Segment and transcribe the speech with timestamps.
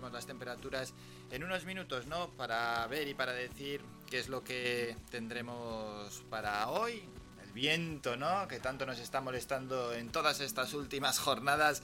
[0.00, 0.94] las temperaturas
[1.30, 2.30] en unos minutos, ¿no?
[2.30, 7.02] Para ver y para decir qué es lo que tendremos para hoy.
[7.44, 8.46] El viento, ¿no?
[8.48, 11.82] Que tanto nos está molestando en todas estas últimas jornadas.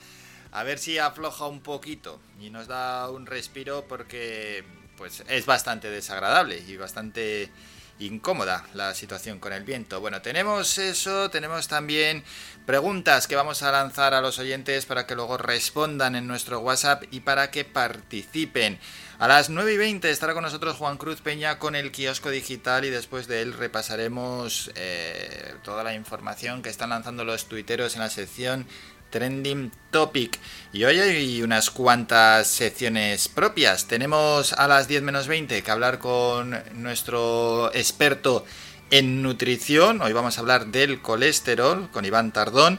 [0.51, 4.63] A ver si afloja un poquito y nos da un respiro porque
[4.97, 7.51] pues es bastante desagradable y bastante
[7.99, 10.01] incómoda la situación con el viento.
[10.01, 12.23] Bueno, tenemos eso, tenemos también
[12.65, 17.03] preguntas que vamos a lanzar a los oyentes para que luego respondan en nuestro WhatsApp
[17.11, 18.79] y para que participen.
[19.17, 22.83] A las 9 y 20 estará con nosotros Juan Cruz Peña con el kiosco digital
[22.83, 28.01] y después de él repasaremos eh, toda la información que están lanzando los tuiteros en
[28.01, 28.67] la sección
[29.15, 30.37] Trending Topic.
[30.73, 33.87] Y hoy hay unas cuantas secciones propias.
[33.87, 38.43] Tenemos a las 10 menos 20 que hablar con nuestro experto
[38.91, 40.01] en nutrición.
[40.01, 42.77] Hoy vamos a hablar del colesterol con Iván Tardón.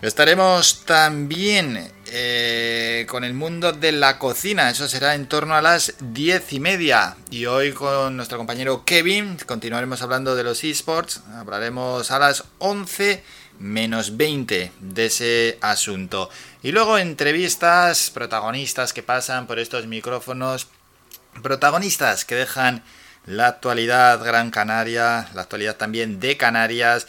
[0.00, 5.94] Estaremos también eh, con el mundo de la cocina, eso será en torno a las
[6.00, 7.16] 10 y media.
[7.30, 13.22] Y hoy con nuestro compañero Kevin continuaremos hablando de los esports, hablaremos a las 11
[13.58, 16.30] menos 20 de ese asunto.
[16.62, 20.68] Y luego entrevistas, protagonistas que pasan por estos micrófonos,
[21.42, 22.82] protagonistas que dejan
[23.26, 27.06] la actualidad Gran Canaria, la actualidad también de Canarias,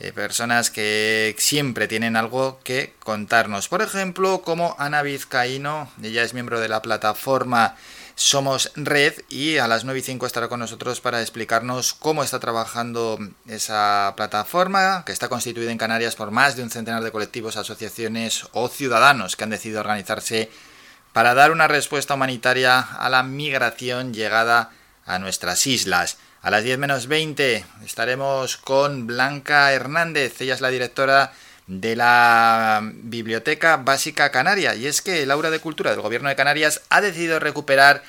[0.00, 3.68] eh, personas que siempre tienen algo que contarnos.
[3.68, 7.76] Por ejemplo, como Ana Vizcaíno, ella es miembro de la plataforma
[8.22, 12.38] somos Red y a las 9 y 5 estará con nosotros para explicarnos cómo está
[12.38, 17.56] trabajando esa plataforma que está constituida en Canarias por más de un centenar de colectivos,
[17.56, 20.50] asociaciones o ciudadanos que han decidido organizarse
[21.12, 24.70] para dar una respuesta humanitaria a la migración llegada
[25.04, 26.16] a nuestras islas.
[26.42, 31.32] A las 10 menos 20 estaremos con Blanca Hernández, ella es la directora
[31.66, 34.74] de la Biblioteca Básica Canaria.
[34.74, 38.02] Y es que el Aura de Cultura del Gobierno de Canarias ha decidido recuperar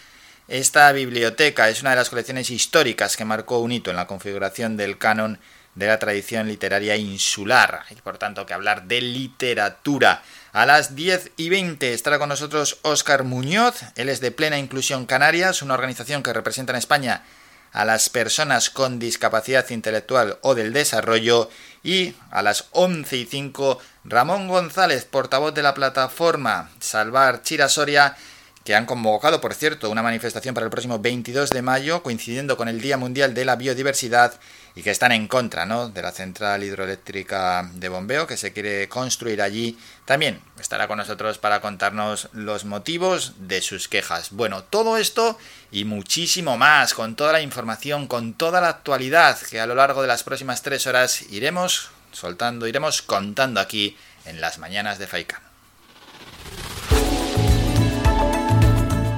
[0.48, 1.70] esta biblioteca.
[1.70, 5.40] Es una de las colecciones históricas que marcó un hito en la configuración del canon
[5.76, 7.84] de la tradición literaria insular.
[7.90, 10.24] Y por tanto que hablar de literatura.
[10.52, 13.82] A las 10 y 20 estará con nosotros Óscar Muñoz.
[13.96, 17.24] Él es de Plena Inclusión Canarias, una organización que representa en España
[17.74, 21.50] a las personas con discapacidad intelectual o del desarrollo
[21.84, 28.16] y a las 11 y 5 Ramón González, portavoz de la plataforma Salvar Chirasoria,
[28.64, 32.70] que han convocado, por cierto, una manifestación para el próximo 22 de mayo, coincidiendo con
[32.70, 34.40] el Día Mundial de la Biodiversidad,
[34.76, 35.90] y que están en contra ¿no?
[35.90, 39.78] de la central hidroeléctrica de bombeo que se quiere construir allí.
[40.06, 44.32] También estará con nosotros para contarnos los motivos de sus quejas.
[44.32, 45.38] Bueno, todo esto
[45.72, 50.02] y muchísimo más, con toda la información, con toda la actualidad que a lo largo
[50.02, 55.42] de las próximas tres horas iremos soltando, iremos contando aquí en las mañanas de Faikan.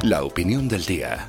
[0.03, 1.27] La opinión del día.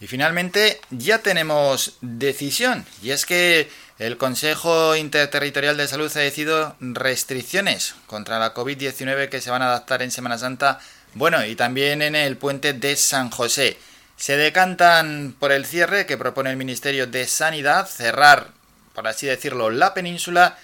[0.00, 3.68] Y finalmente ya tenemos decisión, y es que
[3.98, 9.66] el Consejo Interterritorial de Salud ha decidido restricciones contra la COVID-19 que se van a
[9.66, 10.80] adaptar en Semana Santa,
[11.12, 13.76] bueno, y también en el puente de San José.
[14.16, 18.52] Se decantan por el cierre que propone el Ministerio de Sanidad, cerrar,
[18.94, 20.56] por así decirlo, la península,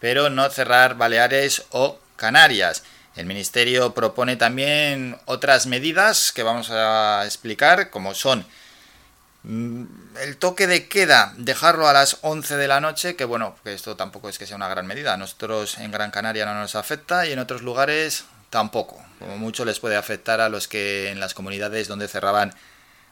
[0.00, 2.82] pero no cerrar Baleares o Canarias.
[3.16, 8.44] El Ministerio propone también otras medidas que vamos a explicar, como son
[9.44, 13.96] el toque de queda, dejarlo a las 11 de la noche, que bueno, que esto
[13.96, 15.14] tampoco es que sea una gran medida.
[15.14, 19.04] A nosotros en Gran Canaria no nos afecta y en otros lugares tampoco.
[19.18, 22.54] Como mucho les puede afectar a los que en las comunidades donde cerraban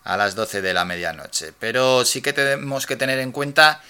[0.04, 1.52] a las 12 de la medianoche.
[1.58, 3.82] Pero sí que tenemos que tener en cuenta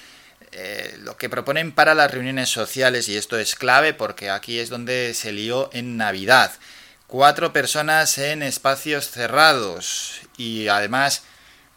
[0.52, 4.70] eh, lo que proponen para las reuniones sociales y esto es clave porque aquí es
[4.70, 6.52] donde se lió en Navidad.
[7.06, 11.22] Cuatro personas en espacios cerrados y además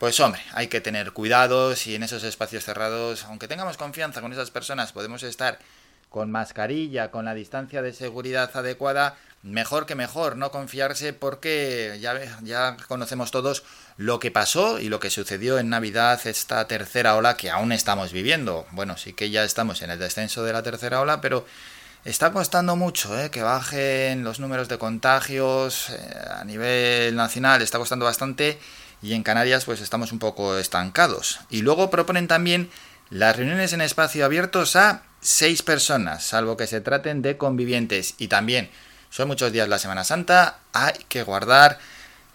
[0.03, 4.33] pues hombre, hay que tener cuidados y en esos espacios cerrados, aunque tengamos confianza con
[4.33, 5.59] esas personas, podemos estar
[6.09, 12.19] con mascarilla, con la distancia de seguridad adecuada, mejor que mejor, no confiarse porque ya,
[12.41, 13.63] ya conocemos todos
[13.95, 18.11] lo que pasó y lo que sucedió en Navidad, esta tercera ola que aún estamos
[18.11, 18.67] viviendo.
[18.71, 21.45] Bueno, sí que ya estamos en el descenso de la tercera ola, pero
[22.03, 23.31] está costando mucho ¿eh?
[23.31, 28.59] que bajen los números de contagios eh, a nivel nacional, está costando bastante
[29.03, 31.41] y en Canarias pues estamos un poco estancados.
[31.49, 32.71] Y luego proponen también
[33.09, 38.15] las reuniones en espacio abiertos a seis personas, salvo que se traten de convivientes.
[38.17, 38.69] Y también
[39.09, 41.77] son muchos días la Semana Santa, hay que guardar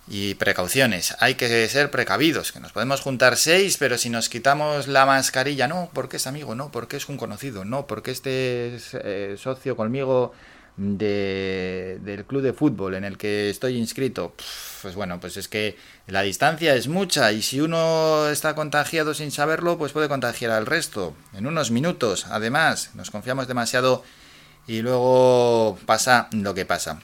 [0.07, 4.89] y precauciones, hay que ser precavidos, que nos podemos juntar seis, pero si nos quitamos
[4.89, 8.95] la mascarilla, no, porque es amigo, no, porque es un conocido, no, porque este es,
[8.95, 10.33] eh, socio conmigo
[10.79, 14.35] del club de fútbol en el que estoy inscrito,
[14.81, 15.77] pues bueno, pues es que
[16.07, 20.67] la distancia es mucha y si uno está contagiado sin saberlo, pues puede contagiar al
[20.67, 22.27] resto en unos minutos.
[22.31, 24.05] Además, nos confiamos demasiado
[24.69, 27.01] y luego pasa lo que pasa.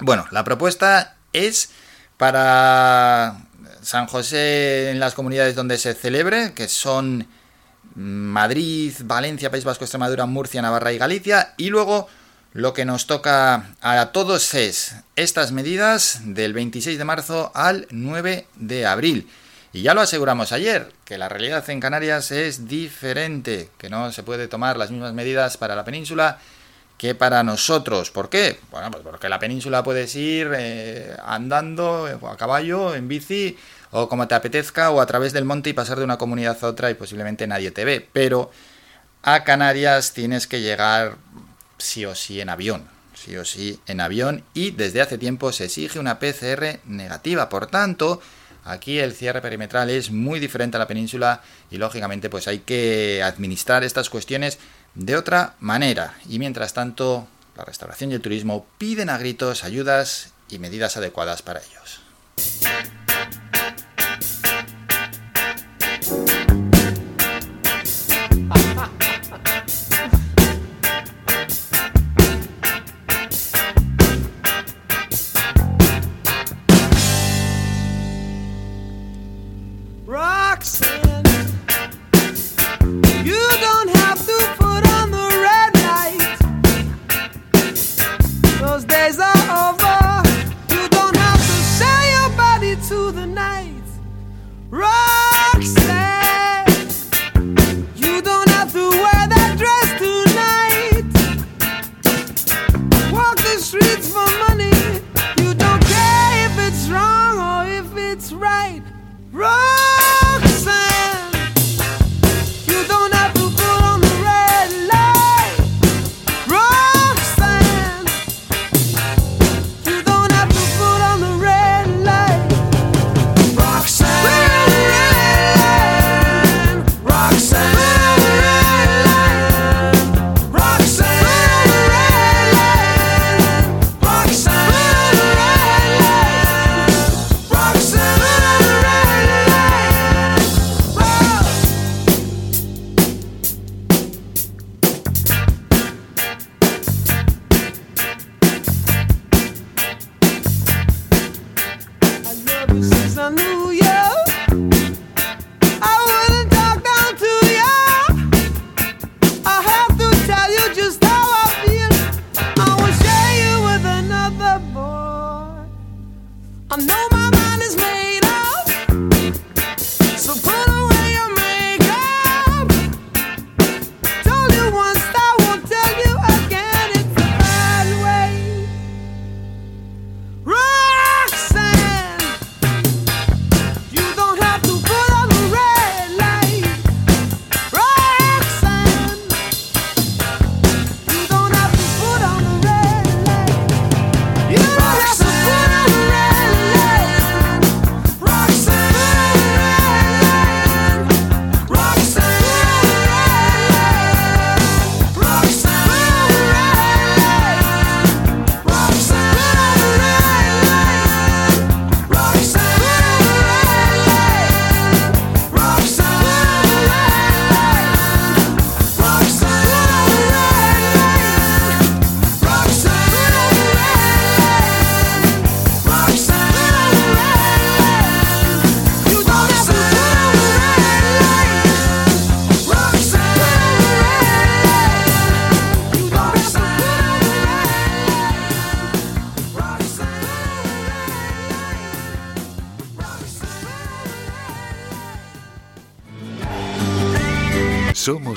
[0.00, 1.70] Bueno, la propuesta es
[2.16, 3.46] para
[3.80, 7.28] San José en las comunidades donde se celebre, que son
[7.94, 12.08] Madrid, Valencia, País Vasco, Extremadura, Murcia, Navarra y Galicia, y luego
[12.54, 18.46] lo que nos toca a todos es estas medidas del 26 de marzo al 9
[18.54, 19.28] de abril.
[19.72, 24.22] Y ya lo aseguramos ayer, que la realidad en Canarias es diferente, que no se
[24.22, 26.38] puede tomar las mismas medidas para la península
[26.96, 28.12] que para nosotros.
[28.12, 28.60] ¿Por qué?
[28.70, 33.58] Bueno, pues porque la península puedes ir eh, andando eh, a caballo, en bici,
[33.90, 36.68] o como te apetezca, o a través del monte y pasar de una comunidad a
[36.68, 38.08] otra y posiblemente nadie te ve.
[38.12, 38.52] Pero
[39.26, 41.16] a Canarias tienes que llegar
[41.78, 45.64] sí o sí en avión, sí o sí en avión y desde hace tiempo se
[45.64, 47.48] exige una PCR negativa.
[47.48, 48.20] Por tanto,
[48.64, 53.22] aquí el cierre perimetral es muy diferente a la península y lógicamente pues hay que
[53.22, 54.58] administrar estas cuestiones
[54.94, 56.14] de otra manera.
[56.28, 57.26] Y mientras tanto,
[57.56, 62.00] la restauración y el turismo piden a gritos ayudas y medidas adecuadas para ellos.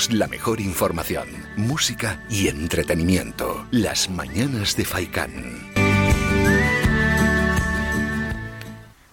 [0.09, 3.65] la mejor información, música y entretenimiento.
[3.71, 5.73] Las mañanas de Faikán.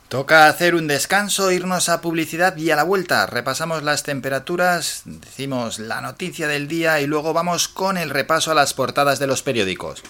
[0.09, 5.81] Toca hacer un descanso, irnos a publicidad y a la vuelta repasamos las temperaturas, decimos
[5.81, 9.43] la noticia del día y luego vamos con el repaso a las portadas de los
[9.43, 10.03] periódicos.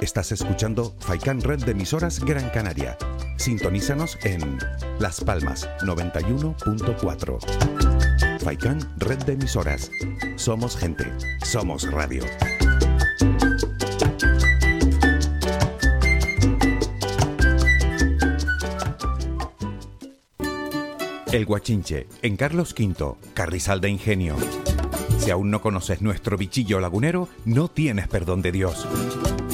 [0.00, 2.96] Estás escuchando Faikan Red de emisoras Gran Canaria.
[3.46, 4.58] Sintonízanos en
[4.98, 8.40] Las Palmas 91.4.
[8.40, 9.88] Faikán, red de emisoras.
[10.34, 11.04] Somos gente,
[11.44, 12.24] somos radio.
[21.30, 24.34] El Guachinche, en Carlos V, Carrizal de Ingenio.
[25.20, 28.88] Si aún no conoces nuestro bichillo lagunero, no tienes perdón de Dios.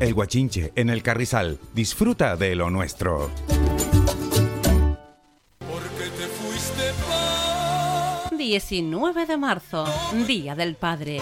[0.00, 1.58] El Guachinche, en el Carrizal.
[1.74, 3.30] Disfruta de lo nuestro.
[8.38, 9.84] 19 de marzo,
[10.26, 11.20] Día del Padre.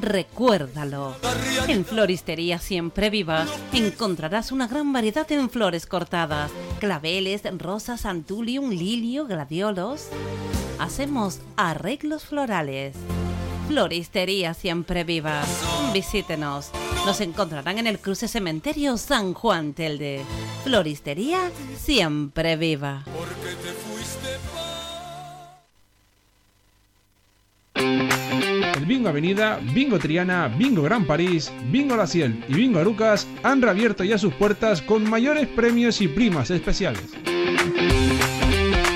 [0.00, 1.14] Recuérdalo.
[1.68, 6.50] En Floristería Siempre Viva encontrarás una gran variedad en flores cortadas,
[6.80, 10.08] claveles, rosas, antulium, lilio, gladiolos.
[10.78, 12.96] Hacemos arreglos florales.
[13.68, 15.42] Floristería Siempre Viva.
[15.92, 16.70] Visítenos.
[17.06, 20.22] Nos encontrarán en el cruce cementerio San Juan Telde.
[20.64, 23.04] Floristería Siempre Viva.
[27.74, 33.62] El Bingo Avenida, Bingo Triana, Bingo Gran París, Bingo La Ciel y Bingo Arucas han
[33.62, 37.14] reabierto ya sus puertas con mayores premios y primas especiales.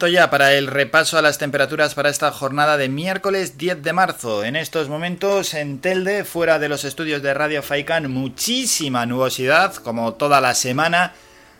[0.00, 3.92] Momento ya para el repaso a las temperaturas para esta jornada de miércoles 10 de
[3.92, 4.44] marzo.
[4.44, 10.14] En estos momentos en Telde, fuera de los estudios de Radio Faikan, muchísima nubosidad, como
[10.14, 11.12] toda la semana.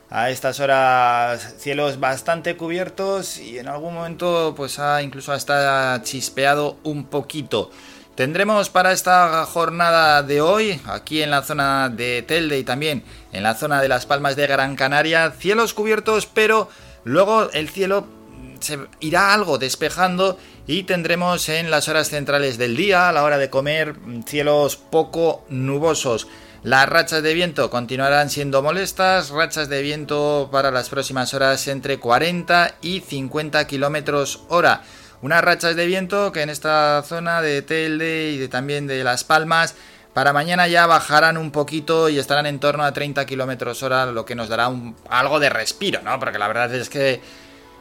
[0.09, 6.79] A estas horas cielos bastante cubiertos y en algún momento pues ha incluso hasta chispeado
[6.83, 7.71] un poquito.
[8.15, 13.43] Tendremos para esta jornada de hoy, aquí en la zona de Telde y también en
[13.43, 16.71] la zona de Las Palmas de Gran Canaria, cielos cubiertos, pero
[17.05, 18.19] luego el cielo
[18.61, 23.39] se irá algo despejando y tendremos en las horas centrales del día, a la hora
[23.39, 26.29] de comer, cielos poco nubosos.
[26.63, 31.99] Las rachas de viento continuarán siendo molestas, rachas de viento para las próximas horas entre
[31.99, 34.83] 40 y 50 kilómetros hora.
[35.23, 39.75] Unas rachas de viento que en esta zona de Telde y también de Las Palmas
[40.13, 44.25] para mañana ya bajarán un poquito y estarán en torno a 30 kilómetros hora, lo
[44.25, 44.71] que nos dará
[45.09, 46.19] algo de respiro, ¿no?
[46.19, 47.21] Porque la verdad es que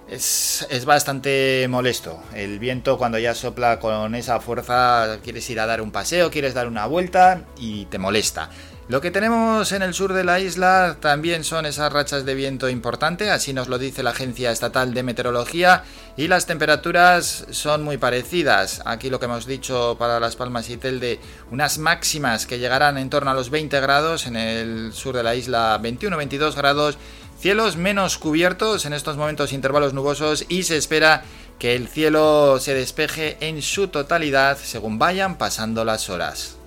[0.10, 2.22] es, es, bastante molesto.
[2.34, 6.54] El viento cuando ya sopla con esa fuerza, quieres ir a dar un paseo, quieres
[6.54, 8.50] dar una vuelta y te molesta.
[8.90, 12.70] Lo que tenemos en el sur de la isla también son esas rachas de viento
[12.70, 15.84] importante, así nos lo dice la Agencia Estatal de Meteorología,
[16.18, 18.82] y las temperaturas son muy parecidas.
[18.86, 21.20] Aquí lo que hemos dicho para Las Palmas y Telde,
[21.52, 25.36] unas máximas que llegarán en torno a los 20 grados, en el sur de la
[25.36, 26.98] isla 21-22 grados,
[27.40, 31.24] cielos menos cubiertos, en estos momentos intervalos nubosos, y se espera
[31.58, 36.58] que el cielo se despeje en su totalidad según vayan pasando las horas.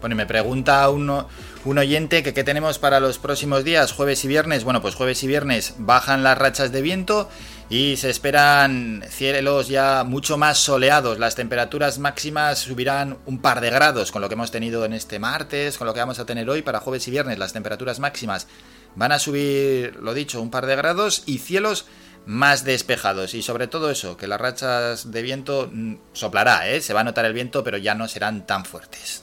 [0.00, 1.26] Bueno, y me pregunta uno,
[1.64, 4.62] un oyente que qué tenemos para los próximos días, jueves y viernes.
[4.62, 7.28] Bueno, pues jueves y viernes bajan las rachas de viento
[7.68, 11.18] y se esperan cielos ya mucho más soleados.
[11.18, 15.18] Las temperaturas máximas subirán un par de grados con lo que hemos tenido en este
[15.18, 17.38] martes, con lo que vamos a tener hoy para jueves y viernes.
[17.38, 18.46] Las temperaturas máximas
[18.94, 21.86] van a subir, lo dicho, un par de grados y cielos
[22.24, 26.80] más despejados y sobre todo eso, que las rachas de viento mm, soplará, ¿eh?
[26.80, 29.22] se va a notar el viento, pero ya no serán tan fuertes.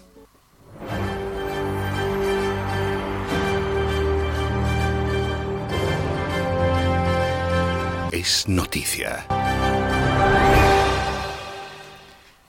[8.48, 9.26] Noticia.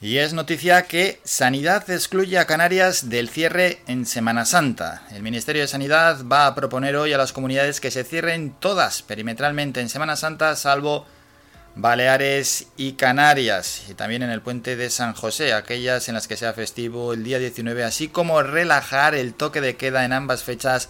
[0.00, 5.02] Y es noticia que Sanidad excluye a Canarias del cierre en Semana Santa.
[5.12, 9.02] El Ministerio de Sanidad va a proponer hoy a las comunidades que se cierren todas
[9.02, 11.06] perimetralmente en Semana Santa, salvo
[11.74, 16.36] Baleares y Canarias, y también en el puente de San José, aquellas en las que
[16.36, 20.88] sea festivo el día 19, así como relajar el toque de queda en ambas fechas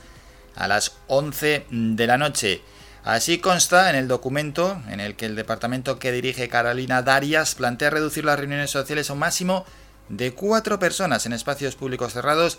[0.56, 2.60] a las 11 de la noche.
[3.04, 7.90] Así consta en el documento en el que el departamento que dirige Carolina Darias plantea
[7.90, 9.66] reducir las reuniones sociales a un máximo
[10.08, 12.58] de cuatro personas en espacios públicos cerrados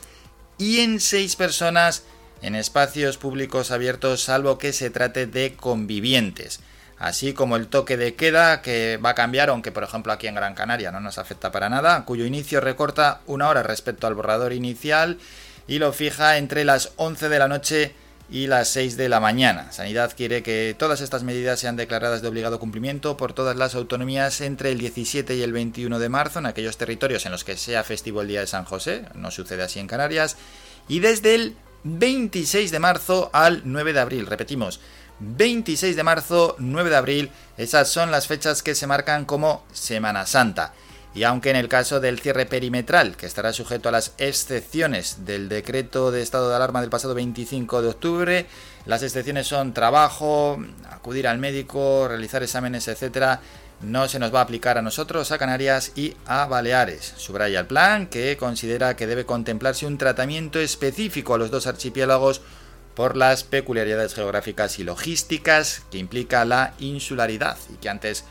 [0.60, 2.04] y en seis personas
[2.44, 6.60] en espacios públicos abiertos, salvo que se trate de convivientes.
[7.00, 10.36] Así como el toque de queda que va a cambiar, aunque por ejemplo aquí en
[10.36, 14.54] Gran Canaria no nos afecta para nada, cuyo inicio recorta una hora respecto al borrador
[14.54, 15.18] inicial
[15.68, 17.96] y lo fija entre las 11 de la noche
[18.30, 19.72] y las 6 de la mañana.
[19.72, 24.42] Sanidad quiere que todas estas medidas sean declaradas de obligado cumplimiento por todas las autonomías
[24.42, 27.84] entre el 17 y el 21 de marzo en aquellos territorios en los que sea
[27.84, 30.38] festivo el Día de San José, no sucede así en Canarias,
[30.88, 34.80] y desde el 26 de marzo al 9 de abril, repetimos,
[35.20, 40.26] 26 de marzo, 9 de abril, esas son las fechas que se marcan como Semana
[40.26, 40.74] Santa.
[41.16, 45.48] Y aunque en el caso del cierre perimetral, que estará sujeto a las excepciones del
[45.48, 48.46] decreto de estado de alarma del pasado 25 de octubre,
[48.86, 53.40] las excepciones son trabajo, acudir al médico, realizar exámenes, etcétera,
[53.80, 57.14] no se nos va a aplicar a nosotros, a Canarias y a Baleares.
[57.16, 62.42] Subraya el plan que considera que debe contemplarse un tratamiento específico a los dos archipiélagos
[62.94, 68.26] por las peculiaridades geográficas y logísticas que implica la insularidad y que antes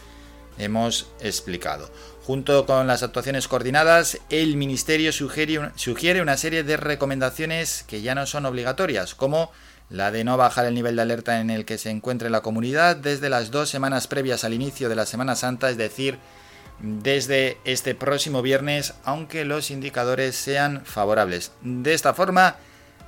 [0.58, 1.90] hemos explicado.
[2.24, 8.24] Junto con las actuaciones coordinadas, el Ministerio sugiere, una serie de recomendaciones que ya no
[8.26, 9.52] son obligatorias, como
[9.90, 12.96] la de no bajar el nivel de alerta en el que se encuentre la comunidad
[12.96, 16.18] desde las dos semanas previas al inicio de la Semana Santa, es decir,
[16.80, 21.52] desde este próximo viernes, aunque los indicadores sean favorables.
[21.60, 22.56] De esta forma,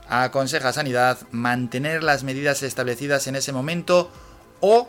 [0.08, 4.10] aconseja Sanidad mantener las medidas establecidas en ese momento
[4.60, 4.88] o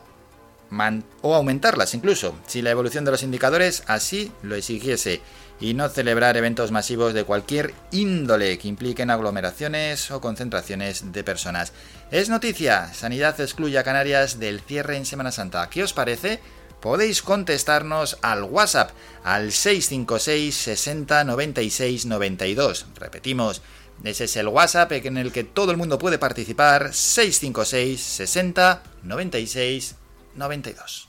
[1.21, 5.21] o aumentarlas incluso, si la evolución de los indicadores así lo exigiese,
[5.59, 11.73] y no celebrar eventos masivos de cualquier índole que impliquen aglomeraciones o concentraciones de personas.
[12.11, 15.69] Es noticia, Sanidad excluye a Canarias del cierre en Semana Santa.
[15.69, 16.39] ¿Qué os parece?
[16.81, 18.91] Podéis contestarnos al WhatsApp
[19.23, 22.85] al 656 60 96 92.
[22.95, 23.63] Repetimos,
[24.03, 26.93] ese es el WhatsApp en el que todo el mundo puede participar.
[26.93, 30.06] 656 60 96 92.
[30.37, 31.06] 92.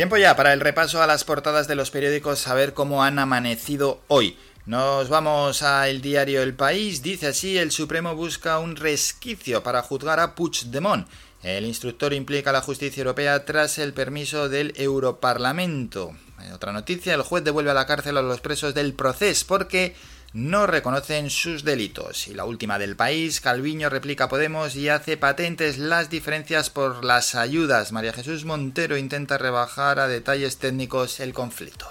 [0.00, 3.18] Tiempo ya para el repaso a las portadas de los periódicos, a ver cómo han
[3.18, 4.38] amanecido hoy.
[4.64, 7.02] Nos vamos al diario El País.
[7.02, 11.06] Dice así, el Supremo busca un resquicio para juzgar a Puigdemont.
[11.42, 16.16] El instructor implica a la justicia europea tras el permiso del Europarlamento.
[16.54, 19.94] Otra noticia, el juez devuelve a la cárcel a los presos del proceso porque
[20.32, 22.28] no reconocen sus delitos.
[22.28, 27.34] Y la última del país, Calviño replica Podemos y hace patentes las diferencias por las
[27.34, 27.92] ayudas.
[27.92, 31.88] María Jesús Montero intenta rebajar a detalles técnicos el conflicto.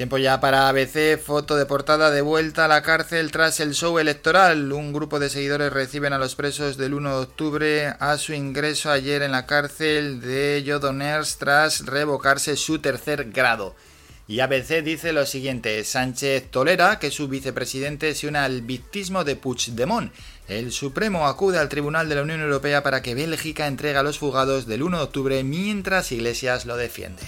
[0.00, 3.98] Tiempo ya para ABC, foto de portada de vuelta a la cárcel tras el show
[3.98, 4.72] electoral.
[4.72, 8.90] Un grupo de seguidores reciben a los presos del 1 de octubre a su ingreso
[8.90, 13.76] ayer en la cárcel de Jodoners tras revocarse su tercer grado.
[14.30, 19.34] Y ABC dice lo siguiente, Sánchez tolera que su vicepresidente se una al victismo de
[19.34, 20.12] Puigdemont.
[20.46, 24.20] El Supremo acude al Tribunal de la Unión Europea para que Bélgica entregue a los
[24.20, 27.24] fugados del 1 de octubre mientras Iglesias lo defiende.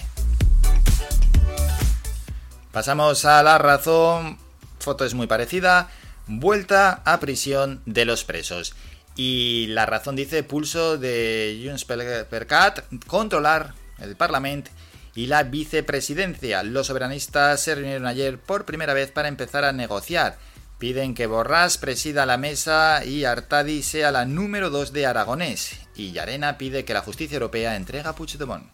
[2.71, 4.39] Pasamos a la razón,
[4.79, 5.91] foto es muy parecida,
[6.29, 8.77] vuelta a prisión de los presos.
[9.17, 14.71] Y la razón dice pulso de Junts per Cat, controlar el Parlamento
[15.15, 16.63] y la vicepresidencia.
[16.63, 20.39] Los soberanistas se reunieron ayer por primera vez para empezar a negociar.
[20.79, 25.79] Piden que Borrás presida la mesa y Artadi sea la número 2 de Aragonés.
[25.95, 28.67] Y Yarena pide que la justicia europea entregue a Puigdemont.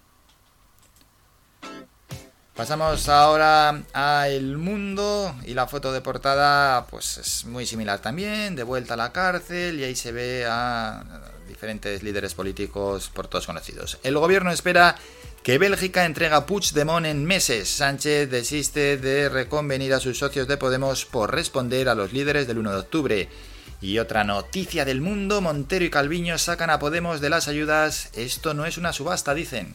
[2.59, 8.57] Pasamos ahora a El Mundo y la foto de portada pues es muy similar también,
[8.57, 11.05] de vuelta a la cárcel y ahí se ve a
[11.47, 13.99] diferentes líderes políticos por todos conocidos.
[14.03, 14.97] El gobierno espera
[15.49, 17.71] que Bélgica entrega a Puigdemont en meses.
[17.71, 22.59] Sánchez desiste de reconvenir a sus socios de Podemos por responder a los líderes del
[22.59, 23.29] 1 de octubre.
[23.81, 28.11] Y otra noticia del mundo, Montero y Calviño sacan a Podemos de las ayudas.
[28.13, 29.75] Esto no es una subasta, dicen.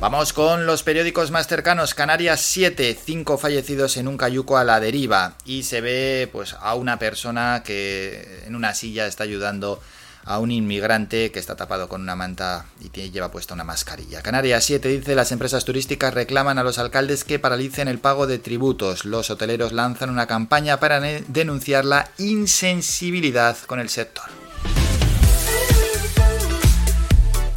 [0.00, 1.94] Vamos con los periódicos más cercanos.
[1.94, 5.36] Canarias 7, 5 fallecidos en un cayuco a la deriva.
[5.44, 9.80] Y se ve pues a una persona que en una silla está ayudando
[10.24, 14.22] a un inmigrante que está tapado con una manta y lleva puesta una mascarilla.
[14.22, 18.38] Canarias 7 dice las empresas turísticas reclaman a los alcaldes que paralicen el pago de
[18.38, 19.04] tributos.
[19.04, 24.24] Los hoteleros lanzan una campaña para denunciar la insensibilidad con el sector.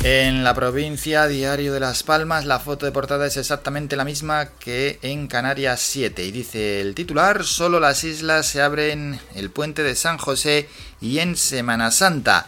[0.07, 4.49] En la provincia Diario de Las Palmas la foto de portada es exactamente la misma
[4.59, 9.81] que en Canarias 7 y dice el titular, solo las islas se abren el puente
[9.81, 10.69] de San José
[11.01, 12.45] y en Semana Santa.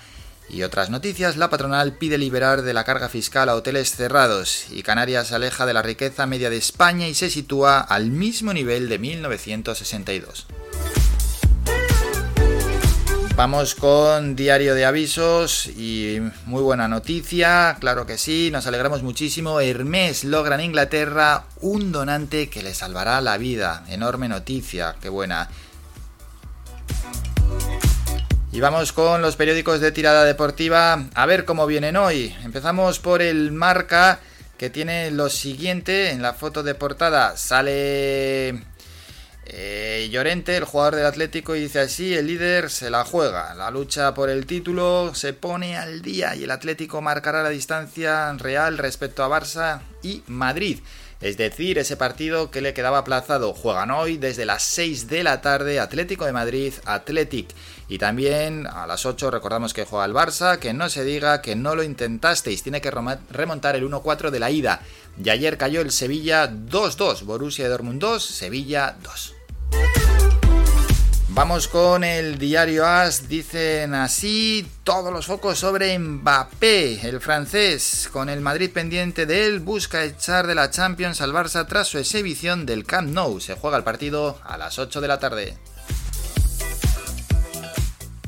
[0.52, 4.84] Y otras noticias, la patronal pide liberar de la carga fiscal a hoteles cerrados y
[4.84, 8.88] Canarias se aleja de la riqueza media de España y se sitúa al mismo nivel
[8.88, 10.46] de 1962.
[13.38, 19.60] Vamos con diario de avisos y muy buena noticia, claro que sí, nos alegramos muchísimo.
[19.60, 23.84] Hermes logra en Inglaterra un donante que le salvará la vida.
[23.90, 25.50] Enorme noticia, qué buena.
[28.52, 32.36] Y vamos con los periódicos de tirada deportiva, a ver cómo vienen hoy.
[32.44, 34.20] Empezamos por el Marca,
[34.58, 38.64] que tiene lo siguiente, en la foto de portada sale
[39.50, 43.54] eh, Llorente, el jugador del Atlético, y dice así, el líder se la juega.
[43.56, 48.34] La lucha por el título se pone al día y el Atlético marcará la distancia
[48.34, 50.80] real respecto a Barça y Madrid.
[51.20, 53.54] Es decir, ese partido que le quedaba aplazado.
[53.54, 57.50] Juegan hoy desde las 6 de la tarde Atlético de Madrid, Athletic.
[57.90, 61.56] Y también a las 8 recordamos que juega el Barça, que no se diga que
[61.56, 62.62] no lo intentasteis.
[62.62, 64.82] Tiene que remontar el 1-4 de la ida.
[65.24, 67.24] Y ayer cayó el Sevilla 2-2.
[67.24, 69.37] Borussia Dortmund 2, Sevilla 2.
[71.38, 78.28] Vamos con el diario AS, dicen así todos los focos sobre Mbappé, el francés, con
[78.28, 82.66] el Madrid pendiente de él, busca echar de la Champions al Barça tras su exhibición
[82.66, 83.40] del Camp Nou.
[83.40, 85.58] Se juega el partido a las 8 de la tarde.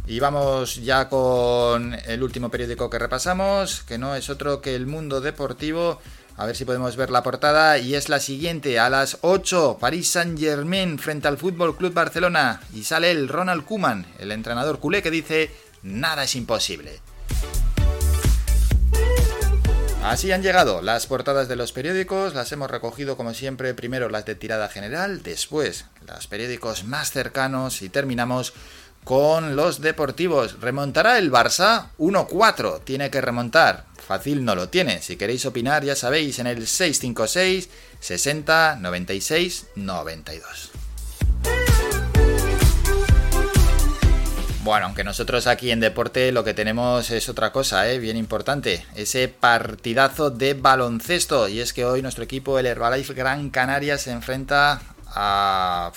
[0.05, 4.85] Y vamos ya con el último periódico que repasamos, que no es otro que El
[4.85, 5.99] Mundo Deportivo
[6.39, 8.79] a ver si podemos ver la portada y es la siguiente.
[8.79, 14.05] A las 8, París Saint-Germain frente al Fútbol Club Barcelona y sale el Ronald Koeman,
[14.19, 15.51] el entrenador culé que dice,
[15.83, 17.01] nada es imposible.
[20.01, 24.25] Así han llegado las portadas de los periódicos, las hemos recogido como siempre, primero las
[24.25, 28.53] de tirada general, después los periódicos más cercanos y terminamos
[29.09, 30.61] con los deportivos.
[30.61, 31.87] ¿Remontará el Barça?
[31.97, 33.85] 1-4, tiene que remontar.
[33.97, 35.01] Fácil no lo tiene.
[35.01, 37.69] Si queréis opinar, ya sabéis, en el 656
[37.99, 40.69] 60 96 92.
[44.61, 47.97] Bueno, aunque nosotros aquí en deporte lo que tenemos es otra cosa, ¿eh?
[47.97, 51.47] bien importante, ese partidazo de baloncesto.
[51.47, 54.79] Y es que hoy nuestro equipo, el Herbalife Gran Canaria, se enfrenta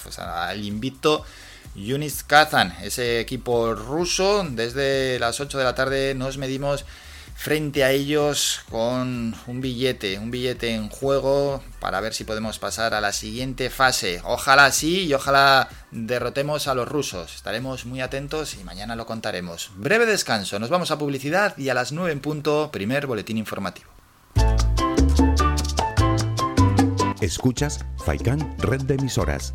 [0.03, 1.27] pues, al invicto
[1.75, 4.45] Yunis Kazan, ese equipo ruso.
[4.51, 6.85] Desde las 8 de la tarde nos medimos
[7.35, 12.95] frente a ellos con un billete, un billete en juego para ver si podemos pasar
[12.95, 14.21] a la siguiente fase.
[14.25, 17.35] Ojalá sí y ojalá derrotemos a los rusos.
[17.35, 19.71] Estaremos muy atentos y mañana lo contaremos.
[19.77, 23.91] Breve descanso, nos vamos a publicidad y a las 9 en punto, primer boletín informativo.
[27.21, 29.55] Escuchas Faikan Red de Emisoras.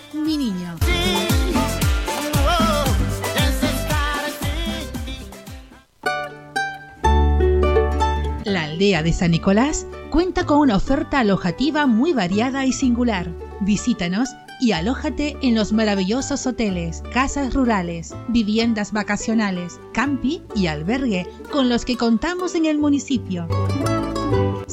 [0.13, 0.75] Mi Niño.
[8.43, 13.31] La aldea de San Nicolás cuenta con una oferta alojativa muy variada y singular.
[13.61, 21.69] Visítanos y alójate en los maravillosos hoteles, casas rurales, viviendas vacacionales, campi y albergue con
[21.69, 23.47] los que contamos en el municipio.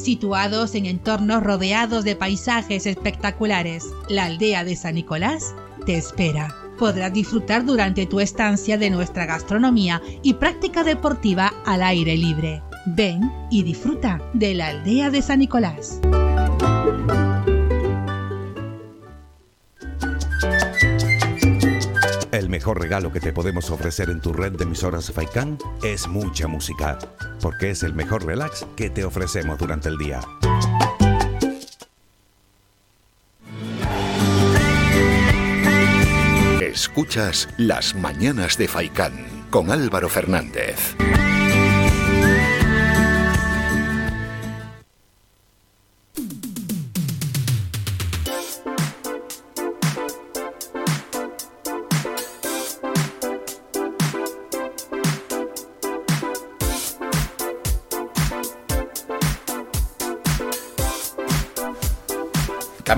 [0.03, 5.53] Situados en entornos rodeados de paisajes espectaculares, la aldea de San Nicolás
[5.85, 6.55] te espera.
[6.77, 12.63] Podrás disfrutar durante tu estancia de nuestra gastronomía y práctica deportiva al aire libre.
[12.85, 15.99] Ven y disfruta de la aldea de San Nicolás.
[22.39, 26.47] El mejor regalo que te podemos ofrecer en tu red de emisoras Faikán es mucha
[26.47, 26.97] música,
[27.41, 30.21] porque es el mejor relax que te ofrecemos durante el día.
[36.61, 40.95] Escuchas Las Mañanas de Faikán con Álvaro Fernández.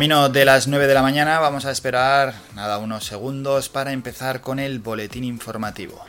[0.02, 4.42] Camino de las 9 de la mañana, vamos a esperar nada unos segundos para empezar
[4.42, 6.04] con el boletín informativo.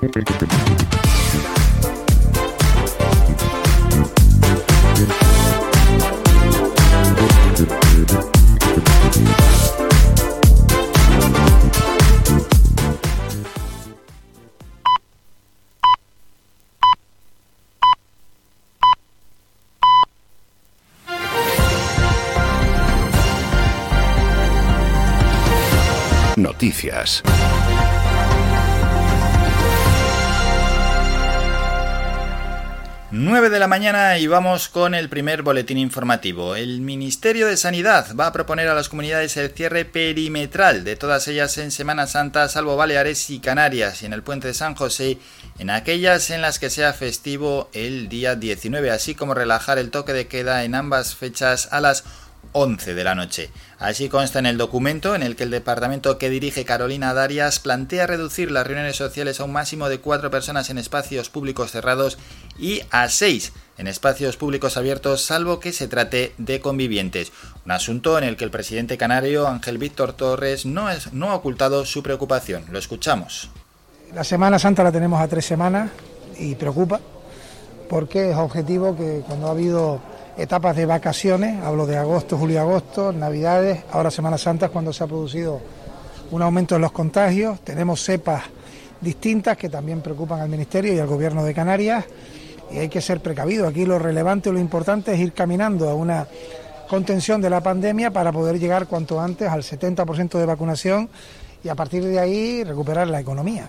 [26.78, 27.22] Noticias.
[33.10, 36.54] Nueve de la mañana y vamos con el primer boletín informativo.
[36.54, 41.26] El Ministerio de Sanidad va a proponer a las comunidades el cierre perimetral de todas
[41.26, 45.18] ellas en Semana Santa, salvo Baleares y Canarias, y en el puente de San José,
[45.58, 50.12] en aquellas en las que sea festivo el día 19, así como relajar el toque
[50.12, 52.04] de queda en ambas fechas a las
[52.52, 53.50] 11 de la noche.
[53.78, 58.06] Así consta en el documento en el que el departamento que dirige Carolina Darias plantea
[58.06, 62.18] reducir las reuniones sociales a un máximo de cuatro personas en espacios públicos cerrados
[62.58, 67.32] y a seis en espacios públicos abiertos, salvo que se trate de convivientes.
[67.64, 71.36] Un asunto en el que el presidente canario Ángel Víctor Torres no, es, no ha
[71.36, 72.64] ocultado su preocupación.
[72.70, 73.50] Lo escuchamos.
[74.12, 75.90] La Semana Santa la tenemos a tres semanas
[76.38, 77.00] y preocupa
[77.88, 80.00] porque es objetivo que cuando ha habido
[80.38, 85.02] etapas de vacaciones, hablo de agosto, julio, agosto, navidades, ahora Semana Santa es cuando se
[85.02, 85.60] ha producido
[86.30, 88.44] un aumento de los contagios, tenemos cepas
[89.00, 92.04] distintas que también preocupan al Ministerio y al Gobierno de Canarias
[92.70, 93.66] y hay que ser precavido.
[93.66, 96.28] Aquí lo relevante lo importante es ir caminando a una
[96.88, 101.08] contención de la pandemia para poder llegar cuanto antes al 70% de vacunación
[101.64, 103.68] y a partir de ahí recuperar la economía.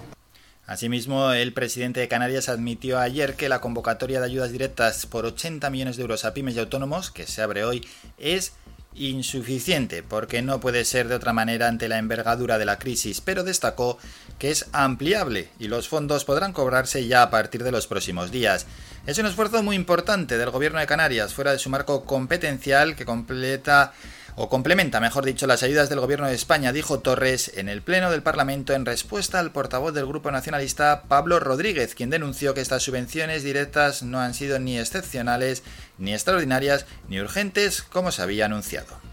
[0.70, 5.68] Asimismo, el presidente de Canarias admitió ayer que la convocatoria de ayudas directas por 80
[5.72, 7.88] millones de euros a pymes y autónomos, que se abre hoy,
[8.20, 8.54] es
[8.94, 13.44] insuficiente porque no puede ser de otra manera ante la envergadura de la crisis, pero
[13.44, 13.98] destacó
[14.38, 18.68] que es ampliable y los fondos podrán cobrarse ya a partir de los próximos días.
[19.08, 23.06] Es un esfuerzo muy importante del gobierno de Canarias fuera de su marco competencial que
[23.06, 23.94] completa
[24.42, 28.10] o complementa, mejor dicho, las ayudas del Gobierno de España, dijo Torres en el Pleno
[28.10, 32.84] del Parlamento en respuesta al portavoz del Grupo Nacionalista, Pablo Rodríguez, quien denunció que estas
[32.84, 35.64] subvenciones directas no han sido ni excepcionales,
[35.98, 39.09] ni extraordinarias, ni urgentes, como se había anunciado.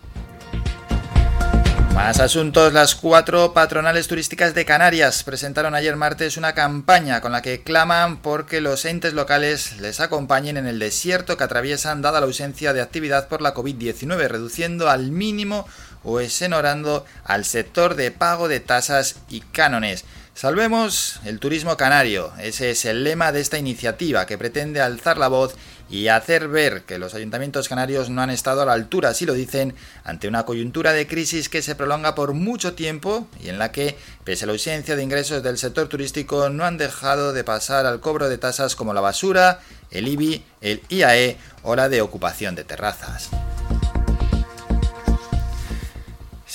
[1.97, 2.75] Más asuntos.
[2.75, 8.19] Las cuatro patronales turísticas de Canarias presentaron ayer martes una campaña con la que claman
[8.19, 12.83] porque los entes locales les acompañen en el desierto que atraviesan dada la ausencia de
[12.83, 15.67] actividad por la COVID-19, reduciendo al mínimo
[16.05, 20.05] o exonerando al sector de pago de tasas y cánones.
[20.37, 22.31] Salvemos el turismo canario.
[22.39, 25.55] Ese es el lema de esta iniciativa que pretende alzar la voz
[25.89, 29.33] y hacer ver que los ayuntamientos canarios no han estado a la altura, si lo
[29.33, 33.73] dicen, ante una coyuntura de crisis que se prolonga por mucho tiempo y en la
[33.73, 37.87] que, pese a la ausencia de ingresos del sector turístico, no han dejado de pasar
[37.87, 42.55] al cobro de tasas como la basura, el IBI, el IAE o la de ocupación
[42.55, 43.31] de terrazas.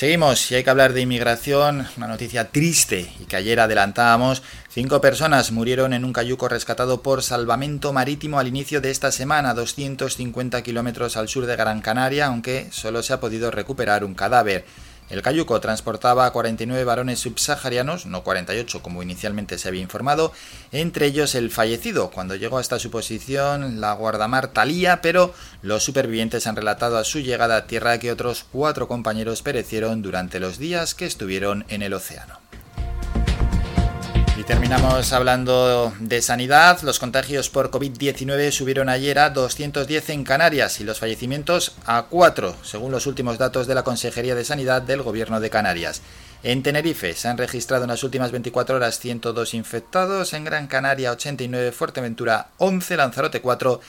[0.01, 4.41] Seguimos y hay que hablar de inmigración, una noticia triste y que ayer adelantábamos.
[4.67, 9.53] Cinco personas murieron en un cayuco rescatado por salvamento marítimo al inicio de esta semana,
[9.53, 14.65] 250 kilómetros al sur de Gran Canaria, aunque solo se ha podido recuperar un cadáver.
[15.11, 20.31] El cayuco transportaba a 49 varones subsaharianos, no 48 como inicialmente se había informado,
[20.71, 22.11] entre ellos el fallecido.
[22.11, 27.19] Cuando llegó hasta su posición la guardamar Talía, pero los supervivientes han relatado a su
[27.19, 31.93] llegada a tierra que otros cuatro compañeros perecieron durante los días que estuvieron en el
[31.93, 32.40] océano.
[34.41, 36.81] Y terminamos hablando de sanidad.
[36.81, 42.55] Los contagios por COVID-19 subieron ayer a 210 en Canarias y los fallecimientos a 4,
[42.63, 46.01] según los últimos datos de la Consejería de Sanidad del Gobierno de Canarias.
[46.41, 51.11] En Tenerife se han registrado en las últimas 24 horas 102 infectados, en Gran Canaria
[51.11, 53.79] 89, Fuerteventura 11, Lanzarote 4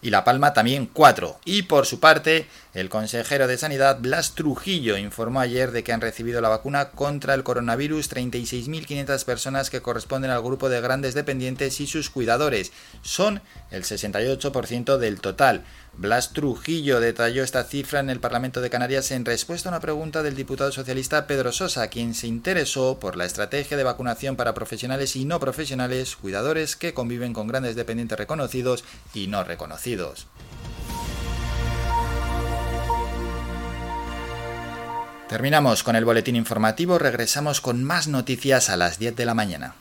[0.00, 1.40] y La Palma también 4.
[1.44, 6.00] Y por su parte, el consejero de Sanidad Blas Trujillo informó ayer de que han
[6.00, 11.80] recibido la vacuna contra el coronavirus 36.500 personas que corresponden al grupo de grandes dependientes
[11.80, 12.72] y sus cuidadores.
[13.02, 15.64] Son el 68% del total.
[15.98, 20.22] Blas Trujillo detalló esta cifra en el Parlamento de Canarias en respuesta a una pregunta
[20.22, 25.16] del diputado socialista Pedro Sosa, quien se interesó por la estrategia de vacunación para profesionales
[25.16, 30.28] y no profesionales, cuidadores que conviven con grandes dependientes reconocidos y no reconocidos.
[35.28, 39.74] Terminamos con el boletín informativo, regresamos con más noticias a las 10 de la mañana.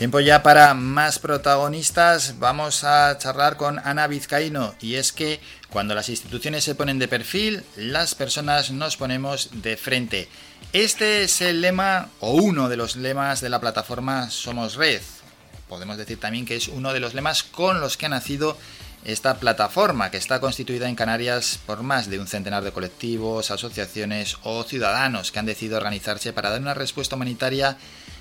[0.00, 2.38] Tiempo ya para más protagonistas.
[2.38, 4.74] Vamos a charlar con Ana Vizcaíno.
[4.80, 9.76] Y es que cuando las instituciones se ponen de perfil, las personas nos ponemos de
[9.76, 10.26] frente.
[10.72, 15.02] Este es el lema o uno de los lemas de la plataforma Somos Red.
[15.68, 18.56] Podemos decir también que es uno de los lemas con los que ha nacido
[19.04, 24.38] esta plataforma que está constituida en Canarias por más de un centenar de colectivos, asociaciones
[24.44, 27.76] o ciudadanos que han decidido organizarse para dar una respuesta humanitaria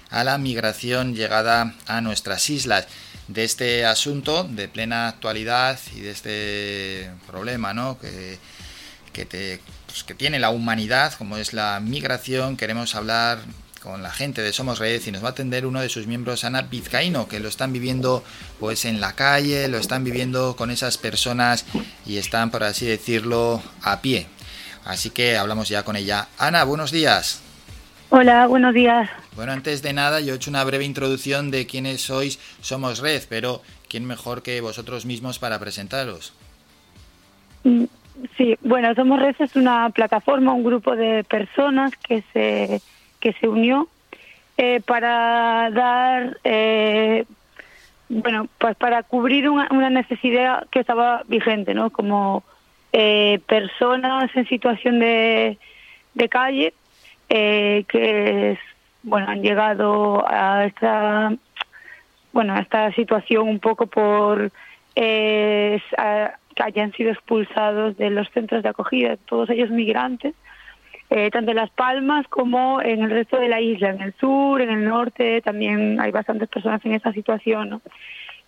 [0.10, 2.88] a la migración llegada a nuestras islas.
[3.28, 8.00] De este asunto de plena actualidad y de este problema ¿no?
[8.00, 8.40] que,
[9.14, 13.40] que, pues, que tiene la humanidad, como es la migración, queremos hablar
[13.84, 16.44] con la gente de Somos Red y nos va a atender uno de sus miembros,
[16.44, 18.24] Ana Vizcaíno, que lo están viviendo
[18.60, 21.66] pues en la calle, lo están viviendo con esas personas
[22.06, 24.28] y están, por así decirlo, a pie.
[24.86, 26.28] Así que hablamos ya con ella.
[26.38, 27.42] Ana, buenos días.
[28.12, 29.08] Hola, buenos días.
[29.36, 33.22] Bueno, antes de nada, yo he hecho una breve introducción de quiénes sois Somos Red,
[33.30, 36.34] pero ¿quién mejor que vosotros mismos para presentaros?
[37.64, 37.84] Mm,
[38.36, 42.82] sí, bueno, Somos Red es una plataforma, un grupo de personas que se,
[43.20, 43.88] que se unió
[44.58, 47.26] eh, para dar, eh,
[48.10, 51.92] bueno, pues para cubrir una, una, necesidad que estaba vigente, ¿no?
[51.92, 52.44] Como
[52.92, 55.60] eh, personas en situación de,
[56.16, 56.74] de calle
[57.30, 58.58] eh, que
[59.04, 61.34] bueno han llegado a esta
[62.34, 64.52] bueno esta situación un poco por
[64.96, 70.34] eh, a, que hayan sido expulsados de los centros de acogida todos ellos migrantes
[71.12, 74.62] eh, tanto en Las Palmas como en el resto de la isla, en el sur,
[74.62, 77.70] en el norte, también hay bastantes personas en esa situación.
[77.70, 77.82] ¿no?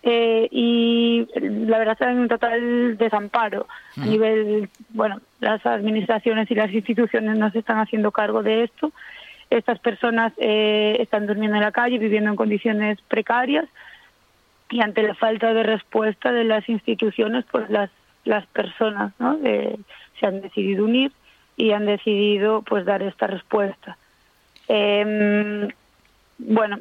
[0.03, 6.55] Eh, y la verdad está en un total desamparo a nivel, bueno, las administraciones y
[6.55, 8.91] las instituciones no se están haciendo cargo de esto.
[9.49, 13.65] Estas personas eh, están durmiendo en la calle, viviendo en condiciones precarias
[14.69, 17.89] y ante la falta de respuesta de las instituciones, pues las
[18.23, 19.37] las personas ¿no?
[19.37, 19.79] de,
[20.19, 21.11] se han decidido unir
[21.57, 23.97] y han decidido pues dar esta respuesta.
[24.67, 25.67] Eh,
[26.37, 26.79] bueno,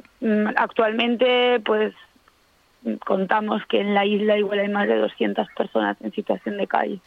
[0.55, 1.93] actualmente pues
[3.05, 6.99] contamos que en la isla igual hay más de 200 personas en situación de calle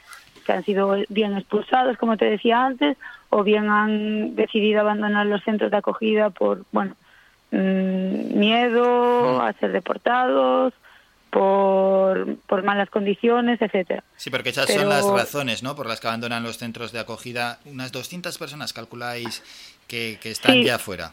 [0.45, 2.97] que han sido bien expulsados, como te decía antes,
[3.31, 6.95] o bien han decidido abandonar los centros de acogida por, bueno,
[7.51, 10.75] mmm, miedo a ser deportados,
[11.31, 14.05] por, por malas condiciones, etcétera.
[14.17, 14.83] Sí, porque esas Pero...
[14.83, 15.75] son las razones, ¿no?
[15.75, 17.59] Por las que abandonan los centros de acogida.
[17.65, 19.43] Unas 200 personas calculáis
[19.89, 20.65] que, que están sí.
[20.65, 21.13] ya fuera.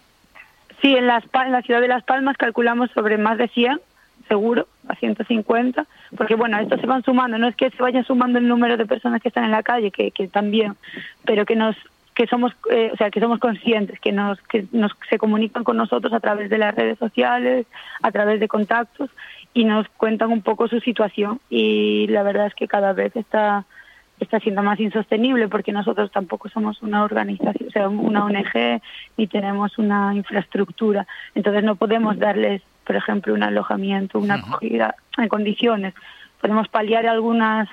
[0.80, 3.82] Sí, en, las, en la ciudad de Las Palmas calculamos sobre más de 100
[4.28, 5.86] seguro, a 150,
[6.18, 8.86] porque bueno, estos se van sumando, no es que se vaya sumando el número de
[8.86, 10.76] personas que están en la calle, que, que también,
[11.26, 11.76] pero que nos
[12.14, 15.78] que somos eh, o sea que somos conscientes que nos que nos se comunican con
[15.78, 17.66] nosotros a través de las redes sociales
[18.02, 19.10] a través de contactos
[19.54, 23.66] y nos cuentan un poco su situación y la verdad es que cada vez está
[24.22, 28.82] está siendo más insostenible porque nosotros tampoco somos una organización, o sea, una ONG
[29.18, 31.08] ni tenemos una infraestructura.
[31.34, 32.62] Entonces no podemos darles,
[32.92, 35.94] por ejemplo, un alojamiento, una acogida en condiciones.
[36.42, 37.70] Podemos paliar algunas,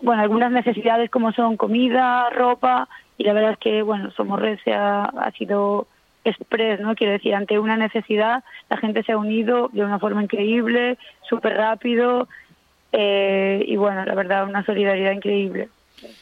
[0.00, 4.60] bueno, algunas necesidades como son comida, ropa y la verdad es que, bueno, Somos Red
[4.62, 5.88] se ha, ha sido
[6.22, 6.94] express, ¿no?
[6.94, 11.56] Quiero decir, ante una necesidad la gente se ha unido de una forma increíble, súper
[11.56, 12.28] rápido
[12.92, 15.68] eh, y bueno, la verdad, una solidaridad increíble.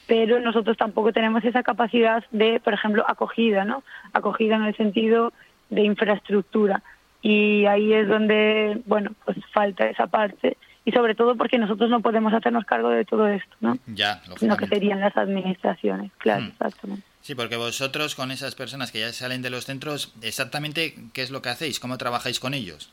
[0.07, 3.83] pero nosotros tampoco tenemos esa capacidad de, por ejemplo, acogida, ¿no?
[4.15, 5.35] Acogida en el sentido
[5.69, 6.83] de infraestructura.
[7.23, 12.01] Y ahí es donde, bueno, pues falta esa parte y sobre todo porque nosotros no
[12.01, 13.77] podemos hacernos cargo de todo esto, ¿no?
[13.89, 16.49] Ya, Sino que serían las administraciones, claro, Hmm.
[16.49, 17.03] exactamente.
[17.23, 21.33] Sí, porque vosotros con esas personas que ya salen de los centros, exactamente qué es
[21.33, 22.93] lo que hacéis, cómo trabajáis con ellos.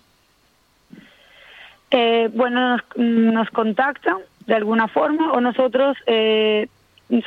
[1.92, 4.18] Eh, bueno, nos, nos contactan
[4.48, 6.68] de alguna forma o nosotros eh,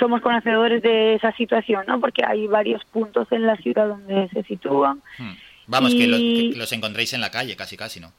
[0.01, 2.01] somos conocedores de esa situación, ¿no?
[2.01, 5.01] Porque hay varios puntos en la ciudad donde se sitúan.
[5.19, 5.35] Hmm.
[5.67, 8.13] Vamos, que, los encontréis en la calle, casi casi, ¿no?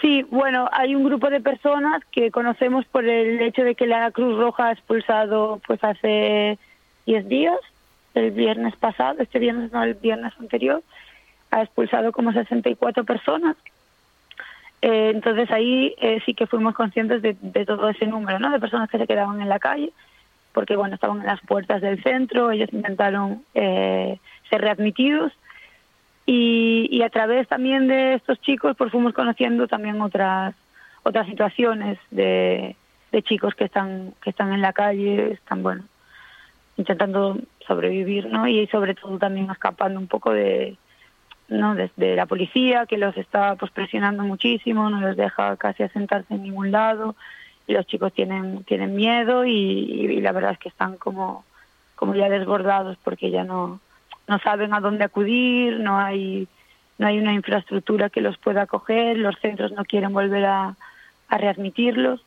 [0.00, 4.10] Sí, bueno, hay un grupo de personas que conocemos por el hecho de que la
[4.10, 6.58] Cruz Roja ha expulsado pues hace
[7.06, 7.58] 10 días,
[8.14, 10.82] el viernes pasado, este viernes no, el viernes anterior,
[11.50, 13.56] ha expulsado como 64 personas.
[14.82, 18.50] Eh, entonces ahí eh, sí que fuimos conscientes de, de todo ese número, ¿no?
[18.50, 19.92] De personas que se quedaban en la calle,
[20.52, 24.18] porque bueno, estaban en las puertas del centro, ellos intentaron eh,
[24.50, 25.32] ser readmitidos
[26.26, 30.54] y, y a través también de estos chicos pues fuimos conociendo también otras
[31.02, 32.76] otras situaciones de,
[33.10, 35.84] de chicos que están que están en la calle están bueno
[36.76, 40.76] intentando sobrevivir no y sobre todo también escapando un poco de
[41.48, 46.34] no desde la policía que los está pues presionando muchísimo no los deja casi asentarse
[46.34, 47.14] en ningún lado.
[47.66, 51.44] Y los chicos tienen tienen miedo y, y la verdad es que están como
[51.94, 53.80] como ya desbordados porque ya no
[54.28, 56.48] no saben a dónde acudir, no hay
[56.98, 60.76] no hay una infraestructura que los pueda acoger, los centros no quieren volver a,
[61.28, 62.20] a readmitirlos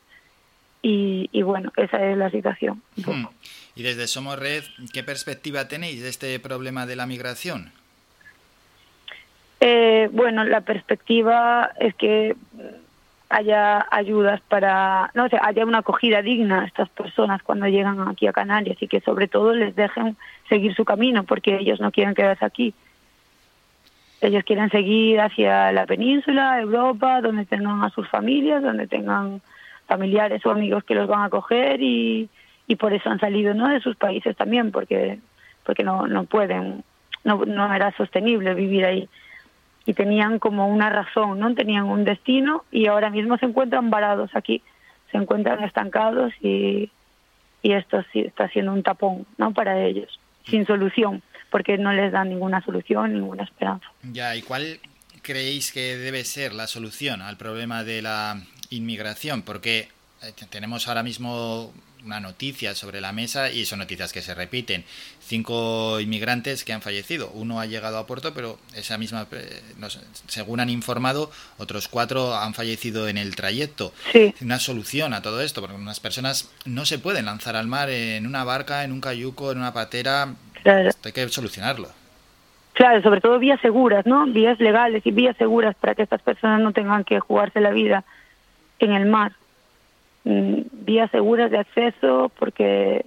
[0.82, 2.82] y, y bueno, esa es la situación.
[2.96, 3.26] Hmm.
[3.74, 7.72] Y desde Somos Red, ¿qué perspectiva tenéis de este problema de la migración?
[9.60, 12.36] Eh, bueno, la perspectiva es que
[13.28, 18.06] haya ayudas para, no o sea, haya una acogida digna a estas personas cuando llegan
[18.08, 20.16] aquí a Canarias y que sobre todo les dejen
[20.48, 22.74] seguir su camino porque ellos no quieren quedarse aquí.
[24.20, 29.42] Ellos quieren seguir hacia la península, Europa, donde tengan a sus familias, donde tengan
[29.86, 32.28] familiares o amigos que los van a acoger y,
[32.66, 35.20] y por eso han salido no de sus países también porque
[35.64, 36.82] porque no no pueden
[37.24, 39.08] no no era sostenible vivir ahí
[39.86, 41.54] y tenían como una razón, ¿no?
[41.54, 44.60] Tenían un destino y ahora mismo se encuentran varados aquí,
[45.12, 46.90] se encuentran estancados y,
[47.62, 49.52] y esto sí está siendo un tapón, ¿no?
[49.52, 50.18] Para ellos,
[50.48, 53.86] sin solución, porque no les dan ninguna solución, ninguna esperanza.
[54.02, 54.80] Ya, ¿y cuál
[55.22, 59.42] creéis que debe ser la solución al problema de la inmigración?
[59.42, 59.88] Porque
[60.22, 61.72] eh, tenemos ahora mismo
[62.06, 64.84] una noticia sobre la mesa y son noticias que se repiten.
[65.20, 67.30] Cinco inmigrantes que han fallecido.
[67.34, 71.88] Uno ha llegado a puerto, pero esa misma, eh, no sé, según han informado, otros
[71.88, 73.92] cuatro han fallecido en el trayecto.
[74.12, 74.34] Sí.
[74.40, 78.26] Una solución a todo esto, porque unas personas no se pueden lanzar al mar en
[78.26, 80.34] una barca, en un cayuco, en una patera.
[80.62, 80.88] Claro.
[80.88, 81.90] Esto hay que solucionarlo.
[82.72, 84.26] Claro, sobre todo vías seguras, ¿no?
[84.26, 88.04] Vías legales y vías seguras para que estas personas no tengan que jugarse la vida
[88.78, 89.32] en el mar.
[90.28, 93.06] Mm, Vías seguras de acceso porque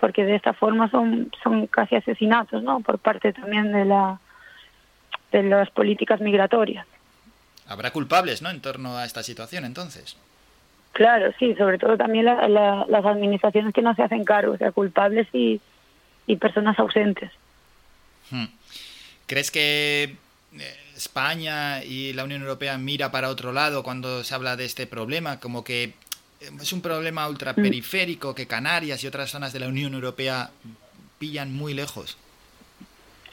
[0.00, 2.80] porque de esta forma son son casi asesinatos, ¿no?
[2.80, 4.18] Por parte también de la
[5.32, 6.86] de las políticas migratorias.
[7.68, 8.48] Habrá culpables, ¿no?
[8.50, 10.16] En torno a esta situación, entonces.
[10.92, 14.56] Claro, sí, sobre todo también la- la- las administraciones que no se hacen cargo, o
[14.58, 15.60] sea, culpables y,
[16.26, 17.30] y personas ausentes.
[18.30, 18.46] Hmm.
[19.26, 20.16] ¿Crees que
[20.58, 24.86] eh, España y la Unión Europea mira para otro lado cuando se habla de este
[24.88, 25.38] problema?
[25.38, 25.92] Como que
[26.40, 30.50] es un problema ultraperiférico que Canarias y otras zonas de la Unión Europea
[31.18, 32.16] pillan muy lejos.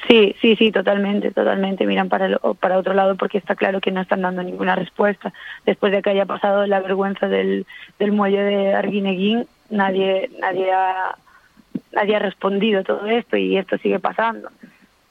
[0.08, 1.86] Sí, sí, sí, totalmente, totalmente.
[1.86, 5.34] Miran para, el- para otro lado porque está claro que no están dando ninguna respuesta.
[5.66, 7.66] Después de que haya pasado la vergüenza del,
[7.99, 11.18] del muelle de Arguineguín, nadie, nadie, ha,
[11.91, 14.49] nadie ha respondido todo esto y esto sigue pasando.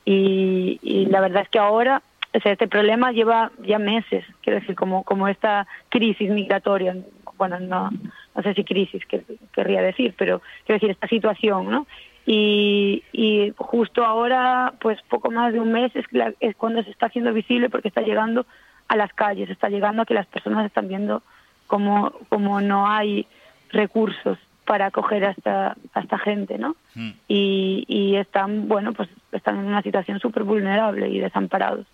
[0.04, 2.02] Y, y la verdad es que ahora
[2.34, 6.94] o sea, este problema lleva ya meses, quiero decir, como, como esta crisis migratoria,
[7.36, 7.90] bueno, no,
[8.34, 9.22] no sé si crisis que,
[9.52, 11.86] querría decir, pero quiero decir, esta situación, ¿no?
[12.26, 16.90] Y, y justo ahora, pues poco más de un mes es, la- es cuando se
[16.90, 18.46] está haciendo visible porque está llegando
[18.88, 21.22] a las calles, está llegando a que las personas están viendo
[21.68, 23.26] como, como no hay
[23.70, 26.74] recursos para acoger a esta, a esta gente, ¿no?
[26.94, 27.10] Hmm.
[27.28, 31.86] Y, y están, bueno, pues están en una situación súper vulnerable y desamparados.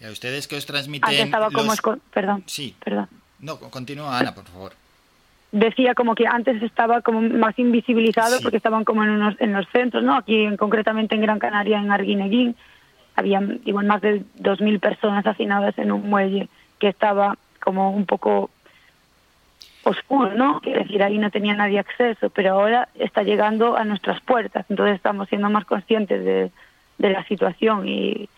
[0.00, 1.72] ¿Y a ustedes que os transmiten Antes estaba como...
[1.74, 3.08] los- Perdón, Sí, perdón.
[3.40, 4.72] No, continúa Ana, por favor.
[5.52, 8.42] decía como que antes estaba como más invisibilizado Sí.
[8.42, 10.16] porque estaban como en unos en los centros, ¿no?
[10.16, 12.54] Aquí en, concretamente en Gran Canaria, en Arguineguín,
[13.16, 18.48] había igual más de 2.000 personas hacinadas en un muelle que estaba como un poco
[19.82, 20.60] oscuro, ¿no?
[20.60, 24.96] Quiere decir, ahí no tenía nadie acceso, pero ahora está llegando a nuestras puertas, entonces
[24.96, 26.50] estamos siendo más conscientes de,
[26.98, 28.28] de la situación y,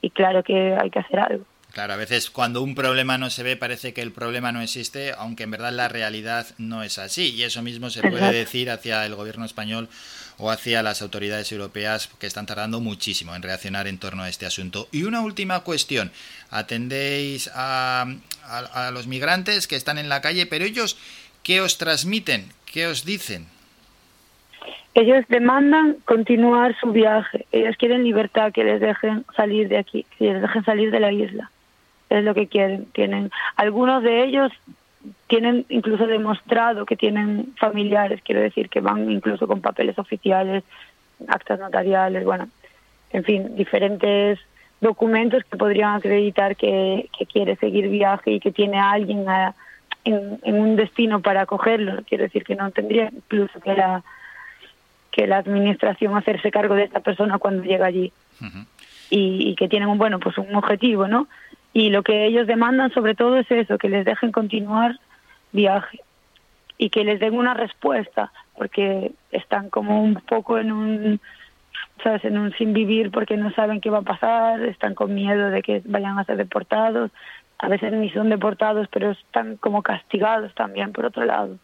[0.00, 1.44] y claro que hay que hacer algo.
[1.76, 5.12] Claro, a veces cuando un problema no se ve parece que el problema no existe,
[5.12, 7.34] aunque en verdad la realidad no es así.
[7.34, 9.90] Y eso mismo se puede decir hacia el gobierno español
[10.38, 14.46] o hacia las autoridades europeas que están tardando muchísimo en reaccionar en torno a este
[14.46, 14.88] asunto.
[14.90, 16.12] Y una última cuestión.
[16.48, 18.06] Atendéis a,
[18.44, 20.96] a- a los migrantes que están en la calle, pero ellos,
[21.42, 22.54] ¿qué os transmiten?
[22.64, 23.48] ¿Qué os dicen?
[24.94, 30.32] Ellos demandan continuar su viaje, ellos quieren libertad, que les dejen salir de aquí, que
[30.32, 31.50] les dejen salir de la isla.
[32.10, 32.86] Es lo que quieren.
[32.92, 34.52] Tienen algunos de ellos
[35.28, 40.64] tienen incluso demostrado que tienen familiares, quiero decir que van incluso con papeles oficiales,
[41.28, 42.48] actas notariales, bueno,
[43.12, 44.40] en fin, diferentes
[44.80, 49.54] documentos que podrían acreditar que, que quiere seguir viaje y que tiene a alguien a-
[50.04, 52.02] en, en un destino para acogerlo.
[52.08, 54.02] Quiero decir que no tendría incluso que la
[55.12, 58.12] que la administración hacerse cargo de esta persona cuando llega allí
[59.08, 61.26] y, y que tienen un bueno pues un objetivo no
[61.76, 64.98] y lo que ellos demandan sobre todo es eso que les dejen continuar
[65.52, 66.00] viaje
[66.78, 71.20] y que les den una respuesta porque están como un poco en un
[72.02, 75.50] sabes en un sin vivir porque no saben qué va a pasar están con miedo
[75.50, 77.10] de que vayan a ser deportados.
[77.58, 81.58] A veces ni son deportados pero están como castigados también por otro lado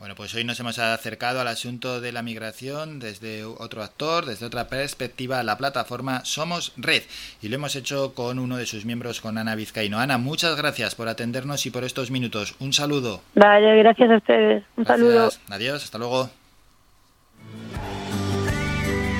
[0.00, 4.46] Bueno, pues hoy nos hemos acercado al asunto de la migración desde otro actor, desde
[4.46, 7.02] otra perspectiva, la plataforma Somos Red.
[7.42, 9.98] Y lo hemos hecho con uno de sus miembros, con Ana Vizcaíno.
[9.98, 12.54] Ana, muchas gracias por atendernos y por estos minutos.
[12.60, 13.20] Un saludo.
[13.34, 15.28] vale gracias a ustedes un saludo.
[15.50, 16.30] Adiós, hasta luego.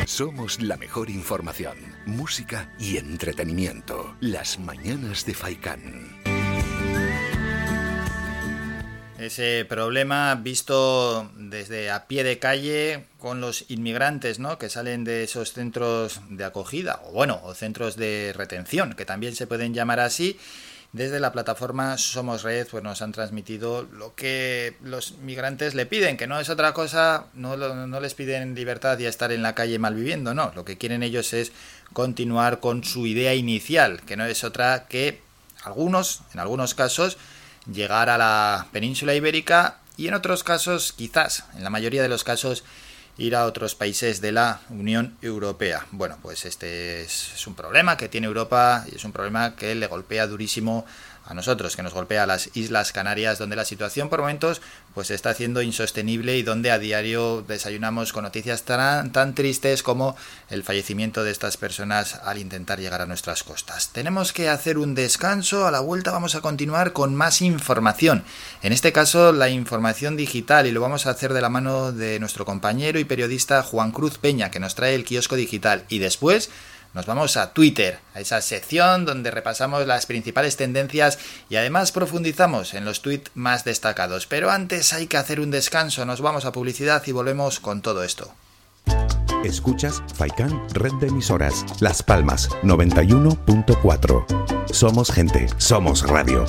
[0.07, 1.77] Somos la mejor información,
[2.07, 4.17] música y entretenimiento.
[4.21, 6.30] Las mañanas de Faikán.
[9.21, 14.57] Ese problema visto desde a pie de calle con los inmigrantes, ¿no?
[14.57, 19.37] Que salen de esos centros de acogida, o bueno, o centros de retención, que también
[19.37, 20.39] se pueden llamar así.
[20.95, 26.17] Desde la plataforma Somos Red, pues nos han transmitido lo que los migrantes le piden,
[26.17, 29.79] que no es otra cosa, no, no les piden libertad y estar en la calle
[29.79, 30.51] malviviendo, no.
[30.57, 31.53] Lo que quieren ellos es
[31.93, 35.21] continuar con su idea inicial, que no es otra que
[35.63, 37.19] algunos, en algunos casos,
[37.73, 42.25] llegar a la península ibérica y en otros casos, quizás, en la mayoría de los
[42.25, 42.65] casos,
[43.19, 45.87] ir a otros países de la Unión Europea.
[45.91, 49.87] Bueno, pues este es, un problema que tiene Europa y es un problema que le
[49.87, 50.87] golpea durísimo
[51.27, 54.61] a nosotros, que nos golpea las Islas Canarias, donde la situación por momentos
[54.95, 59.83] pues se está haciendo insostenible y donde a diario desayunamos con noticias tan, tan tristes
[59.83, 60.17] como
[60.49, 63.91] el fallecimiento de estas personas al intentar llegar a nuestras costas.
[63.91, 68.25] Tenemos que hacer un descanso, a la vuelta vamos a continuar con más información,
[68.63, 72.19] en este caso la información digital y lo vamos a hacer de la mano de
[72.19, 75.85] nuestro compañero y periodista Juan Cruz Peña que nos trae el kiosco digital.
[75.89, 76.51] Y después
[76.95, 81.19] nos vamos a Twitter, a esa sección donde repasamos las principales tendencias
[81.49, 84.27] y además profundizamos en los tweets más destacados.
[84.27, 88.03] Pero antes hay que hacer un descanso, nos vamos a publicidad y volvemos con todo
[88.03, 88.33] esto.
[89.45, 91.65] Escuchas Faikan Red de Emisoras.
[91.81, 94.73] Las Palmas 91.4.
[94.73, 96.45] Somos gente, somos radio.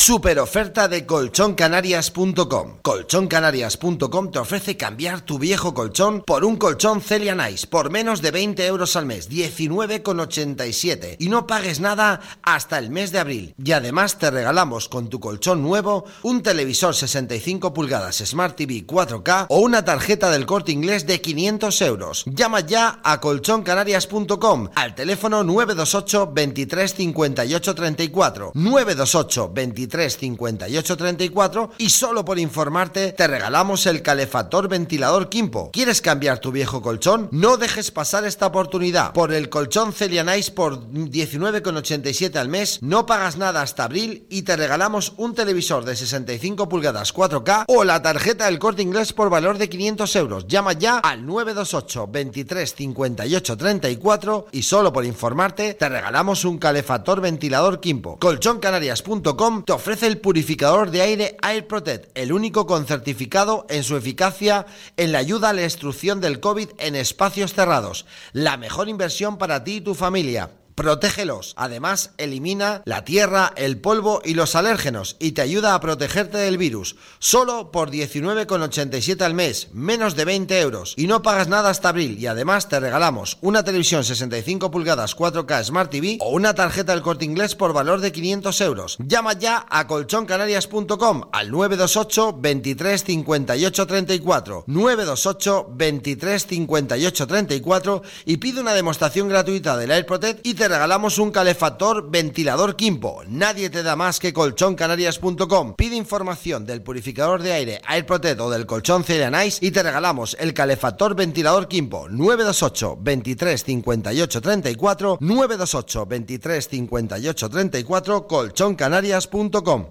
[0.00, 2.78] Super oferta de colchoncanarias.com.
[2.82, 8.30] Colchoncanarias.com te ofrece cambiar tu viejo colchón por un colchón Celia Nice por menos de
[8.30, 13.54] 20 euros al mes, 19,87 y no pagues nada hasta el mes de abril.
[13.62, 19.46] Y además te regalamos con tu colchón nuevo un televisor 65 pulgadas Smart TV 4K
[19.48, 22.24] o una tarjeta del corte inglés de 500 euros.
[22.26, 31.90] Llama ya a colchoncanarias.com al teléfono 928 23 58 34 928 23 58 34 y
[31.90, 35.70] solo por informarte te regalamos el calefactor ventilador Kimpo.
[35.72, 37.28] ¿Quieres cambiar tu viejo colchón?
[37.32, 39.12] No dejes pasar esta oportunidad.
[39.12, 44.42] Por el colchón Celia Nice por 19,87 al mes no pagas nada hasta abril y
[44.42, 49.30] te regalamos un televisor de 65 pulgadas 4K o la tarjeta del corte inglés por
[49.30, 50.46] valor de 500 euros.
[50.46, 57.20] Llama ya al 928 23 58 34 y solo por informarte te regalamos un calefactor
[57.20, 58.18] ventilador Kimpo.
[58.18, 63.98] Colchoncanarias.com te ofrece el purificador de aire Air Protect, el único con certificado en su
[63.98, 64.64] eficacia
[64.96, 68.06] en la ayuda a la destrucción del COVID en espacios cerrados.
[68.32, 70.52] La mejor inversión para ti y tu familia.
[70.78, 71.54] Protégelos.
[71.56, 76.56] Además, elimina la tierra, el polvo y los alérgenos y te ayuda a protegerte del
[76.56, 76.94] virus.
[77.18, 80.94] Solo por 19,87 al mes, menos de 20 euros.
[80.96, 82.16] Y no pagas nada hasta abril.
[82.20, 87.02] Y además te regalamos una televisión 65 pulgadas 4K Smart TV o una tarjeta del
[87.02, 88.98] corte inglés por valor de 500 euros.
[89.00, 94.64] Llama ya a colchoncanarias.com al 928 23 58 34.
[94.68, 101.30] 928 23 58 34 y pide una demostración gratuita del AirProtect y te regalamos un
[101.30, 103.22] calefactor ventilador Kimpo.
[103.26, 105.74] Nadie te da más que colchoncanarias.com.
[105.74, 110.54] Pide información del purificador de aire AirProtect o del colchón Nice y te regalamos el
[110.54, 119.90] calefactor ventilador Kimpo 928 23 58 34 928 23 58 34 colchoncanarias.com.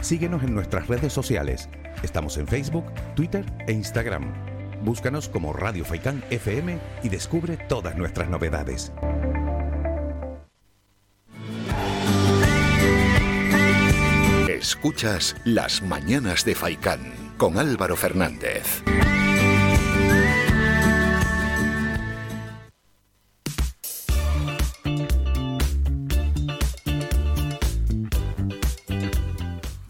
[0.00, 1.68] Síguenos en nuestras redes sociales.
[2.02, 2.84] Estamos en Facebook,
[3.16, 4.55] Twitter e Instagram.
[4.86, 8.92] Búscanos como Radio Faikán FM y descubre todas nuestras novedades.
[14.48, 18.84] Escuchas Las Mañanas de Faikán con Álvaro Fernández.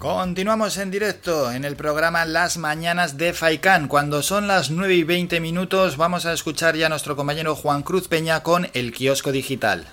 [0.07, 3.89] Continuamos en directo en el programa Las Mañanas de Faikán.
[3.89, 7.83] Cuando son las 9 y 20 minutos vamos a escuchar ya a nuestro compañero Juan
[7.83, 9.89] Cruz Peña con el kiosco digital.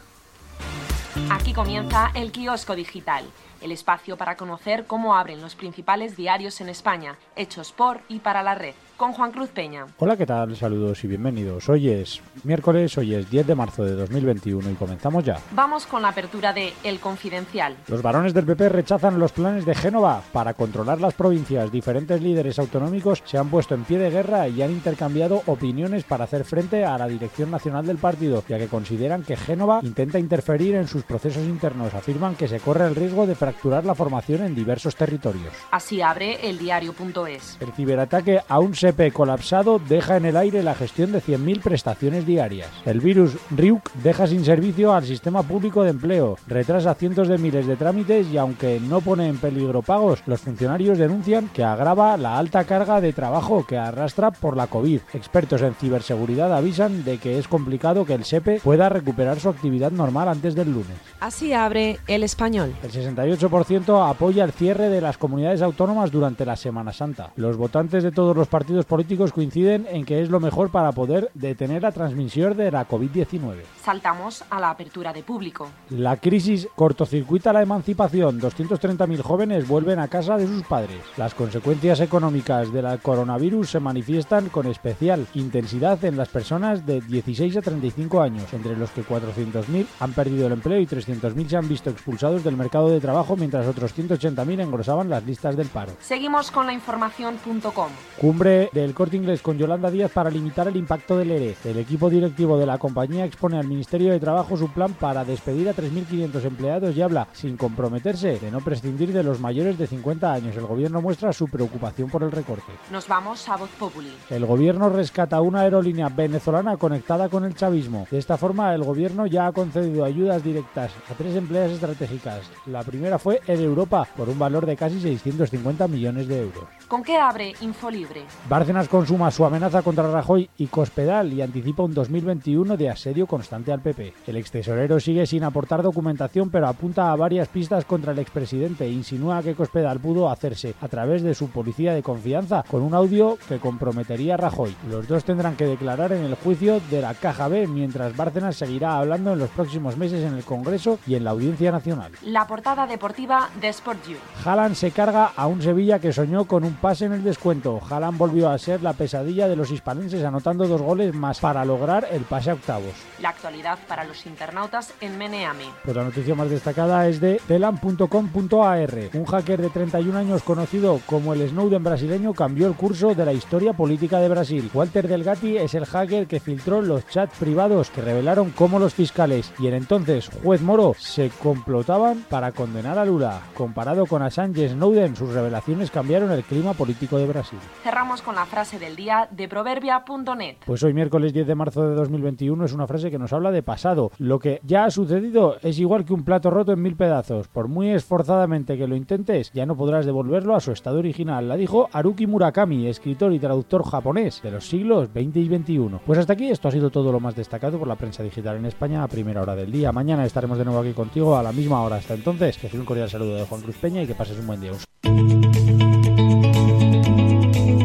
[1.32, 3.26] Aquí comienza el kiosco digital,
[3.59, 8.43] el espacio para conocer cómo abren los principales diarios en España, hechos por y para
[8.43, 9.86] la red, con Juan Cruz Peña.
[9.98, 10.56] Hola, ¿qué tal?
[10.56, 11.68] Saludos y bienvenidos.
[11.70, 15.39] Hoy es miércoles, hoy es 10 de marzo de 2021 y comenzamos ya.
[15.52, 17.76] Vamos con la apertura de El Confidencial.
[17.88, 21.72] Los varones del PP rechazan los planes de Génova para controlar las provincias.
[21.72, 26.26] Diferentes líderes autonómicos se han puesto en pie de guerra y han intercambiado opiniones para
[26.26, 30.76] hacer frente a la dirección nacional del partido, ya que consideran que Génova intenta interferir
[30.76, 31.94] en sus procesos internos.
[31.94, 35.54] Afirman que se corre el riesgo de fracturar la formación en diversos territorios.
[35.72, 37.58] Así abre el diario.es.
[37.60, 42.25] El ciberataque a un SEPE colapsado deja en el aire la gestión de 100.000 prestaciones
[42.25, 42.67] diarias.
[42.86, 47.65] El virus Ryuk deja sin servicio al sistema público de empleo, retrasa cientos de miles
[47.65, 52.38] de trámites y aunque no pone en peligro pagos, los funcionarios denuncian que agrava la
[52.38, 54.99] alta carga de trabajo que arrastra por la COVID.
[55.13, 59.93] Expertos en ciberseguridad avisan de que es complicado que el SEPE pueda recuperar su actividad
[59.93, 60.97] normal antes del lunes.
[61.21, 62.73] Así abre el español.
[62.84, 67.31] El 68% apoya el cierre de las comunidades autónomas durante la Semana Santa.
[67.38, 71.30] Los votantes de todos los partidos políticos coinciden en que es lo mejor para poder
[71.34, 73.61] detener la transmisión de la COVID-19.
[73.82, 75.69] Saltamos a la apertura de público.
[75.89, 78.41] La crisis cortocircuita la emancipación.
[78.41, 80.99] 230.000 jóvenes vuelven a casa de sus padres.
[81.17, 87.57] Las consecuencias económicas del coronavirus se manifiestan con especial intensidad en las personas de 16
[87.57, 91.69] a 35 años, entre los que 400.000 han perdido el empleo y 300.000 se han
[91.69, 95.93] visto expulsados del mercado de trabajo, mientras otros 180.000 engrosaban las listas del paro.
[95.99, 97.89] Seguimos con la información.com.
[98.19, 101.55] Cumbre del Corte Inglés con Yolanda Díaz para limitar el impacto del ERE.
[101.64, 105.70] El equipo directivo de la compañía expone al Ministerio de Trabajo su plan para despedir
[105.70, 110.32] a 3.500 empleados y habla, sin comprometerse, de no prescindir de los mayores de 50
[110.32, 110.55] años.
[110.55, 112.72] El gobierno muestra su preocupación por el recorte.
[112.91, 114.14] Nos vamos a Voz Populi.
[114.30, 118.07] El gobierno rescata una aerolínea venezolana conectada con el chavismo.
[118.09, 122.41] De esta forma, el gobierno ya ha concedido ayudas directas a tres empleas estratégicas.
[122.66, 126.64] La primera fue Air Europa, por un valor de casi 650 millones de euros.
[126.88, 128.24] ¿Con qué abre Infolibre?
[128.54, 133.72] Bárcenas consuma su amenaza contra Rajoy y Cospedal y anticipa un 2021 de asedio constante
[133.72, 134.14] al PP.
[134.28, 138.91] El extesorero sigue sin aportar documentación pero apunta a varias pistas contra el expresidente e
[138.91, 143.39] insinúa que Cospedal pudo hacerse a través de su policía de confianza con un audio
[143.49, 144.76] que comprometería a Rajoy.
[144.88, 148.99] Los dos tendrán que declarar en el juicio de la Caja B mientras Bárcenas seguirá
[148.99, 152.12] hablando en los próximos meses en el Congreso y en la Audiencia Nacional.
[152.22, 154.18] La portada deportiva de Sport You.
[154.45, 157.82] Haaland se carga a un Sevilla que soñó con un pase en el descuento.
[157.89, 162.08] Haaland volvió a ser la pesadilla de los hispalenses anotando dos goles más para lograr
[162.12, 162.94] el pase a octavos.
[163.20, 165.66] La actualidad para los internautas en Meneame.
[165.84, 168.94] Pues la noticia más destacada es de telam.com.ar.
[169.14, 173.34] Un hacker de 31 años conocido como el Snowden brasileño cambió el curso de la
[173.34, 174.70] historia política de Brasil.
[174.74, 179.54] Walter Delgatti es el hacker que filtró los chats privados que revelaron cómo los fiscales
[179.60, 183.41] y el entonces juez Moro se complotaban para condenar a Lula.
[183.54, 187.60] Comparado con Assange Snowden, sus revelaciones cambiaron el clima político de Brasil.
[187.84, 190.57] Cerramos con la frase del día de proverbia.net.
[190.65, 193.63] Pues hoy miércoles 10 de marzo de 2021 es una frase que nos habla de
[193.63, 194.11] pasado.
[194.17, 197.47] Lo que ya ha sucedido es igual que un plato roto en mil pedazos.
[197.47, 201.47] Por muy esforzadamente que lo intentes, ya no podrás devolverlo a su estado original.
[201.47, 206.01] La dijo Haruki Murakami, escritor y traductor japonés de los siglos 20 y 21.
[206.05, 208.65] Pues hasta aquí esto ha sido todo lo más destacado por la prensa digital en
[208.65, 209.91] España a primera hora del día.
[209.91, 211.97] Mañana estaremos de nuevo aquí contigo a la misma hora.
[211.97, 214.59] Hasta entonces, que un cordial saludo de Juan Cruz Peña y que pases un buen
[214.61, 214.71] día.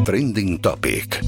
[0.09, 1.23] Trending Topic.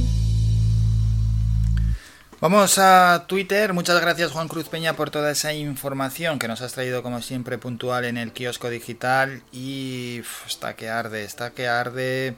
[2.39, 3.73] Vamos a Twitter.
[3.73, 7.59] Muchas gracias Juan Cruz Peña por toda esa información que nos has traído como siempre
[7.59, 12.33] puntual en el kiosco digital y está que arde, está que arde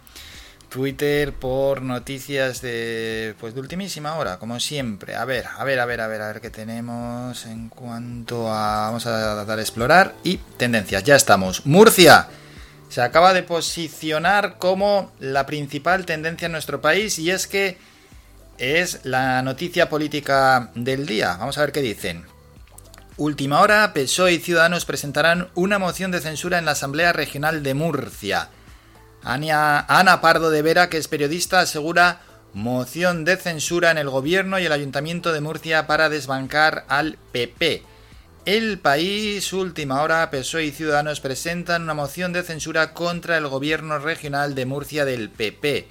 [0.67, 5.15] Twitter por noticias de pues de ultimísima hora, como siempre.
[5.15, 8.87] A ver, a ver, a ver, a ver, a ver qué tenemos en cuanto a
[8.87, 11.05] vamos a dar a explorar y tendencias.
[11.05, 11.65] Ya estamos.
[11.65, 12.27] Murcia
[12.93, 17.79] se acaba de posicionar como la principal tendencia en nuestro país y es que
[18.59, 21.35] es la noticia política del día.
[21.39, 22.23] Vamos a ver qué dicen.
[23.17, 27.73] Última hora, PSOE y Ciudadanos presentarán una moción de censura en la Asamblea Regional de
[27.73, 28.49] Murcia.
[29.23, 32.21] Ana Pardo de Vera, que es periodista, asegura
[32.53, 37.92] moción de censura en el gobierno y el Ayuntamiento de Murcia para desbancar al PP.
[38.45, 43.99] El país, última hora, PSOE y Ciudadanos presentan una moción de censura contra el gobierno
[43.99, 45.87] regional de Murcia del PP.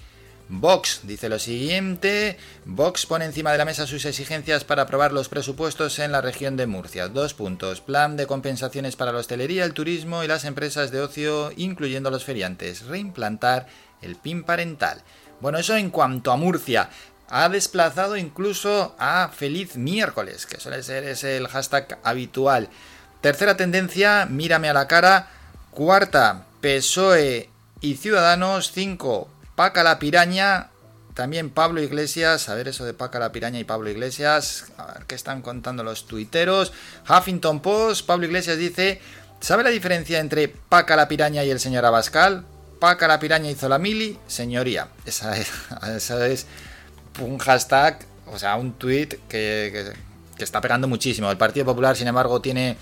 [0.50, 2.36] Vox dice lo siguiente,
[2.66, 6.58] Vox pone encima de la mesa sus exigencias para aprobar los presupuestos en la región
[6.58, 7.08] de Murcia.
[7.08, 11.52] Dos puntos, plan de compensaciones para la hostelería, el turismo y las empresas de ocio,
[11.56, 13.66] incluyendo los feriantes, reimplantar
[14.02, 15.02] el PIN parental.
[15.40, 16.90] Bueno, eso en cuanto a Murcia
[17.34, 22.68] ha desplazado incluso a Feliz Miércoles, que suele ser el hashtag habitual.
[23.22, 25.30] Tercera tendencia, mírame a la cara.
[25.70, 27.48] Cuarta, PSOE
[27.80, 28.70] y Ciudadanos.
[28.72, 30.68] Cinco, Paca la Piraña.
[31.14, 35.06] También Pablo Iglesias, a ver eso de Paca la Piraña y Pablo Iglesias, a ver
[35.06, 36.74] qué están contando los tuiteros.
[37.08, 39.00] Huffington Post, Pablo Iglesias dice,
[39.40, 42.44] ¿sabe la diferencia entre Paca la Piraña y el señor Abascal?
[42.78, 44.88] Paca la Piraña hizo la mili, señoría.
[45.06, 45.50] Esa es,
[45.96, 46.46] esa es
[47.20, 49.92] un hashtag, o sea, un tweet que,
[50.38, 51.30] está pegando muchísimo.
[51.30, 52.76] El Partido Popular, sin embargo, tiene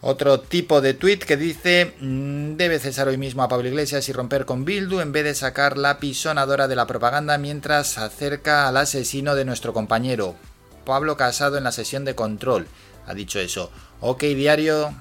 [0.00, 4.12] otro tipo de tweet que dice mm, debe cesar hoy mismo a Pablo Iglesias y
[4.12, 8.76] romper con Bildu en vez de sacar la pisonadora de la propaganda mientras acerca al
[8.76, 10.36] asesino de nuestro compañero.
[10.84, 12.66] Pablo Casado en la sesión de control
[13.06, 13.70] ha dicho eso.
[14.00, 14.94] OK Diario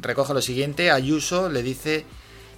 [0.00, 2.04] recoge lo siguiente, Ayuso le dice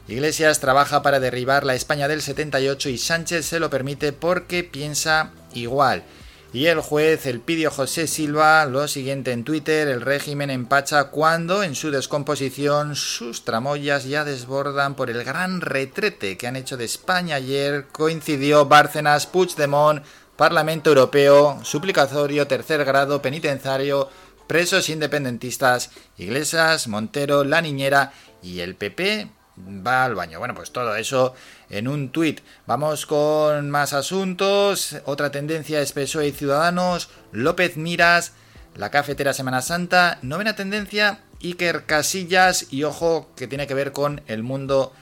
[0.09, 5.33] Iglesias trabaja para derribar la España del 78 y Sánchez se lo permite porque piensa
[5.53, 6.05] igual.
[6.53, 11.65] Y el juez, el pidió José Silva, lo siguiente en Twitter, el régimen empacha cuando
[11.65, 16.85] en su descomposición sus tramoyas ya desbordan por el gran retrete que han hecho de
[16.85, 20.05] España ayer, coincidió Bárcenas, Puigdemont,
[20.37, 24.09] Parlamento Europeo, suplicatorio tercer grado penitenciario,
[24.47, 30.39] presos independentistas, Iglesias, Montero, La Niñera y el PP va al baño.
[30.39, 31.35] Bueno, pues todo eso
[31.71, 32.41] en un tuit.
[32.67, 34.97] Vamos con más asuntos.
[35.05, 37.11] Otra tendencia es y Ciudadanos.
[37.33, 38.33] López Miras,
[38.75, 40.19] la cafetera Semana Santa.
[40.23, 42.73] Novena tendencia, Iker Casillas.
[42.73, 44.93] Y ojo, que tiene que ver con el mundo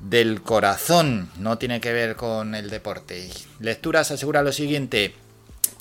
[0.00, 1.30] del corazón.
[1.38, 3.30] No tiene que ver con el deporte.
[3.60, 5.14] Lecturas asegura lo siguiente.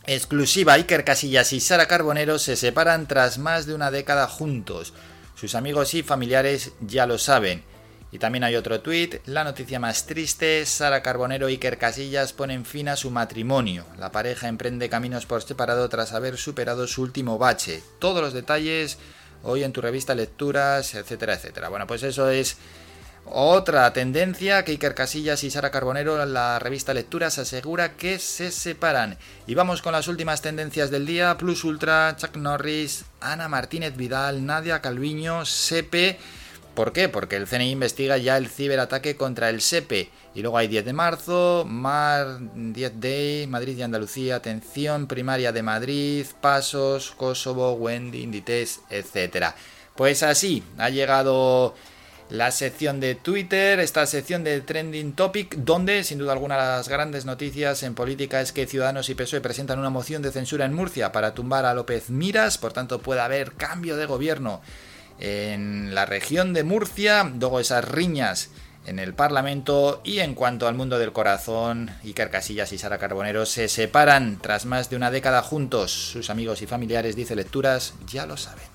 [0.08, 4.94] Exclusiva, Iker Casillas y Sara Carbonero se separan tras más de una década juntos.
[5.36, 7.64] Sus amigos y familiares ya lo saben.
[8.12, 12.66] Y también hay otro tuit, la noticia más triste, Sara Carbonero y Iker Casillas ponen
[12.66, 13.86] fin a su matrimonio.
[13.97, 17.82] La pareja emprende caminos por separado tras haber superado su último bache.
[17.99, 18.97] Todos los detalles
[19.43, 21.70] hoy en tu revista Lecturas, etcétera, etcétera.
[21.70, 22.57] Bueno, pues eso es
[23.26, 28.51] otra tendencia que Iker Casillas y Sara Carbonero en la revista Lecturas asegura que se
[28.51, 29.18] separan.
[29.47, 31.38] Y vamos con las últimas tendencias del día.
[31.38, 36.20] Plus Ultra, Chuck Norris, Ana Martínez Vidal, Nadia Calviño, Sepe
[36.74, 37.09] ¿Por qué?
[37.09, 40.09] Porque el CNI investiga ya el ciberataque contra el SEPE.
[40.34, 45.63] Y luego hay 10 de marzo, Mar, 10 Day, Madrid y Andalucía, Atención Primaria de
[45.63, 49.47] Madrid, Pasos, Kosovo, Wendy, Inditex, etc.
[49.95, 51.76] Pues así, ha llegado
[52.30, 57.26] la sección de Twitter, esta sección de Trending Topic, donde sin duda alguna las grandes
[57.26, 61.11] noticias en política es que Ciudadanos y PSOE presentan una moción de censura en Murcia
[61.11, 64.61] para tumbar a López Miras, por tanto puede haber cambio de gobierno
[65.22, 68.49] en la región de Murcia, luego esas riñas
[68.86, 73.45] en el Parlamento y en cuanto al mundo del corazón, Iker Casillas y Sara Carbonero
[73.45, 75.91] se separan tras más de una década juntos.
[75.91, 78.65] Sus amigos y familiares, dice Lecturas, ya lo saben.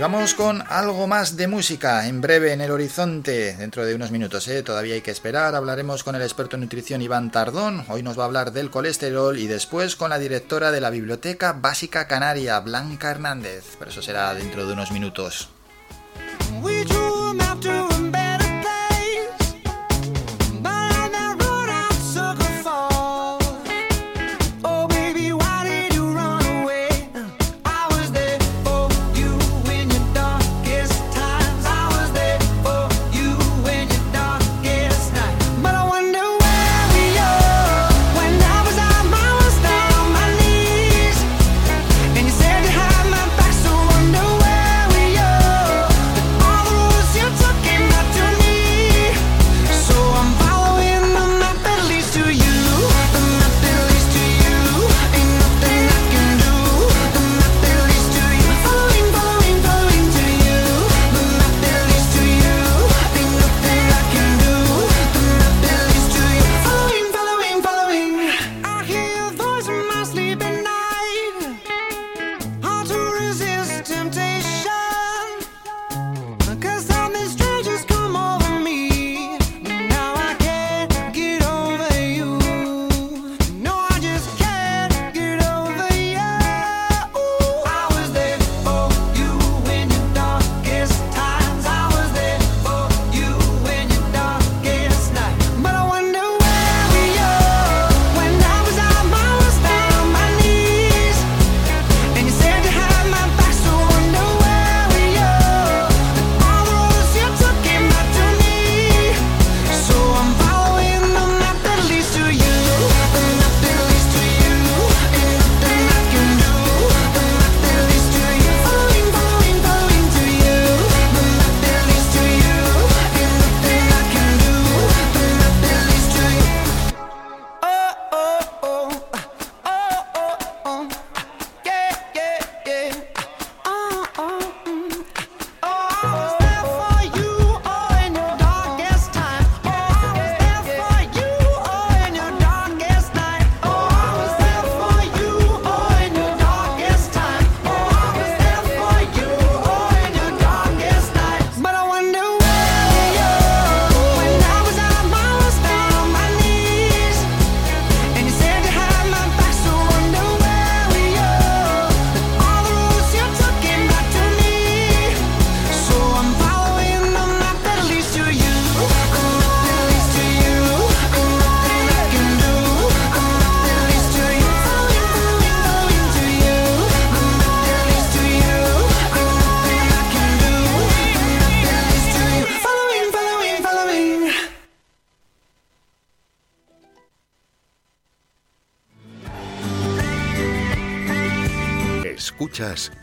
[0.00, 4.46] Vamos con algo más de música en breve en el horizonte, dentro de unos minutos,
[4.46, 4.62] ¿eh?
[4.62, 5.56] todavía hay que esperar.
[5.56, 9.36] Hablaremos con el experto en nutrición Iván Tardón, hoy nos va a hablar del colesterol
[9.36, 14.32] y después con la directora de la Biblioteca Básica Canaria, Blanca Hernández, pero eso será
[14.34, 15.48] dentro de unos minutos.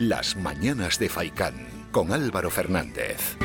[0.08, 3.36] Las Mañanas de Faicán con Álvaro Fernández.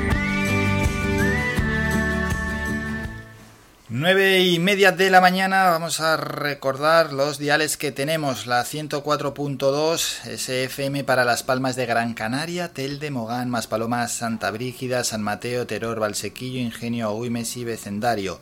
[3.89, 8.45] Nueve y media de la mañana vamos a recordar los diales que tenemos.
[8.45, 9.97] La 104.2
[10.37, 15.99] SFM para Las Palmas de Gran Canaria, Telde, Mogán, Maspalomas, Santa Brígida, San Mateo, Teror,
[15.99, 18.39] Valsequillo, Ingenio, Agüimes y Vecendario.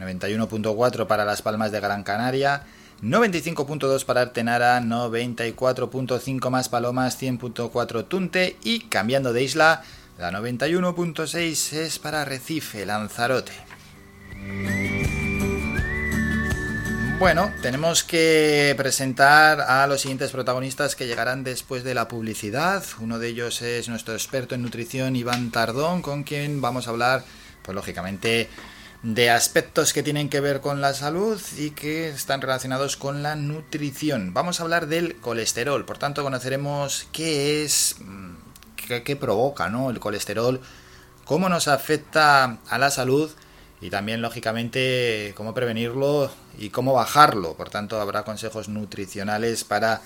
[0.00, 2.64] 91.4 para Las Palmas de Gran Canaria,
[3.04, 9.82] 95.2 para Artenara, 94.5 más Palomas, 100.4 Tunte y cambiando de isla,
[10.18, 13.52] la 91.6 es para Recife, Lanzarote.
[17.18, 22.82] Bueno, tenemos que presentar a los siguientes protagonistas que llegarán después de la publicidad.
[23.00, 27.22] Uno de ellos es nuestro experto en nutrición, Iván Tardón, con quien vamos a hablar,
[27.62, 28.48] pues lógicamente,
[29.04, 33.36] de aspectos que tienen que ver con la salud y que están relacionados con la
[33.36, 34.32] nutrición.
[34.32, 38.34] Vamos a hablar del colesterol, por tanto conoceremos qué es, mm,
[39.04, 39.90] qué, provoca ¿no?
[39.90, 40.58] el colesterol,
[41.26, 43.30] cómo nos afecta a la salud
[43.82, 47.58] y también lógicamente cómo prevenirlo y cómo bajarlo.
[47.58, 50.00] Por tanto habrá consejos nutricionales para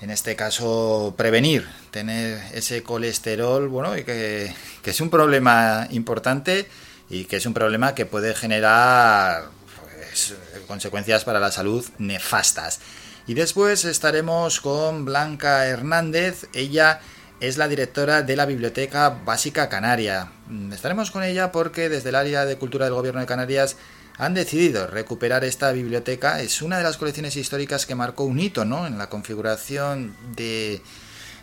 [0.00, 6.68] en este caso prevenir tener ese colesterol, bueno, y que, que es un problema importante
[7.10, 9.44] y que es un problema que puede generar
[9.84, 10.34] pues,
[10.66, 12.80] consecuencias para la salud nefastas.
[13.26, 17.00] Y después estaremos con Blanca Hernández, ella
[17.40, 20.32] es la directora de la Biblioteca Básica Canaria.
[20.72, 23.76] Estaremos con ella porque desde el área de cultura del Gobierno de Canarias
[24.16, 26.40] han decidido recuperar esta biblioteca.
[26.42, 28.86] Es una de las colecciones históricas que marcó un hito ¿no?
[28.86, 30.82] en la configuración de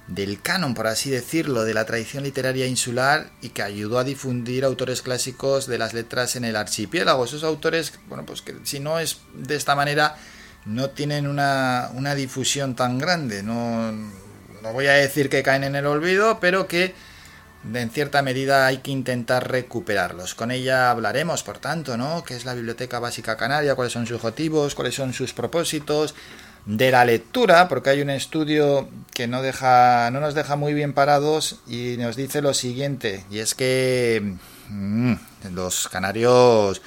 [0.07, 4.63] del canon, por así decirlo, de la tradición literaria insular y que ayudó a difundir
[4.63, 7.25] autores clásicos de las letras en el archipiélago.
[7.25, 10.15] Esos autores, bueno, pues que si no es de esta manera,
[10.65, 13.41] no tienen una, una difusión tan grande.
[13.41, 16.93] No, no voy a decir que caen en el olvido, pero que
[17.73, 20.35] en cierta medida hay que intentar recuperarlos.
[20.35, 22.23] Con ella hablaremos, por tanto, ¿no?
[22.23, 23.73] ¿Qué es la Biblioteca Básica Canaria?
[23.73, 24.75] ¿Cuáles son sus objetivos?
[24.75, 26.13] ¿Cuáles son sus propósitos?
[26.65, 30.93] De la lectura, porque hay un estudio que no, deja, no nos deja muy bien
[30.93, 34.35] parados y nos dice lo siguiente, y es que
[34.69, 35.13] mm,
[35.53, 36.81] los canarios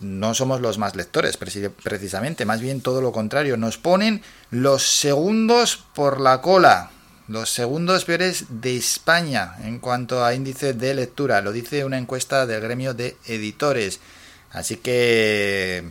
[0.00, 5.84] no somos los más lectores, precisamente, más bien todo lo contrario, nos ponen los segundos
[5.94, 6.90] por la cola
[7.28, 11.40] los segundos peores de España en cuanto a índice de lectura.
[11.40, 14.00] Lo dice una encuesta del gremio de editores.
[14.52, 15.84] Así que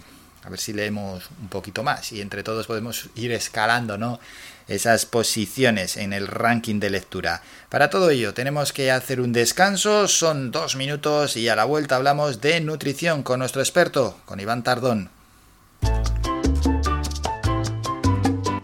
[0.46, 4.20] a ver si leemos un poquito más y entre todos podemos ir escalando, ¿no?
[4.68, 7.42] Esas posiciones en el ranking de lectura.
[7.70, 11.96] Para todo ello tenemos que hacer un descanso, son dos minutos y a la vuelta
[11.96, 15.10] hablamos de nutrición con nuestro experto, con Iván Tardón.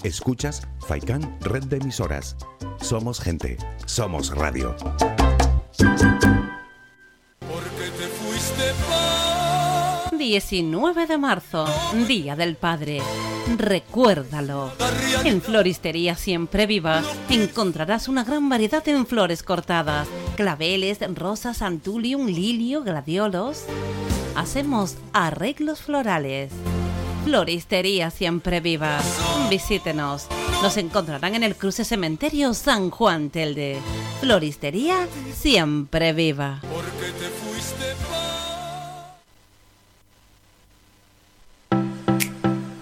[0.03, 2.35] Escuchas Faikan Red de Emisoras.
[2.79, 4.75] Somos gente, somos radio.
[10.21, 11.65] 19 de marzo,
[12.07, 13.01] Día del Padre.
[13.57, 14.71] Recuérdalo.
[15.23, 22.83] En Floristería Siempre Viva encontrarás una gran variedad en flores cortadas, claveles, rosas, antulium, lilio,
[22.83, 23.63] gladiolos.
[24.35, 26.51] Hacemos arreglos florales.
[27.25, 28.99] Floristería Siempre Viva.
[29.49, 30.27] Visítenos.
[30.61, 33.79] Nos encontrarán en el cruce cementerio San Juan Telde.
[34.19, 36.61] Floristería Siempre Viva.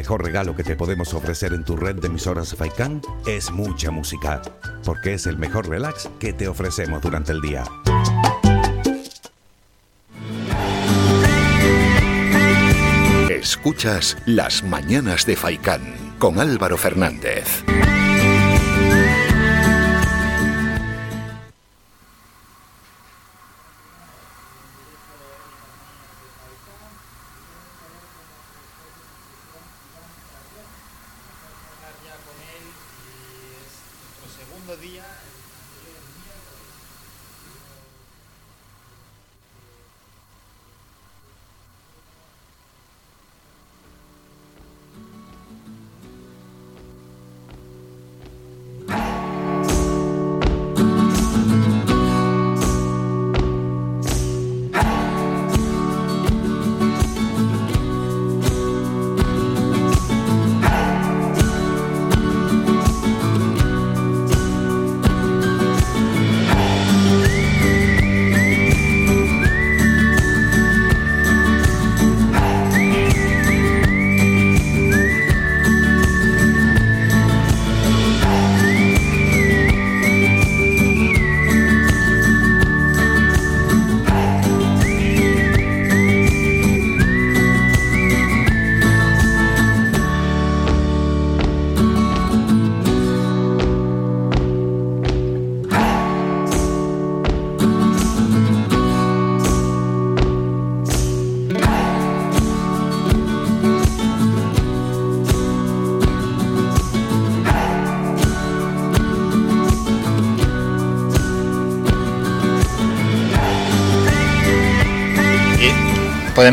[0.00, 4.40] Mejor regalo que te podemos ofrecer en tu red de emisoras Faikan es mucha música,
[4.82, 7.64] porque es el mejor relax que te ofrecemos durante el día.
[13.28, 15.82] Escuchas Las Mañanas de Faikán
[16.18, 17.62] con Álvaro Fernández.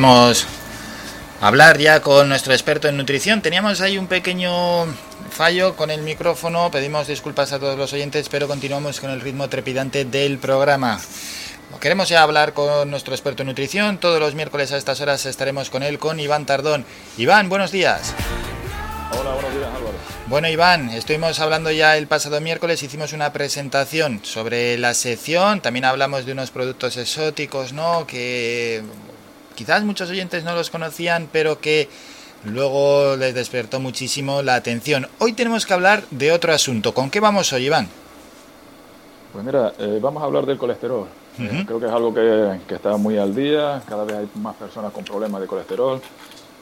[0.08, 0.48] Podemos
[1.42, 3.42] hablar ya con nuestro experto en nutrición.
[3.42, 4.86] Teníamos ahí un pequeño
[5.32, 9.50] fallo con el micrófono, pedimos disculpas a todos los oyentes, pero continuamos con el ritmo
[9.50, 10.98] trepidante del programa.
[11.82, 13.98] Queremos ya hablar con nuestro experto en nutrición.
[13.98, 16.86] Todos los miércoles a estas horas estaremos con él, con Iván Tardón.
[17.18, 18.14] Iván, buenos días.
[19.12, 19.98] Hola, buenos días, Álvaro.
[20.28, 25.84] Bueno, Iván, estuvimos hablando ya el pasado miércoles, hicimos una presentación sobre la sección, también
[25.84, 28.08] hablamos de unos productos exóticos, ¿no?
[28.08, 28.84] Que
[29.58, 31.90] quizás muchos oyentes no los conocían, pero que
[32.46, 35.08] luego les despertó muchísimo la atención.
[35.18, 36.94] Hoy tenemos que hablar de otro asunto.
[36.94, 37.90] ¿Con qué vamos hoy, Iván?
[39.34, 41.08] Pues mira, eh, vamos a hablar del colesterol.
[41.40, 44.56] Eh, creo que es algo que, que, está muy al día, cada vez hay más
[44.56, 46.02] personas con problemas de colesterol.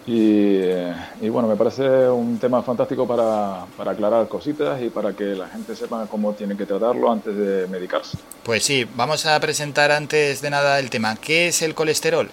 [0.07, 5.13] Y, eh, y bueno, me parece un tema fantástico para, para, aclarar cositas y para
[5.13, 8.17] que la gente sepa cómo tiene que tratarlo antes de medicarse.
[8.43, 11.15] Pues sí, vamos a presentar antes de nada el tema.
[11.15, 12.29] ¿Qué es el colesterol?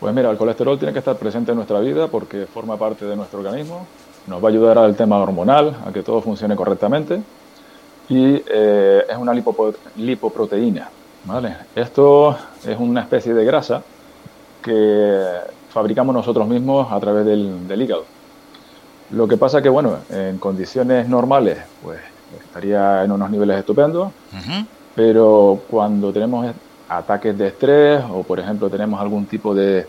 [0.00, 3.14] Pues mira, el colesterol tiene que estar presente en nuestra vida porque forma parte de
[3.14, 3.86] nuestro organismo,
[4.26, 7.20] nos va a ayudar al tema hormonal, a que todo funcione correctamente
[8.08, 9.34] y eh, es una
[9.96, 10.88] lipoproteína.
[11.24, 11.54] ¿vale?
[11.74, 12.34] Esto
[12.66, 13.82] es una especie de grasa
[14.62, 15.22] que
[15.68, 18.04] fabricamos nosotros mismos a través del, del hígado.
[19.10, 22.00] Lo que pasa que, bueno, en condiciones normales, pues
[22.38, 24.62] estaría en unos niveles estupendos, ¿Mm?
[24.94, 26.46] pero cuando tenemos
[26.90, 29.86] ataques de estrés o, por ejemplo, tenemos algún tipo de,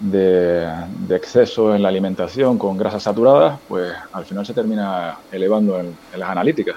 [0.00, 0.68] de,
[1.06, 5.96] de, exceso en la alimentación con grasas saturadas, pues al final se termina elevando en,
[6.12, 6.76] en las analíticas.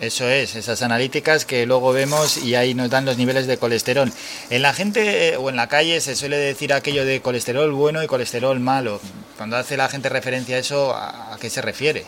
[0.00, 4.10] Eso es, esas analíticas que luego vemos y ahí nos dan los niveles de colesterol.
[4.50, 8.02] En la gente eh, o en la calle se suele decir aquello de colesterol bueno
[8.02, 8.98] y colesterol malo.
[9.36, 12.04] Cuando hace la gente referencia a eso, ¿a qué se refiere?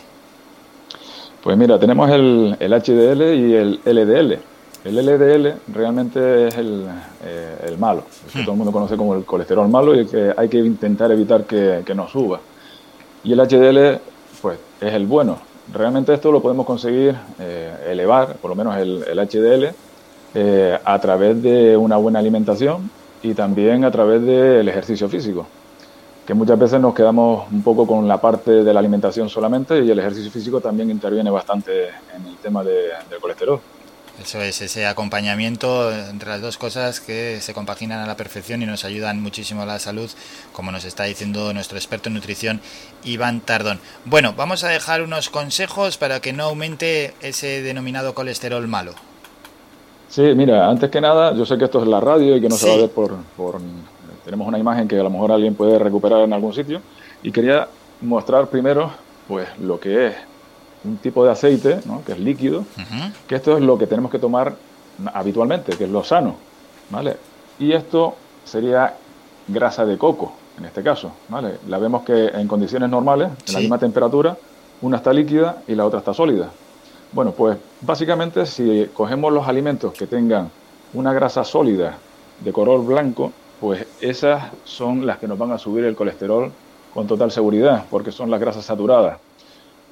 [1.41, 4.56] Pues mira, tenemos el, el HDL y el LDL.
[4.83, 6.85] El LDL realmente es el,
[7.23, 10.33] eh, el malo, el que todo el mundo conoce como el colesterol malo y que
[10.35, 12.39] hay que intentar evitar que, que no suba.
[13.23, 13.99] Y el HDL,
[14.41, 15.39] pues, es el bueno,
[15.73, 19.75] realmente esto lo podemos conseguir eh, elevar, por lo menos el, el HDL,
[20.33, 22.89] eh, a través de una buena alimentación
[23.23, 25.47] y también a través del ejercicio físico.
[26.25, 29.89] Que muchas veces nos quedamos un poco con la parte de la alimentación solamente y
[29.89, 33.59] el ejercicio físico también interviene bastante en el tema de, del colesterol.
[34.21, 38.65] Eso es, ese acompañamiento entre las dos cosas que se compaginan a la perfección y
[38.65, 40.09] nos ayudan muchísimo a la salud,
[40.53, 42.59] como nos está diciendo nuestro experto en nutrición,
[43.03, 43.79] Iván Tardón.
[44.05, 48.93] Bueno, vamos a dejar unos consejos para que no aumente ese denominado colesterol malo.
[50.09, 52.55] Sí, mira, antes que nada, yo sé que esto es la radio y que no
[52.55, 52.65] sí.
[52.65, 53.61] se va a ver por, por...
[54.25, 56.81] Tenemos una imagen que a lo mejor alguien puede recuperar en algún sitio
[57.21, 57.67] y quería
[58.01, 58.91] mostrar primero
[59.27, 60.15] pues lo que es
[60.83, 62.03] un tipo de aceite, ¿no?
[62.05, 63.11] que es líquido, uh -huh.
[63.27, 64.55] que esto es lo que tenemos que tomar
[65.13, 66.35] habitualmente, que es lo sano,
[66.89, 67.17] ¿vale?
[67.59, 68.15] Y esto
[68.45, 68.95] sería
[69.47, 71.57] grasa de coco, en este caso, ¿vale?
[71.67, 73.53] La vemos que en condiciones normales, en sí.
[73.53, 74.37] la misma temperatura,
[74.81, 76.49] una está líquida y la otra está sólida.
[77.11, 80.49] Bueno, pues básicamente si cogemos los alimentos que tengan
[80.93, 81.97] una grasa sólida
[82.43, 86.51] de color blanco, pues esas son las que nos van a subir el colesterol
[86.93, 89.17] con total seguridad, porque son las grasas saturadas.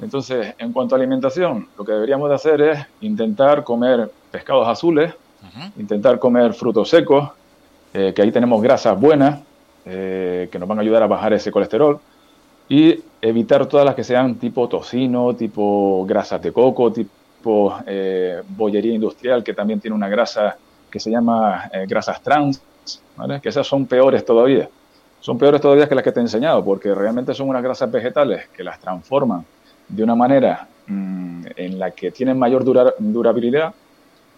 [0.02, 5.14] Entonces, en cuanto a alimentación, lo que deberíamos de hacer es intentar comer pescados azules,
[5.14, 5.72] uh -huh.
[5.78, 7.30] intentar comer frutos secos,
[7.94, 9.40] eh, que ahí tenemos grasas buenas,
[9.86, 12.00] eh, que nos van a ayudar a bajar ese colesterol,
[12.68, 18.94] y evitar todas las que sean tipo tocino, tipo grasas de coco, tipo eh, bollería
[18.94, 20.58] industrial, que también tiene una grasa
[20.90, 22.62] que se llama eh, grasas trans,
[23.16, 23.40] ¿vale?
[23.40, 24.68] que esas son peores todavía.
[25.22, 28.48] Son peores todavía que las que te he enseñado, porque realmente son unas grasas vegetales
[28.50, 29.46] que las transforman
[29.88, 33.74] de una manera mmm, en la que tienen mayor dura, durabilidad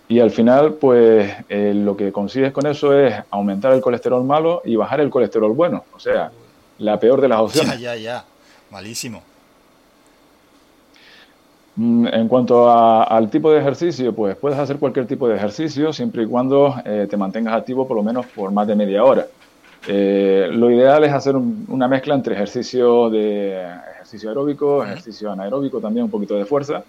[0.10, 4.62] y al final pues eh, lo que consigues con eso es aumentar el colesterol malo
[4.64, 6.32] y bajar el colesterol bueno, o sea,
[6.80, 7.80] la peor de las opciones.
[7.80, 8.26] Ya, ya, ya,
[8.72, 9.22] malísimo.
[11.76, 15.94] Mm, en cuanto a, al tipo de ejercicio, pues puedes hacer cualquier tipo de ejercicio
[15.94, 19.28] siempre y cuando eh, te mantengas activo por lo menos por más de media hora.
[19.88, 23.64] Eh, lo ideal es hacer un, una mezcla entre ejercicio de
[24.08, 26.84] ejercicio aeróbico, ejercicio anaeróbico, también un poquito de fuerza,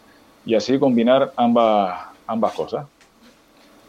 [0.47, 1.99] y así combinar ambas,
[2.29, 2.87] ambas cosas.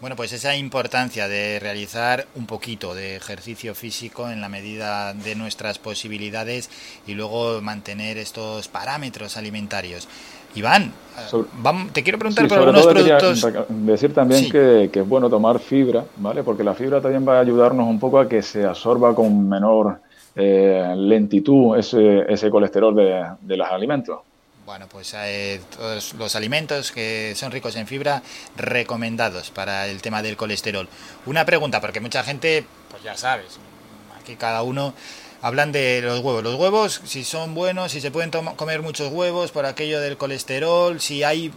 [0.02, 5.36] Bueno, pues esa importancia de realizar un poquito de ejercicio físico en la medida de
[5.36, 6.70] nuestras posibilidades
[7.06, 10.08] y luego mantener estos parámetros alimentarios.
[10.56, 10.92] Iván,
[11.28, 13.48] sobre, vamos, te quiero preguntar sí, por algunos productos.
[13.68, 14.52] Decir también sí.
[14.52, 16.42] que, que, es bueno tomar fibra, ¿vale?
[16.44, 20.00] Porque la fibra también va a ayudarnos un poco a que se absorba con menor
[20.36, 24.20] eh, lentitud ese, ese colesterol de, de los alimentos.
[24.66, 28.22] Bueno, pues eh, todos los alimentos que son ricos en fibra
[28.56, 30.88] recomendados para el tema del colesterol.
[31.26, 33.60] Una pregunta, porque mucha gente, pues ya sabes,
[34.22, 34.94] aquí cada uno
[35.42, 36.44] hablan de los huevos.
[36.44, 41.00] Los huevos, si son buenos, si se pueden comer muchos huevos por aquello del colesterol,
[41.00, 41.52] si hay eh,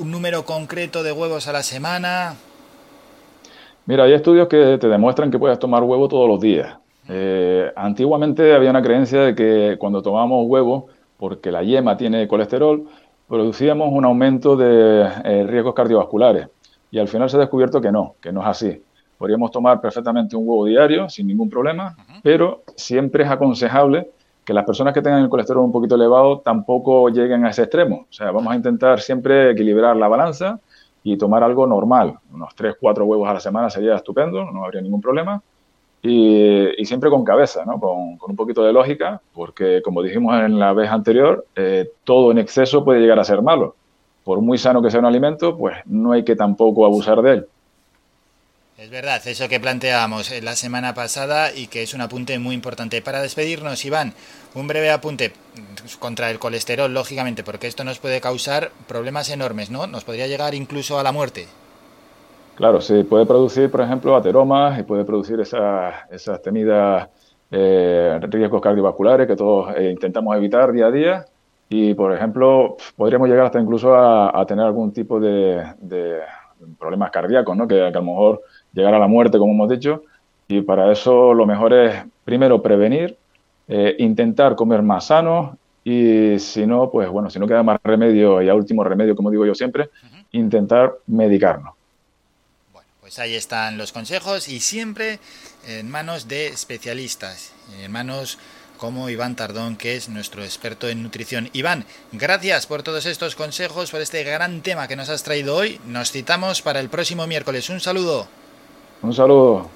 [0.00, 2.34] un número concreto de huevos a la semana.
[3.86, 6.76] Mira, hay estudios que te demuestran que puedes tomar huevo todos los días.
[7.08, 12.86] Eh, antiguamente había una creencia de que cuando tomábamos huevo, porque la yema tiene colesterol,
[13.28, 16.48] producíamos un aumento de eh, riesgos cardiovasculares.
[16.90, 18.82] Y al final se ha descubierto que no, que no es así.
[19.16, 24.10] Podríamos tomar perfectamente un huevo diario sin ningún problema, pero siempre es aconsejable
[24.44, 28.06] que las personas que tengan el colesterol un poquito elevado tampoco lleguen a ese extremo.
[28.08, 30.58] O sea, vamos a intentar siempre equilibrar la balanza
[31.02, 32.18] y tomar algo normal.
[32.32, 35.42] Unos 3, 4 huevos a la semana sería estupendo, no habría ningún problema.
[36.02, 37.78] Y, siempre con cabeza, ¿no?
[37.78, 42.38] con, un poquito de lógica, porque como dijimos en la vez anterior, eh, todo en
[42.38, 43.74] exceso puede llegar a ser malo.
[44.24, 47.46] Por muy sano que sea un alimento, pues no hay que tampoco abusar de él.
[48.80, 53.02] Es verdad, eso que planteábamos la semana pasada y que es un apunte muy importante.
[53.02, 54.14] Para despedirnos, Iván,
[54.54, 55.34] un breve apunte
[55.98, 59.86] contra el colesterol, lógicamente, porque esto nos puede causar problemas enormes, ¿no?
[59.86, 61.46] Nos podría llegar incluso a la muerte.
[62.60, 67.08] Claro, sí, puede producir, por ejemplo, ateromas y puede producir esas, esas temidas
[67.50, 71.24] eh, riesgos cardiovasculares que todos eh, intentamos evitar día a día.
[71.70, 75.62] Y, por ejemplo, podríamos llegar hasta incluso a, tener algún tipo de,
[76.78, 77.66] problemas cardíacos, ¿no?
[77.66, 78.42] Que, a lo mejor
[78.74, 80.02] llegar a la muerte, como hemos dicho.
[80.46, 83.16] Y para eso lo mejor es, primero, prevenir,
[83.68, 88.42] eh, intentar comer más sano y si no, pues bueno, si no queda más remedio
[88.42, 89.88] y a último remedio, como digo yo siempre,
[90.32, 91.79] intentar medicarnos.
[93.10, 95.18] Pues ahí están los consejos y siempre
[95.66, 97.50] en manos de especialistas,
[97.82, 98.38] en manos
[98.76, 101.50] como Iván Tardón, que es nuestro experto en nutrición.
[101.52, 105.80] Iván, gracias por todos estos consejos, por este gran tema que nos has traído hoy.
[105.86, 107.68] Nos citamos para el próximo miércoles.
[107.68, 108.28] Un saludo.
[109.02, 109.68] Un saludo.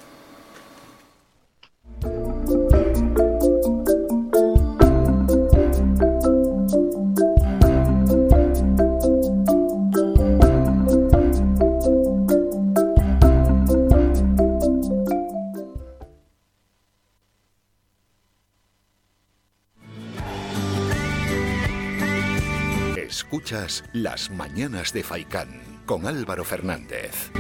[23.92, 27.30] Las Mañanas de Faicán con Álvaro Fernández.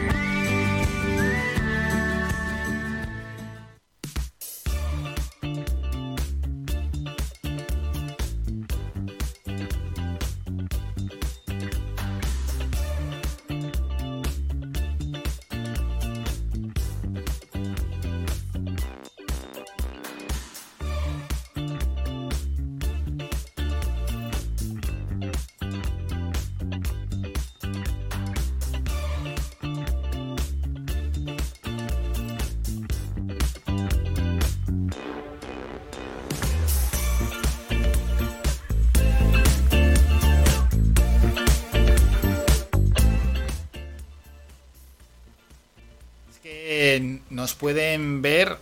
[47.54, 48.58] Pueden ver,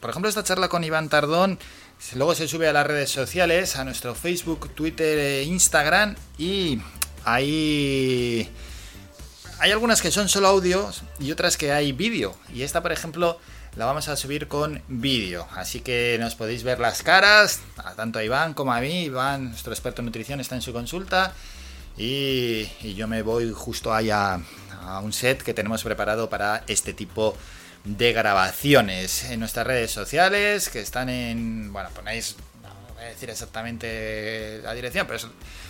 [0.00, 1.58] por ejemplo, esta charla con Iván Tardón,
[2.14, 6.80] luego se sube a las redes sociales, a nuestro Facebook, Twitter e Instagram, y
[7.24, 8.48] ahí
[9.62, 10.90] hay algunas que son solo audio
[11.20, 12.34] y otras que hay vídeo.
[12.52, 13.38] Y esta, por ejemplo,
[13.76, 15.46] la vamos a subir con vídeo.
[15.54, 17.60] Así que nos podéis ver las caras,
[17.94, 19.04] tanto a Iván como a mí.
[19.04, 21.32] Iván, nuestro experto en nutrición, está en su consulta.
[21.96, 24.40] Y, yo me voy justo allá
[24.82, 27.38] a un set que tenemos preparado para este tipo de
[27.84, 34.60] grabaciones en nuestras redes sociales que están en bueno ponéis no voy a decir exactamente
[34.62, 35.18] la dirección pero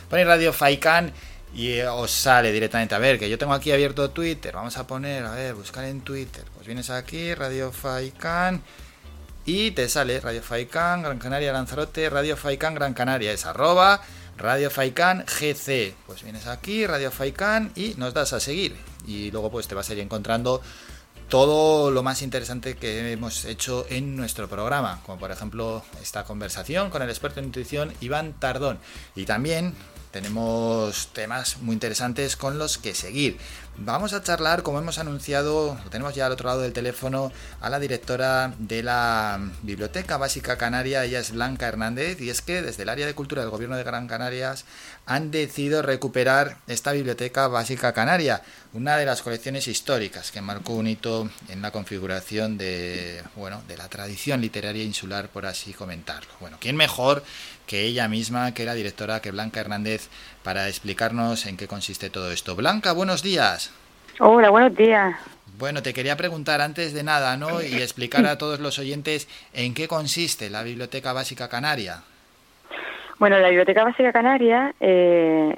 [0.08, 1.12] ponéis Radio Faikan
[1.54, 2.94] y os sale directamente.
[2.94, 4.54] A ver que yo tengo aquí abierto Twitter.
[4.54, 6.44] Vamos a poner a ver buscar en Twitter.
[6.54, 8.62] Pues vienes aquí Radio Faikan
[9.44, 13.32] y te sale Radio Faikan Gran Canaria Lanzarote Radio Faikan Gran Canaria.
[13.32, 14.00] Es arroba
[14.38, 18.76] Radio Faikan GC pues vienes aquí Radio Faikan y nos das a seguir.
[19.06, 20.62] Y luego pues te vas a ir encontrando
[21.32, 26.90] todo lo más interesante que hemos hecho en nuestro programa, como por ejemplo esta conversación
[26.90, 28.78] con el experto en nutrición Iván Tardón.
[29.16, 29.72] Y también
[30.12, 33.38] tenemos temas muy interesantes con los que seguir.
[33.78, 37.32] Vamos a charlar, como hemos anunciado, lo tenemos ya al otro lado del teléfono,
[37.62, 42.60] a la directora de la Biblioteca Básica Canaria, ella es Blanca Hernández, y es que
[42.60, 44.66] desde el área de cultura del Gobierno de Gran Canarias
[45.06, 48.42] han decidido recuperar esta Biblioteca Básica Canaria,
[48.74, 53.78] una de las colecciones históricas que marcó un hito en la configuración de, bueno, de
[53.78, 56.30] la tradición literaria insular, por así comentarlo.
[56.40, 57.24] Bueno, ¿quién mejor
[57.66, 60.08] que ella misma, que la directora, que Blanca Hernández,
[60.42, 62.56] para explicarnos en qué consiste todo esto.
[62.56, 63.72] Blanca, buenos días.
[64.18, 65.14] Hola, buenos días.
[65.58, 67.62] Bueno, te quería preguntar antes de nada, ¿no?
[67.62, 72.02] Y explicar a todos los oyentes en qué consiste la Biblioteca Básica Canaria.
[73.18, 75.54] Bueno, la Biblioteca Básica Canaria eh,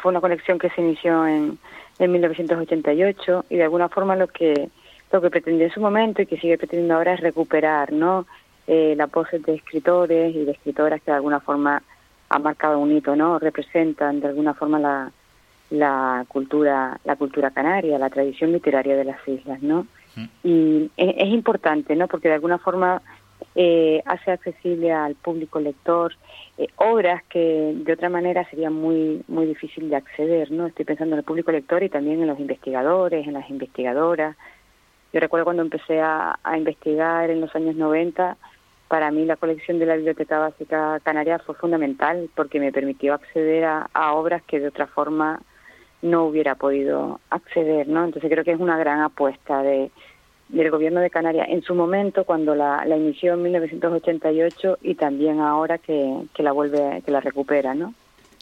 [0.00, 1.58] fue una colección que se inició en,
[1.98, 4.68] en 1988 y de alguna forma lo que
[5.10, 8.26] lo que pretendió en su momento y que sigue pretendiendo ahora es recuperar, ¿no?
[8.70, 11.82] Eh, la pose de escritores y de escritoras que de alguna forma
[12.28, 13.38] han marcado un hito, ¿no?
[13.38, 15.10] Representan de alguna forma la,
[15.70, 19.86] la cultura la cultura canaria, la tradición literaria de las islas, ¿no?
[20.44, 22.08] Y es, importante, ¿no?
[22.08, 23.00] Porque de alguna forma
[23.54, 26.12] eh, hace accesible al público lector
[26.58, 30.66] eh, obras que de otra manera sería muy muy difícil de acceder, ¿no?
[30.66, 34.36] Estoy pensando en el público lector y también en los investigadores, en las investigadoras.
[35.10, 38.36] Yo recuerdo cuando empecé a, a investigar en los años 90,
[38.88, 43.64] para mí la colección de la Biblioteca Básica Canaria fue fundamental porque me permitió acceder
[43.64, 45.40] a, a obras que de otra forma
[46.00, 48.04] no hubiera podido acceder, ¿no?
[48.04, 49.90] Entonces creo que es una gran apuesta de,
[50.48, 55.40] del gobierno de Canarias en su momento cuando la, la inició en 1988 y también
[55.40, 57.94] ahora que, que la vuelve, que la recupera, ¿no?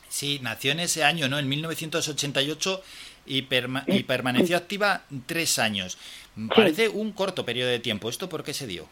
[0.09, 1.39] Sí, nació en ese año, ¿no?
[1.39, 2.83] En 1988
[3.27, 3.47] y,
[3.87, 5.99] y permaneció activa tres años.
[6.55, 8.09] Parece un corto periodo de tiempo.
[8.09, 8.87] ¿Esto por qué se dio?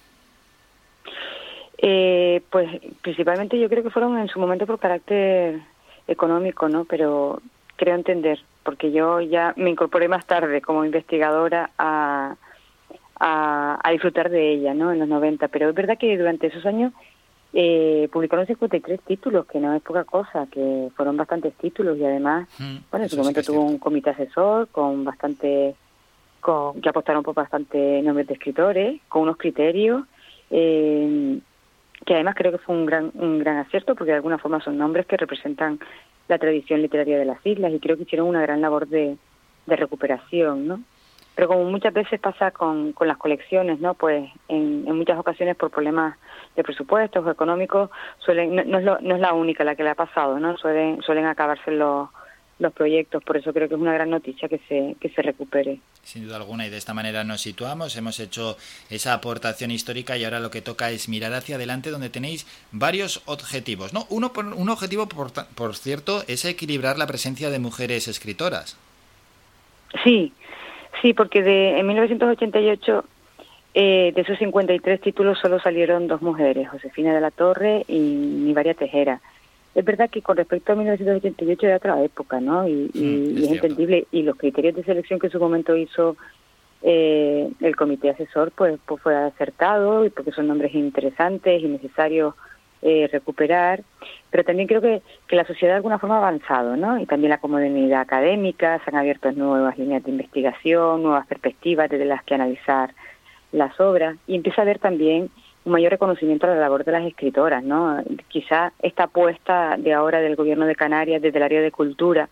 [1.78, 2.68] Eh, pues
[3.02, 5.60] principalmente yo creo que fueron en su momento por carácter
[6.06, 6.84] económico, ¿no?
[6.84, 7.40] Pero
[7.76, 12.36] creo entender porque yo ya me incorporé más tarde como investigadora a,
[13.20, 14.92] a, disfrutar de ella, ¿no?
[14.92, 16.92] En los 90, pero es verdad que durante esos años
[17.52, 22.48] eh, publicaron 53 títulos, que no es poca cosa, que fueron bastantes títulos y además,
[22.58, 25.74] mm, bueno, en su momento tuvo un comité asesor con bastante,
[26.40, 30.04] con, que apostaron por bastante nombres de escritores, con unos criterios,
[30.50, 31.38] eh,
[32.04, 34.78] que además creo que fue un gran, un gran acierto porque de alguna forma son
[34.78, 35.78] nombres que representan
[36.28, 39.16] la tradición literaria de las islas y creo que hicieron una gran labor de,
[39.66, 40.80] recuperación, ¿no?
[41.34, 43.94] Pero como muchas veces pasa con, con las colecciones, ¿no?
[43.94, 46.16] Pues en, en muchas ocasiones por problemas
[46.54, 49.94] de presupuestos o económicos suelen, no, es no es la única la que le ha
[49.94, 50.58] pasado, ¿no?
[50.58, 52.10] Suelen, suelen acabarse los,
[52.58, 55.80] los proyectos, por eso creo que es una gran noticia que se, que se recupere.
[56.02, 58.56] Sin duda alguna, y de esta manera nos situamos, hemos hecho
[58.90, 63.22] esa aportación histórica y ahora lo que toca es mirar hacia adelante donde tenéis varios
[63.26, 63.92] objetivos.
[63.92, 64.06] ¿no?
[64.08, 68.78] Uno, un objetivo, por, por cierto, es equilibrar la presencia de mujeres escritoras.
[70.04, 70.32] Sí,
[71.02, 73.04] sí, porque de, en 1988
[73.74, 78.74] eh, de esos 53 títulos solo salieron dos mujeres, Josefina de la Torre y Nivaria
[78.74, 79.20] Tejera
[79.74, 82.68] es verdad que con respecto a 1988 era otra época, ¿no?
[82.68, 84.06] Y, mm, es, entendible.
[84.12, 86.16] Y los criterios de selección que en su momento hizo
[86.82, 92.34] eh, el comité asesor, pues, pues fue acertado, y porque son nombres interesantes y necesarios
[92.82, 93.82] eh, recuperar.
[94.30, 96.98] Pero también creo que, que la sociedad de alguna forma ha avanzado, ¿no?
[97.00, 102.04] Y también la comunidad académica, se han abierto nuevas líneas de investigación, nuevas perspectivas desde
[102.04, 102.94] las que analizar
[103.50, 104.16] las obras.
[104.28, 105.30] Y empieza a haber también
[105.64, 108.02] un mayor reconocimiento a la labor de las escritoras, ¿no?
[108.28, 112.28] Quizá esta apuesta de ahora del gobierno de Canarias desde el área de cultura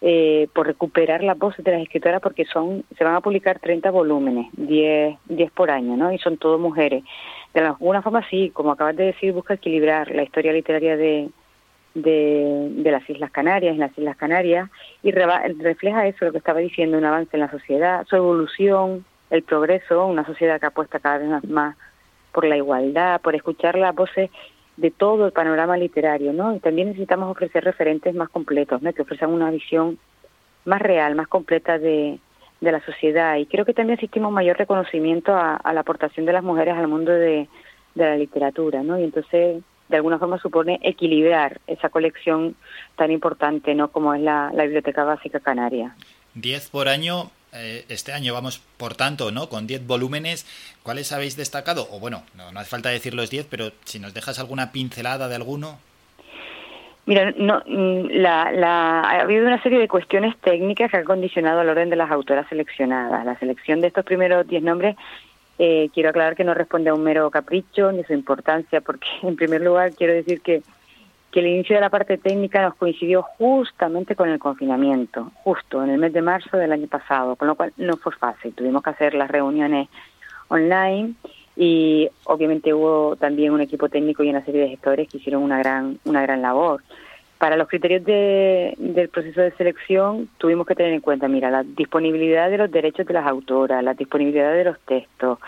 [0.00, 3.90] eh, por recuperar las voces de las escritoras porque son se van a publicar 30
[3.90, 6.12] volúmenes, 10, 10 por año, ¿no?
[6.12, 7.04] Y son todas mujeres.
[7.54, 11.30] De alguna forma sí, como acabas de decir, busca equilibrar la historia literaria de,
[11.94, 14.70] de, de las Islas Canarias, en las Islas Canarias,
[15.02, 19.42] y refleja eso, lo que estaba diciendo, un avance en la sociedad, su evolución, el
[19.42, 21.76] progreso, una sociedad que apuesta cada vez más
[22.32, 24.30] por la igualdad, por escuchar las voces
[24.76, 26.56] de todo el panorama literario, ¿no?
[26.56, 28.92] Y también necesitamos ofrecer referentes más completos, ¿no?
[28.92, 29.98] Que ofrezcan una visión
[30.64, 32.18] más real, más completa de,
[32.60, 33.36] de la sociedad.
[33.36, 37.12] Y creo que también asistimos mayor reconocimiento a, la aportación de las mujeres al mundo
[37.12, 37.48] de,
[37.94, 38.98] de la literatura, ¿no?
[38.98, 42.56] Y entonces, de alguna forma, supone equilibrar esa colección
[42.96, 43.88] tan importante, ¿no?
[43.88, 45.94] Como es la, la Biblioteca Básica Canaria.
[46.34, 49.48] Diez por año eh, este año vamos, por tanto, ¿no?
[49.48, 50.46] Con 10 volúmenes.
[50.82, 51.86] ¿Cuáles habéis destacado?
[51.90, 55.34] O bueno, no, hace falta decir los 10, pero si nos dejas alguna pincelada de
[55.34, 55.78] alguno.
[57.04, 61.60] Mira, no, mm, la, la, ha habido una serie de cuestiones técnicas que han condicionado
[61.62, 63.24] el orden de las autoras seleccionadas.
[63.26, 64.96] La selección de estos primeros 10 nombres,
[65.58, 69.36] eh, quiero aclarar que no responde a un mero capricho ni su importancia, porque en
[69.36, 70.62] primer lugar quiero decir que
[71.32, 75.88] que el inicio de la parte técnica nos coincidió justamente con el confinamiento, justo en
[75.88, 78.52] el mes de marzo del año pasado, con lo cual no fue fácil.
[78.52, 79.88] Tuvimos que hacer las reuniones
[80.48, 81.14] online
[81.56, 85.58] y obviamente hubo también un equipo técnico y una serie de gestores que hicieron una
[85.58, 86.82] gran, una gran labor.
[87.38, 91.62] Para los criterios de, del proceso de selección tuvimos que tener en cuenta, mira, la
[91.62, 95.38] disponibilidad de los derechos de las autoras, la disponibilidad de los textos,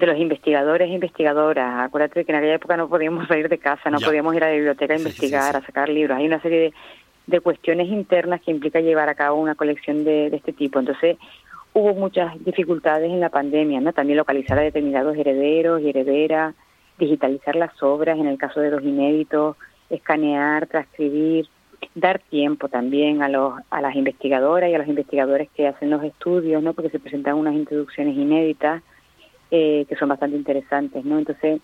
[0.00, 1.86] de los investigadores e investigadoras.
[1.86, 4.54] Acuérdate que en aquella época no podíamos salir de casa, no podíamos ir a la
[4.54, 6.18] biblioteca a investigar, a sacar libros.
[6.18, 6.72] Hay una serie
[7.26, 10.80] de, cuestiones internas que implica llevar a cabo una colección de, este tipo.
[10.80, 11.18] Entonces,
[11.74, 13.92] hubo muchas dificultades en la pandemia, ¿no?
[13.92, 16.54] También localizar a determinados herederos y herederas,
[16.98, 19.56] digitalizar las obras en el caso de los inéditos,
[19.90, 21.46] escanear, transcribir,
[21.94, 26.02] dar tiempo también a, los, a las investigadoras y a los investigadores que hacen los
[26.02, 26.72] estudios, ¿no?
[26.72, 28.82] Porque se presentan unas introducciones inéditas
[29.50, 31.18] eh, que son bastante interesantes, ¿no?
[31.18, 31.60] Entonces,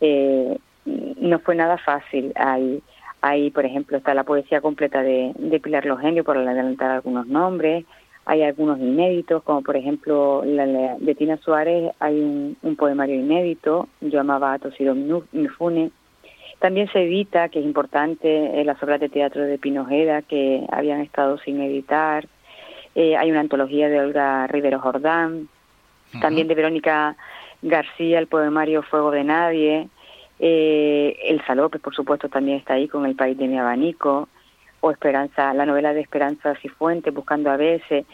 [0.00, 2.32] eh, no fue nada fácil.
[2.36, 2.82] Hay,
[3.20, 7.84] hay, por ejemplo, está la poesía completa de, de Pilar Logenio, por adelantar algunos nombres,
[8.30, 14.20] hay algunos inéditos, como por ejemplo la, de Tina Suárez hay un, poemario inédito, Yo
[14.20, 15.90] amaba a Tosiro Mifune.
[16.60, 21.38] También se edita, que es importante, las obras de teatro de Pinojeda que habían estado
[21.38, 22.28] sin editar.
[22.94, 25.48] Eh, hay una antología de Olga Rivero Jordán.
[26.20, 27.16] También de Verónica
[27.62, 29.88] García, el poemario Fuego de Nadie.
[30.38, 34.28] Eh, el Salope, por supuesto, también está ahí con El País de mi Abanico
[34.80, 38.06] o Esperanza, la novela de Esperanza Cifuentes, Buscando a veces,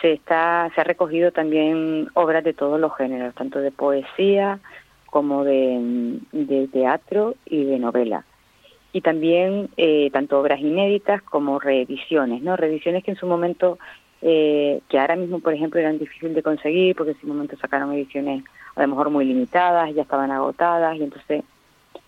[0.00, 4.58] se está, se ha recogido también obras de todos los géneros, tanto de poesía
[5.06, 8.24] como de, teatro y de novela.
[8.92, 12.56] Y también eh, tanto obras inéditas como reediciones, ¿no?
[12.56, 13.78] Reediciones que en su momento,
[14.26, 17.92] eh, que ahora mismo, por ejemplo, eran difíciles de conseguir, porque en su momento sacaron
[17.92, 18.42] ediciones
[18.74, 21.44] a lo mejor muy limitadas, ya estaban agotadas, y entonces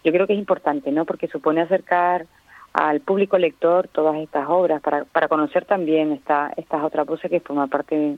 [0.03, 1.05] yo creo que es importante, ¿no?
[1.05, 2.25] Porque supone acercar
[2.73, 7.41] al público lector todas estas obras, para, para conocer también esta, estas otras voces que
[7.41, 8.17] forman parte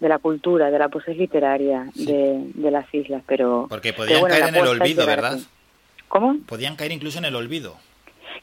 [0.00, 3.22] de la cultura, de las voces literarias de, de, las islas.
[3.28, 5.38] Pero, Porque podían caer en el olvido, ¿verdad?
[6.08, 6.36] ¿Cómo?
[6.46, 7.76] Podían caer incluso en el olvido.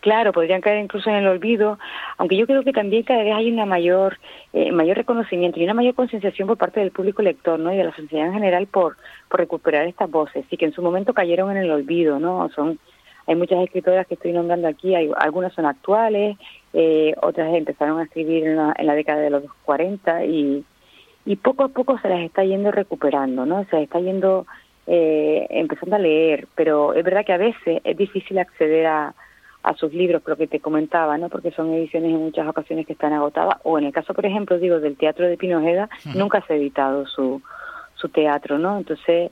[0.01, 1.77] Claro, podrían caer incluso en el olvido,
[2.17, 4.17] aunque yo creo que también cada vez hay una mayor
[4.53, 7.73] eh, mayor reconocimiento y una mayor concienciación por parte del público lector, ¿no?
[7.73, 8.97] Y de la sociedad en general por,
[9.29, 12.49] por recuperar estas voces, y que en su momento cayeron en el olvido, ¿no?
[12.49, 12.79] Son
[13.25, 16.37] hay muchas escritoras que estoy nombrando aquí, hay, algunas son actuales,
[16.73, 20.65] eh, otras empezaron a escribir en la, década de los 40 y,
[21.25, 23.63] y poco a poco se las está yendo recuperando, ¿no?
[23.65, 24.45] Se las está yendo
[24.87, 29.15] eh, empezando a leer, pero es verdad que a veces es difícil acceder a,
[29.63, 31.29] a sus libros, lo que te comentaba, ¿no?
[31.29, 34.59] Porque son ediciones en muchas ocasiones que están agotadas, o en el caso, por ejemplo,
[34.59, 37.41] digo, del Teatro de Pinojeda, nunca se ha editado su,
[37.95, 38.77] su teatro, ¿no?
[38.77, 39.31] Entonces,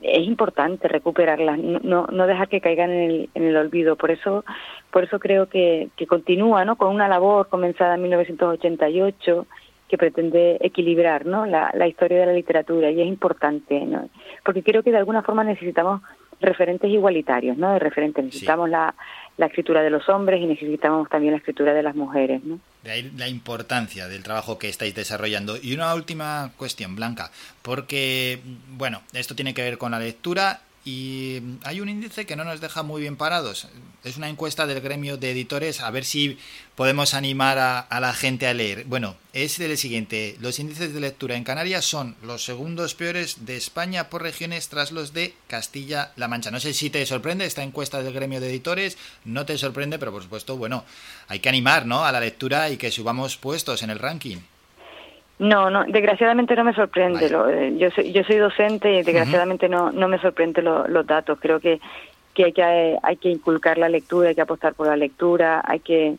[0.00, 3.96] es importante recuperarlas, no, no dejar que caigan en el, en el olvido.
[3.96, 4.44] Por eso,
[4.90, 6.76] por eso creo que, que continúa ¿no?
[6.76, 9.46] con una labor comenzada en 1988
[9.88, 11.46] que pretende equilibrar ¿no?
[11.46, 14.08] la, la historia de la literatura y es importante, ¿no?
[14.44, 16.00] porque creo que de alguna forma necesitamos
[16.40, 17.72] referentes igualitarios, ¿no?
[17.72, 18.94] De referentes necesitamos la,
[19.36, 22.42] la escritura de los hombres y necesitamos también la escritura de las mujeres.
[22.44, 22.60] ¿no?
[22.82, 25.56] De ahí la importancia del trabajo que estáis desarrollando.
[25.60, 27.30] Y una última cuestión, Blanca,
[27.62, 28.40] porque,
[28.76, 32.60] bueno, esto tiene que ver con la lectura y hay un índice que no nos
[32.60, 33.68] deja muy bien parados.
[34.04, 36.38] Es una encuesta del gremio de editores a ver si
[36.76, 38.84] podemos animar a, la gente a leer.
[38.84, 40.36] Bueno, es el siguiente.
[40.40, 44.92] Los índices de lectura en Canarias son los segundos peores de España por regiones tras
[44.92, 46.50] los de Castilla-La Mancha.
[46.50, 48.98] No sé si te sorprende esta encuesta del gremio de editores.
[49.24, 50.84] No te sorprende, pero por supuesto, bueno,
[51.28, 52.04] hay que animar ¿no?
[52.04, 54.38] a la lectura y que subamos puestos en el ranking.
[55.38, 57.26] No, no, desgraciadamente no me sorprende.
[57.26, 61.38] Eh, yo, soy, yo soy docente y desgraciadamente no, no me sorprende los datos.
[61.40, 61.80] Creo que,
[62.34, 65.80] que, hay que hay que inculcar la lectura, hay que apostar por la lectura, hay
[65.80, 66.16] que,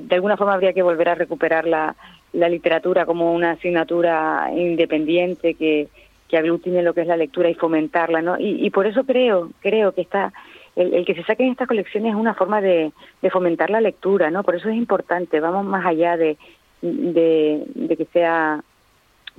[0.00, 1.94] de alguna forma habría que volver a recuperar la,
[2.32, 5.88] la literatura como una asignatura independiente que,
[6.28, 8.38] que aglutine lo que es la lectura y fomentarla, ¿no?
[8.38, 10.32] Y, y por eso creo, creo que está
[10.76, 12.92] el, el, que se saquen estas colecciones es una forma de,
[13.22, 14.42] de fomentar la lectura, ¿no?
[14.42, 16.36] Por eso es importante, vamos más allá de,
[16.82, 18.62] de, que sea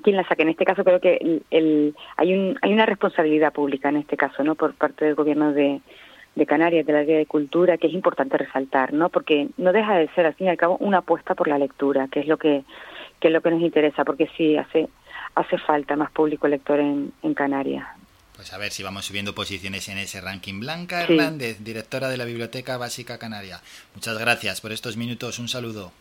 [0.03, 0.43] quien la saque.
[0.43, 4.43] En este caso creo que el, hay, un, hay una responsabilidad pública en este caso,
[4.43, 4.55] ¿no?
[4.55, 5.81] Por parte del gobierno de,
[6.35, 9.09] de Canarias, de la área de cultura, que es importante resaltar, ¿no?
[9.09, 12.07] Porque no deja de ser, al fin y al cabo, una apuesta por la lectura,
[12.11, 12.63] que es lo que,
[13.19, 14.87] que es lo que nos interesa, porque sí hace,
[15.35, 17.87] hace falta más público lector en, en Canarias.
[18.35, 20.59] Pues a ver si vamos subiendo posiciones en ese ranking.
[20.59, 23.61] Blanca Hernández, directora de la Biblioteca Básica Canaria.
[23.95, 25.39] Muchas gracias por estos minutos.
[25.39, 25.91] Un saludo.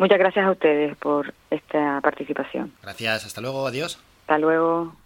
[0.00, 2.72] Muchas gracias a ustedes por esta participación.
[2.82, 4.02] Gracias, hasta luego, adiós.
[4.22, 4.96] Hasta luego.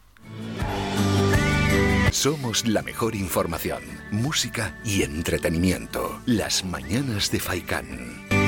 [2.12, 6.20] Somos la mejor información, música y entretenimiento.
[6.26, 8.43] Las mañanas de Faikán.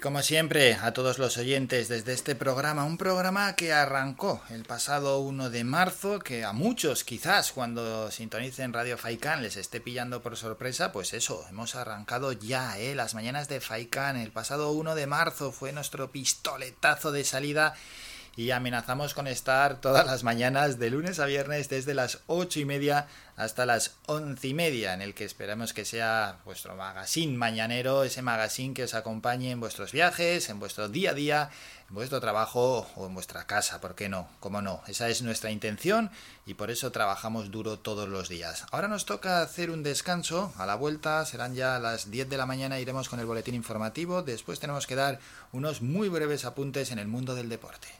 [0.00, 5.20] Como siempre, a todos los oyentes desde este programa, un programa que arrancó el pasado
[5.20, 10.36] 1 de marzo, que a muchos quizás cuando sintonicen Radio Faikan les esté pillando por
[10.36, 12.94] sorpresa, pues eso, hemos arrancado ya, ¿eh?
[12.94, 17.74] Las mañanas de Faikan, el pasado 1 de marzo fue nuestro pistoletazo de salida
[18.36, 22.64] y amenazamos con estar todas las mañanas de lunes a viernes desde las ocho y
[22.64, 28.04] media hasta las once y media, en el que esperamos que sea vuestro magazine mañanero,
[28.04, 31.50] ese magazine que os acompañe en vuestros viajes, en vuestro día a día,
[31.88, 34.28] en vuestro trabajo o en vuestra casa, ¿por qué no?
[34.40, 34.82] ¿Cómo no?
[34.86, 36.10] Esa es nuestra intención
[36.44, 38.66] y por eso trabajamos duro todos los días.
[38.72, 42.46] Ahora nos toca hacer un descanso, a la vuelta serán ya las 10 de la
[42.46, 45.18] mañana, iremos con el boletín informativo, después tenemos que dar
[45.52, 47.99] unos muy breves apuntes en el mundo del deporte.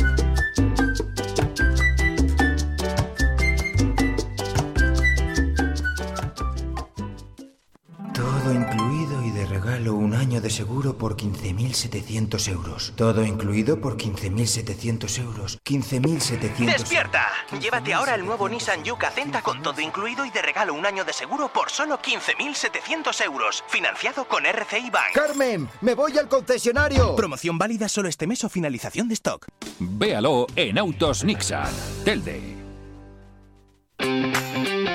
[10.41, 12.93] Año de seguro por 15.700 euros.
[12.95, 15.59] Todo incluido por 15.700 euros.
[15.63, 17.27] 15.700 ¡Despierta!
[17.59, 21.05] Llévate ahora el nuevo Nissan Yuca Centa con todo incluido y de regalo un año
[21.05, 23.63] de seguro por solo 15.700 euros.
[23.67, 25.13] Financiado con RCI Bank.
[25.13, 25.69] ¡Carmen!
[25.81, 27.15] ¡Me voy al concesionario!
[27.15, 29.45] Promoción válida solo este mes o finalización de stock.
[29.79, 31.69] Véalo en Autos Nixon.
[32.03, 32.61] Telde.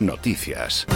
[0.00, 0.86] Noticias.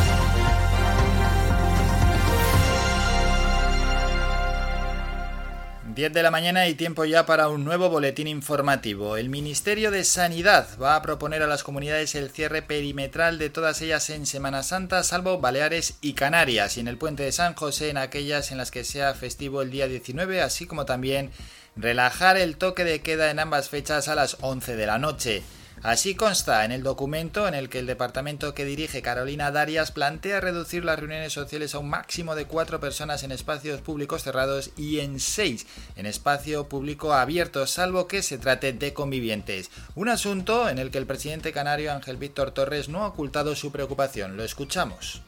[5.94, 9.18] Diez de la mañana y tiempo ya para un nuevo boletín informativo.
[9.18, 13.82] El Ministerio de Sanidad va a proponer a las comunidades el cierre perimetral de todas
[13.82, 17.90] ellas en Semana Santa, salvo Baleares y Canarias, y en el puente de San José
[17.90, 21.30] en aquellas en las que sea festivo el día 19, así como también
[21.76, 25.42] relajar el toque de queda en ambas fechas a las 11 de la noche.
[25.84, 30.40] Así consta en el documento en el que el departamento que dirige Carolina Darias plantea
[30.40, 35.00] reducir las reuniones sociales a un máximo de cuatro personas en espacios públicos cerrados y
[35.00, 35.66] en seis
[35.96, 39.70] en espacio público abierto, salvo que se trate de convivientes.
[39.94, 43.70] Un asunto en el que el presidente canario Ángel Víctor Torres no ha ocultado su
[43.70, 44.38] preocupación.
[44.38, 45.20] Lo escuchamos.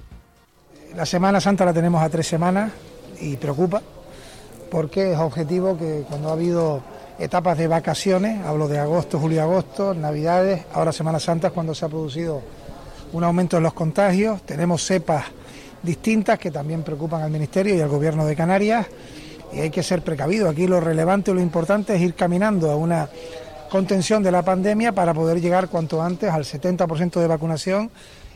[0.95, 2.73] La Semana Santa la tenemos a tres semanas
[3.21, 3.83] y preocupa
[4.71, 6.83] porque es objetivo que cuando ha habido
[7.19, 11.85] etapas de vacaciones, hablo de agosto, julio, agosto, navidades, ahora Semana Santa es cuando se
[11.85, 12.43] ha producido
[13.13, 15.25] un aumento en los contagios, tenemos cepas
[15.83, 18.87] distintas que también preocupan al Ministerio y al Gobierno de Canarias
[19.53, 20.49] y hay que ser precavido.
[20.49, 23.09] Aquí lo relevante, lo importante es ir caminando a una
[23.71, 27.91] contención de la pandemia para poder llegar cuanto antes al 70% de vacunación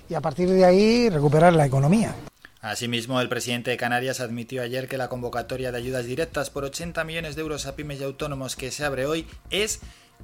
[0.08, 2.14] y a partir de ahí recuperar la economía.
[2.60, 7.04] Asimismo, el presidente de Canarias admitió ayer que la convocatoria de ayudas directas por 80
[7.04, 9.80] millones de euros a pymes y autónomos que se abre hoy es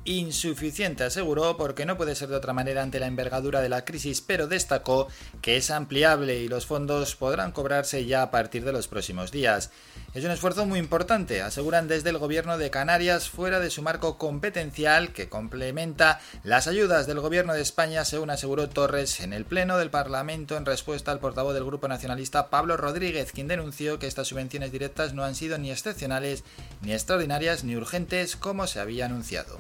[0.07, 4.21] insuficiente, aseguró, porque no puede ser de otra manera ante la envergadura de la crisis,
[4.21, 5.09] pero destacó
[5.43, 9.71] que es ampliable y los fondos podrán cobrarse ya a partir de los próximos días.
[10.15, 14.17] Es un esfuerzo muy importante, aseguran desde el gobierno de Canarias, fuera de su marco
[14.17, 19.77] competencial que complementa las ayudas del gobierno de España, según aseguró Torres en el Pleno
[19.77, 24.29] del Parlamento en respuesta al portavoz del Grupo Nacionalista Pablo Rodríguez, quien denunció que estas
[24.29, 26.45] subvenciones directas no han sido ni excepcionales,
[26.81, 29.59] ni extraordinarias, ni urgentes como se había anunciado.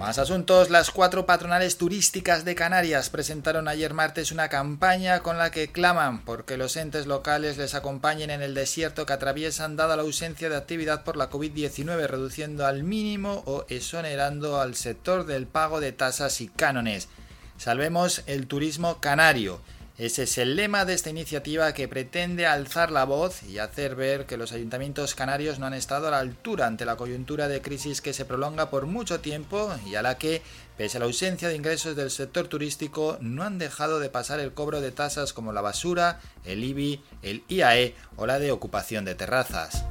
[0.00, 5.50] Más asuntos, las cuatro patronales turísticas de Canarias presentaron ayer martes una campaña con la
[5.50, 10.02] que claman porque los entes locales les acompañen en el desierto que atraviesan dada la
[10.02, 15.80] ausencia de actividad por la COVID-19, reduciendo al mínimo o exonerando al sector del pago
[15.80, 17.08] de tasas y cánones.
[17.56, 19.60] Salvemos el turismo canario.
[19.98, 24.26] Ese es el lema de esta iniciativa que pretende alzar la voz y hacer ver
[24.26, 28.00] que los ayuntamientos canarios no han estado a la altura ante la coyuntura de crisis
[28.00, 30.40] que se prolonga por mucho tiempo y a la que,
[30.76, 34.52] pese a la ausencia de ingresos del sector turístico, no han dejado de pasar el
[34.52, 39.16] cobro de tasas como la basura, el IBI, el IAE o la de ocupación de
[39.16, 39.84] terrazas.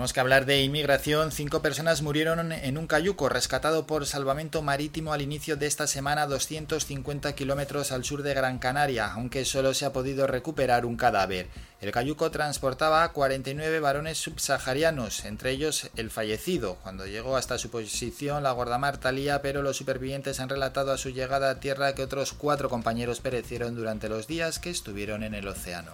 [0.00, 1.30] Tenemos que hablar de inmigración.
[1.30, 6.26] Cinco personas murieron en un cayuco rescatado por salvamento marítimo al inicio de esta semana
[6.26, 11.48] 250 kilómetros al sur de Gran Canaria, aunque solo se ha podido recuperar un cadáver.
[11.82, 16.76] El cayuco transportaba a 49 varones subsaharianos, entre ellos el fallecido.
[16.82, 21.10] Cuando llegó hasta su posición la guardamar Talía, pero los supervivientes han relatado a su
[21.10, 25.46] llegada a tierra que otros cuatro compañeros perecieron durante los días que estuvieron en el
[25.46, 25.92] océano.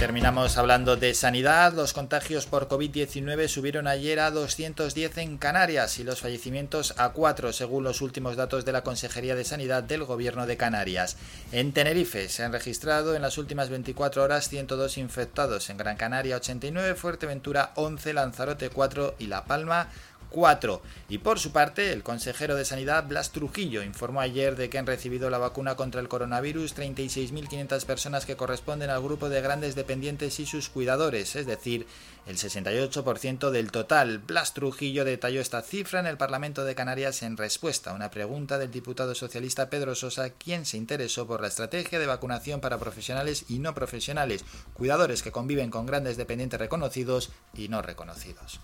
[0.00, 1.74] Terminamos hablando de sanidad.
[1.74, 7.52] Los contagios por COVID-19 subieron ayer a 210 en Canarias y los fallecimientos a 4,
[7.52, 11.18] según los últimos datos de la Consejería de Sanidad del Gobierno de Canarias.
[11.52, 15.68] En Tenerife se han registrado en las últimas 24 horas 102 infectados.
[15.68, 19.90] En Gran Canaria 89, Fuerteventura 11, Lanzarote 4 y La Palma
[20.30, 20.82] 4.
[21.08, 24.86] Y por su parte, el consejero de Sanidad, Blas Trujillo, informó ayer de que han
[24.86, 30.40] recibido la vacuna contra el coronavirus 36.500 personas que corresponden al grupo de grandes dependientes
[30.40, 31.86] y sus cuidadores, es decir,
[32.26, 34.18] el 68% del total.
[34.18, 38.58] Blas Trujillo detalló esta cifra en el Parlamento de Canarias en respuesta a una pregunta
[38.58, 43.46] del diputado socialista Pedro Sosa, quien se interesó por la estrategia de vacunación para profesionales
[43.48, 44.44] y no profesionales,
[44.74, 48.60] cuidadores que conviven con grandes dependientes reconocidos y no reconocidos.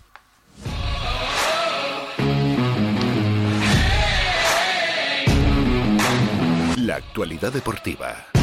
[6.77, 8.36] La actualidad deportiva.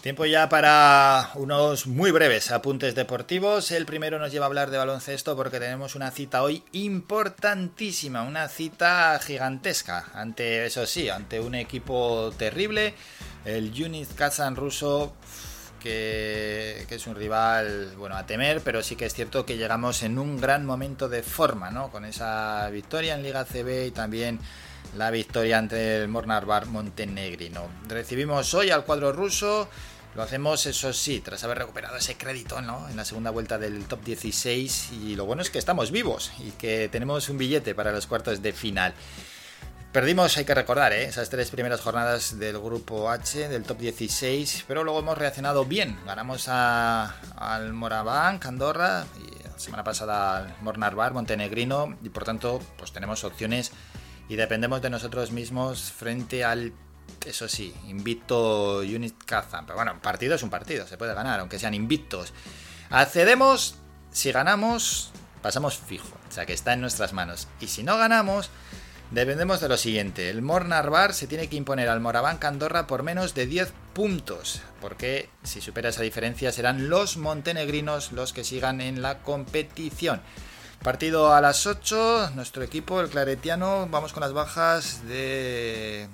[0.00, 3.70] Tiempo ya para unos muy breves apuntes deportivos.
[3.70, 8.48] El primero nos lleva a hablar de baloncesto porque tenemos una cita hoy importantísima, una
[8.48, 12.94] cita gigantesca, ante, eso sí, ante un equipo terrible,
[13.44, 15.12] el Unit Kazan ruso,
[15.80, 20.02] que, que, es un rival bueno a temer, pero sí que es cierto que llegamos
[20.02, 21.90] en un gran momento de forma, ¿no?
[21.90, 24.40] Con esa victoria en Liga CB y también
[24.96, 27.68] la victoria ante el Mornar Montenegrino.
[27.86, 29.68] Recibimos hoy al cuadro ruso.
[30.14, 32.88] Lo hacemos, eso sí, tras haber recuperado ese crédito ¿no?
[32.88, 34.90] en la segunda vuelta del top 16.
[35.04, 38.42] Y lo bueno es que estamos vivos y que tenemos un billete para los cuartos
[38.42, 38.92] de final.
[39.92, 41.04] Perdimos, hay que recordar, ¿eh?
[41.04, 45.98] esas tres primeras jornadas del grupo H, del top 16, pero luego hemos reaccionado bien.
[46.06, 52.60] Ganamos a, al Morabank, Andorra, y la semana pasada al Mornarbar, Montenegrino, y por tanto,
[52.78, 53.72] pues tenemos opciones
[54.28, 56.72] y dependemos de nosotros mismos frente al,
[57.26, 59.66] eso sí, invicto Unit Kazan.
[59.66, 62.32] Pero bueno, partido es un partido, se puede ganar, aunque sean invictos.
[62.90, 63.76] Accedemos,
[64.12, 65.12] si ganamos,
[65.42, 67.48] pasamos fijo, o sea que está en nuestras manos.
[67.60, 68.50] Y si no ganamos
[69.10, 73.34] Dependemos de lo siguiente, el Mornarbar se tiene que imponer al Morabanc Andorra por menos
[73.34, 79.02] de 10 puntos, porque si supera esa diferencia serán los montenegrinos los que sigan en
[79.02, 80.22] la competición.
[80.84, 86.08] Partido a las 8, nuestro equipo, el claretiano, vamos con las bajas de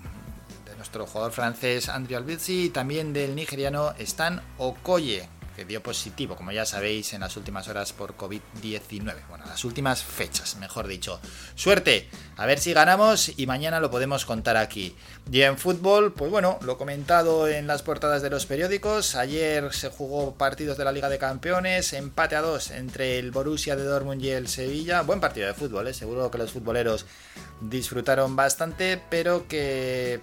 [0.86, 6.52] nuestro jugador francés Andrew Albizzi y también del nigeriano Stan Okoye, que dio positivo, como
[6.52, 9.26] ya sabéis, en las últimas horas por COVID-19.
[9.28, 11.18] Bueno, las últimas fechas, mejor dicho.
[11.56, 14.94] Suerte, a ver si ganamos y mañana lo podemos contar aquí.
[15.32, 19.16] Y en fútbol, pues bueno, lo comentado en las portadas de los periódicos.
[19.16, 23.74] Ayer se jugó partidos de la Liga de Campeones, empate a dos entre el Borussia
[23.74, 25.02] de Dortmund y el Sevilla.
[25.02, 25.94] Buen partido de fútbol, ¿eh?
[25.94, 27.06] seguro que los futboleros
[27.60, 30.20] disfrutaron bastante, pero que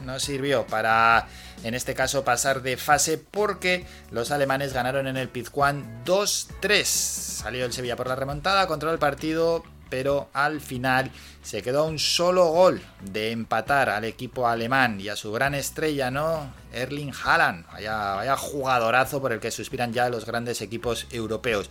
[0.00, 1.26] no sirvió para
[1.62, 6.84] en este caso pasar de fase porque los alemanes ganaron en el Pizjuán 2-3.
[6.84, 11.10] Salió el Sevilla por la remontada, controló el partido, pero al final
[11.42, 16.10] se quedó un solo gol de empatar al equipo alemán y a su gran estrella,
[16.10, 16.52] ¿no?
[16.72, 17.66] Erling Haaland.
[17.66, 21.68] Vaya, vaya jugadorazo por el que suspiran ya los grandes equipos europeos.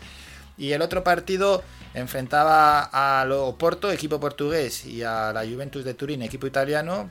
[0.60, 1.64] Y el otro partido
[1.96, 7.10] enfrentaba al Oporto, equipo portugués, y a la Juventus de Turín, equipo italiano.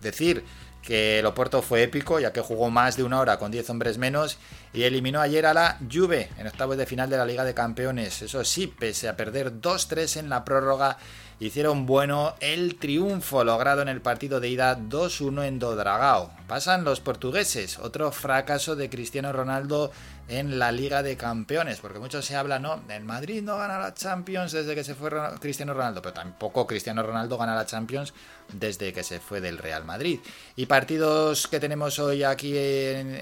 [0.00, 0.44] Decir
[0.80, 3.98] que el Oporto fue épico, ya que jugó más de una hora con 10 hombres
[3.98, 4.38] menos
[4.72, 8.22] y eliminó ayer a la Juve en octavos de final de la Liga de Campeones.
[8.22, 10.96] Eso sí, pese a perder 2-3 en la prórroga,
[11.40, 16.30] hicieron bueno el triunfo logrado en el partido de ida 2-1 en Dodragao.
[16.48, 19.92] Pasan los portugueses, otro fracaso de Cristiano Ronaldo
[20.28, 22.82] en la Liga de Campeones, porque mucho se habla, ¿no?
[22.88, 25.10] El Madrid no gana la Champions desde que se fue
[25.40, 28.12] Cristiano Ronaldo, pero tampoco Cristiano Ronaldo gana la Champions
[28.52, 30.20] desde que se fue del Real Madrid.
[30.56, 33.18] Y partidos que tenemos hoy aquí en,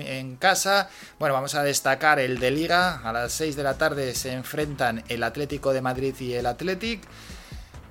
[0.00, 0.88] en casa,
[1.18, 5.02] bueno, vamos a destacar el de Liga, a las 6 de la tarde se enfrentan
[5.08, 7.00] el Atlético de Madrid y el Athletic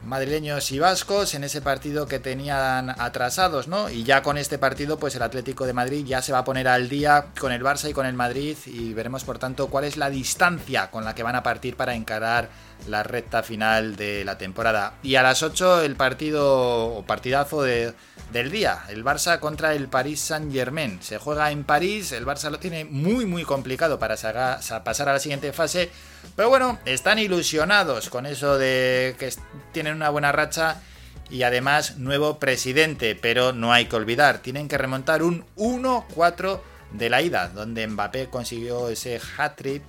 [0.06, 3.90] madrileños y vascos en ese partido que tenían atrasados, ¿no?
[3.90, 6.68] Y ya con este partido, pues el Atlético de Madrid ya se va a poner
[6.68, 9.98] al día con el Barça y con el Madrid y veremos por tanto cuál es
[9.98, 12.50] la distancia con la que van a partir para encarar
[12.88, 14.96] la recta final de la temporada.
[15.04, 17.94] Y a las 8 el partido o partidazo de,
[18.32, 21.02] del día, el Barça contra el Paris Saint-Germain.
[21.02, 25.20] Se juega en París, el Barça lo tiene muy muy complicado para pasar a la
[25.20, 25.90] siguiente fase,
[26.36, 29.34] pero bueno, están ilusionados con eso de que
[29.72, 30.82] tienen una buena racha
[31.30, 36.60] y además nuevo presidente, pero no hay que olvidar, tienen que remontar un 1-4
[36.92, 39.82] de la ida, donde Mbappé consiguió ese hat-trick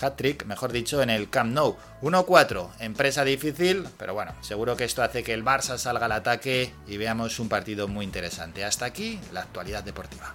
[0.00, 1.76] hat-trick, mejor dicho, en el Camp Nou.
[2.02, 6.72] 1-4, empresa difícil, pero bueno, seguro que esto hace que el Barça salga al ataque
[6.86, 8.64] y veamos un partido muy interesante.
[8.64, 10.34] Hasta aquí la actualidad deportiva.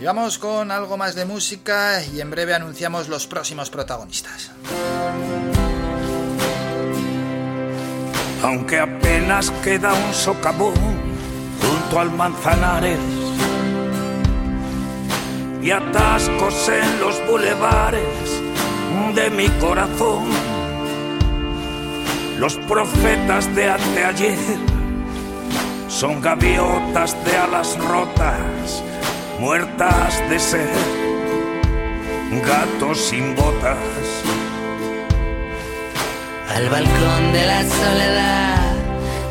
[0.00, 4.50] Y vamos con algo más de música y en breve anunciamos los próximos protagonistas.
[8.42, 11.09] Aunque apenas queda un socavón
[11.60, 12.98] junto al Manzanares
[15.62, 18.42] y atascos en los bulevares
[19.14, 20.24] de mi corazón.
[22.38, 24.38] Los profetas de anteayer
[25.88, 28.82] son gaviotas de alas rotas,
[29.38, 30.68] muertas de sed,
[32.46, 33.76] gatos sin botas.
[36.54, 38.74] Al balcón de la soledad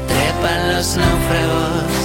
[0.08, 1.99] trepan los náufragos,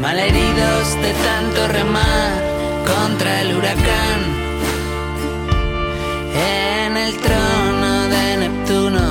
[0.00, 2.32] malheridos de tanto remar
[2.86, 4.18] contra el huracán.
[6.34, 9.08] En el trono de Neptuno,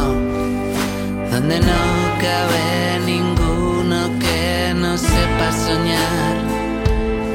[1.31, 1.83] donde no
[2.19, 6.35] cabe ninguno que no sepa soñar,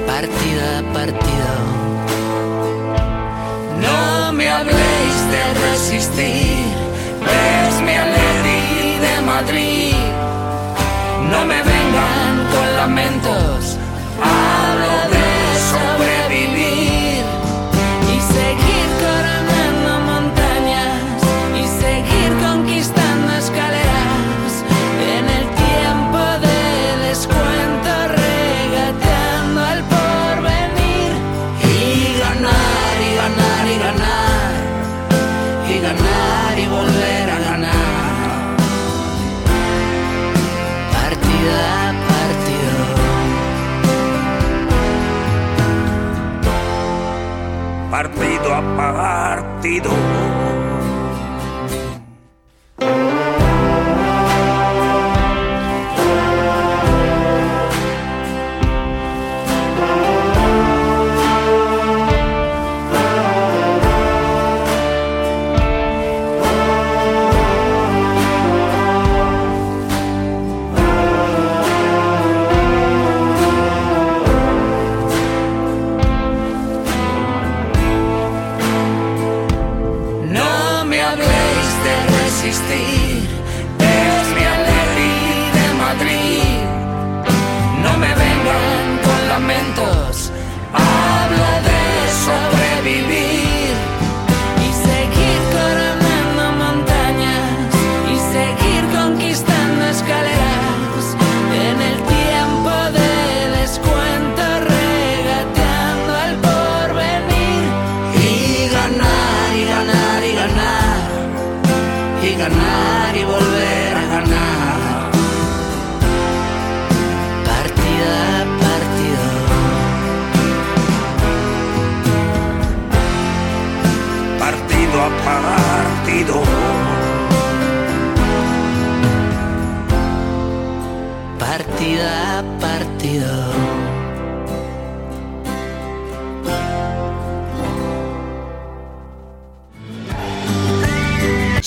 [0.07, 1.53] partido a partido.
[3.81, 6.65] No me habléis de resistir,
[7.67, 9.95] es mi Atleti de Madrid.
[11.31, 11.72] No me
[12.85, 14.52] con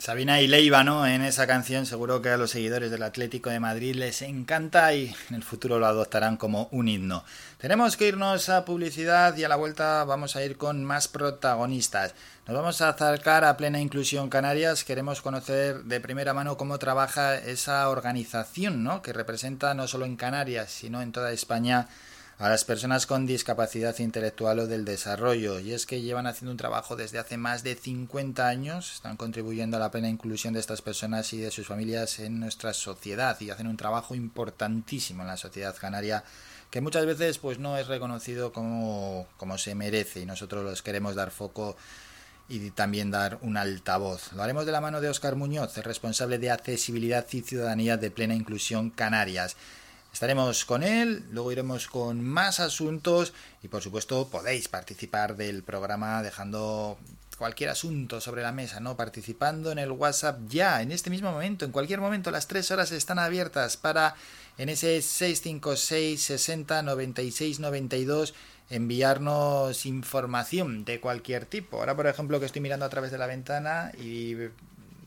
[0.00, 1.06] Sabina y Leiva, ¿no?
[1.06, 5.14] En esa canción seguro que a los seguidores del Atlético de Madrid les encanta y
[5.28, 7.22] en el futuro lo adoptarán como un himno.
[7.58, 12.14] Tenemos que irnos a publicidad y a la vuelta vamos a ir con más protagonistas.
[12.46, 14.84] Nos vamos a acercar a Plena Inclusión Canarias.
[14.84, 19.02] Queremos conocer de primera mano cómo trabaja esa organización, ¿no?
[19.02, 21.88] Que representa no solo en Canarias, sino en toda España
[22.40, 25.60] a las personas con discapacidad intelectual o del desarrollo.
[25.60, 29.76] Y es que llevan haciendo un trabajo desde hace más de 50 años, están contribuyendo
[29.76, 33.50] a la plena inclusión de estas personas y de sus familias en nuestra sociedad y
[33.50, 36.24] hacen un trabajo importantísimo en la sociedad canaria
[36.70, 41.14] que muchas veces pues no es reconocido como, como se merece y nosotros los queremos
[41.16, 41.76] dar foco
[42.48, 44.32] y también dar un altavoz.
[44.32, 48.34] Lo haremos de la mano de Óscar Muñoz, responsable de accesibilidad y ciudadanía de plena
[48.34, 49.56] inclusión Canarias.
[50.12, 53.32] Estaremos con él, luego iremos con más asuntos
[53.62, 56.98] y por supuesto podéis participar del programa dejando
[57.38, 58.98] cualquier asunto sobre la mesa, ¿no?
[58.98, 62.92] Participando en el WhatsApp ya, en este mismo momento, en cualquier momento, las tres horas
[62.92, 64.14] están abiertas para
[64.58, 68.34] en ese 656 60 96 92
[68.68, 71.78] enviarnos información de cualquier tipo.
[71.78, 74.36] Ahora, por ejemplo, que estoy mirando a través de la ventana y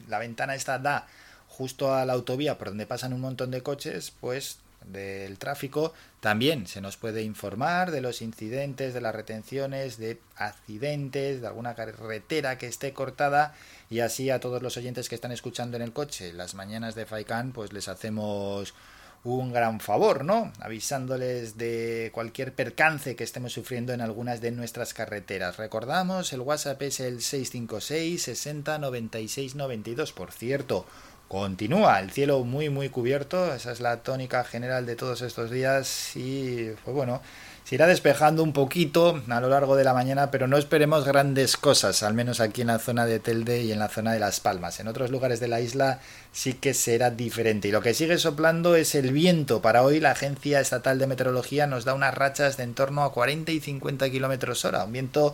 [0.08, 1.08] la ventana esta da
[1.48, 6.68] justo a la autovía por donde pasan un montón de coches, pues del tráfico, también
[6.68, 12.58] se nos puede informar de los incidentes, de las retenciones, de accidentes, de alguna carretera
[12.58, 13.56] que esté cortada
[13.90, 17.06] y así a todos los oyentes que están escuchando en el coche las mañanas de
[17.06, 18.74] Faikan, pues les hacemos
[19.24, 20.52] un gran favor, ¿no?
[20.60, 25.58] Avisándoles de cualquier percance que estemos sufriendo en algunas de nuestras carreteras.
[25.58, 30.12] Recordamos, el WhatsApp es el 656 60 96 92.
[30.12, 30.86] Por cierto,
[31.34, 36.16] continúa el cielo muy muy cubierto, esa es la tónica general de todos estos días
[36.16, 37.24] y pues bueno,
[37.64, 41.58] se irá despejando un poquito a lo largo de la mañana, pero no esperemos grandes
[41.58, 44.42] cosas, al menos aquí en la zona de Telde y en la zona de Las
[44.42, 44.80] Palmas.
[44.80, 46.02] En otros lugares de la isla
[46.32, 47.70] sí que será diferente.
[47.70, 49.62] Y lo que sigue soplando es el viento.
[49.64, 53.12] Para hoy la Agencia Estatal de Meteorología nos da unas rachas de en torno a
[53.12, 55.34] 40 y 50 kilómetros hora, un viento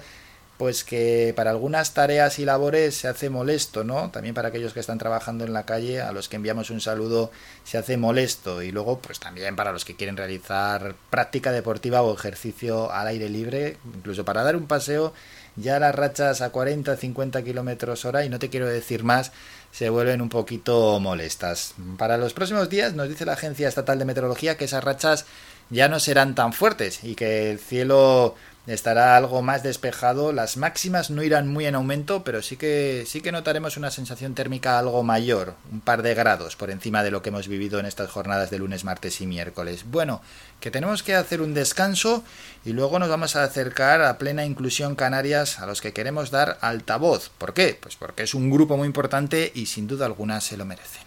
[0.59, 4.11] pues que para algunas tareas y labores se hace molesto, ¿no?
[4.11, 7.31] También para aquellos que están trabajando en la calle, a los que enviamos un saludo,
[7.63, 8.61] se hace molesto.
[8.61, 13.29] Y luego, pues también para los que quieren realizar práctica deportiva o ejercicio al aire
[13.29, 15.13] libre, incluso para dar un paseo,
[15.55, 19.31] ya las rachas a 40, 50 kilómetros hora, y no te quiero decir más,
[19.71, 21.73] se vuelven un poquito molestas.
[21.97, 25.25] Para los próximos días nos dice la Agencia Estatal de Meteorología que esas rachas
[25.69, 28.35] ya no serán tan fuertes y que el cielo
[28.67, 30.31] estará algo más despejado.
[30.31, 34.35] Las máximas no irán muy en aumento, pero sí que sí que notaremos una sensación
[34.35, 37.85] térmica algo mayor, un par de grados por encima de lo que hemos vivido en
[37.85, 39.85] estas jornadas de lunes, martes y miércoles.
[39.89, 40.21] Bueno,
[40.59, 42.23] que tenemos que hacer un descanso
[42.65, 46.57] y luego nos vamos a acercar a plena inclusión Canarias a los que queremos dar
[46.61, 47.29] altavoz.
[47.37, 47.77] ¿Por qué?
[47.79, 51.03] Pues porque es un grupo muy importante y sin duda alguna se lo merecen.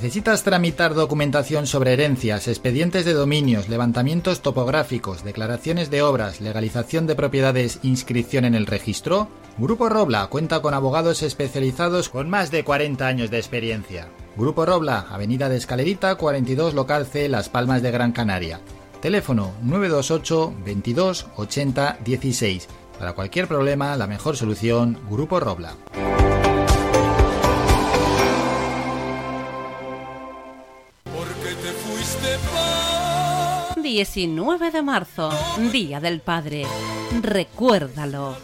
[0.00, 7.14] ¿Necesitas tramitar documentación sobre herencias, expedientes de dominios, levantamientos topográficos, declaraciones de obras, legalización de
[7.14, 9.28] propiedades, inscripción en el registro?
[9.58, 14.08] Grupo Robla cuenta con abogados especializados con más de 40 años de experiencia.
[14.38, 18.58] Grupo Robla, Avenida de Escalerita 42 Local C, Las Palmas de Gran Canaria.
[19.02, 22.68] Teléfono 928 22 80 16.
[22.98, 25.74] Para cualquier problema, la mejor solución, Grupo Robla.
[33.90, 35.30] 19 de marzo,
[35.72, 36.64] Día del Padre.
[37.22, 38.36] Recuérdalo.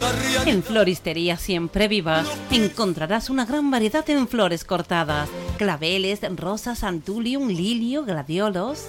[0.45, 8.03] En Floristería Siempre Viva encontrarás una gran variedad en flores cortadas, claveles, rosas, antulium, lilio,
[8.03, 8.87] gladiolos.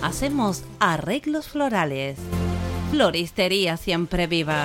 [0.00, 2.16] Hacemos arreglos florales.
[2.90, 4.64] Floristería Siempre Viva.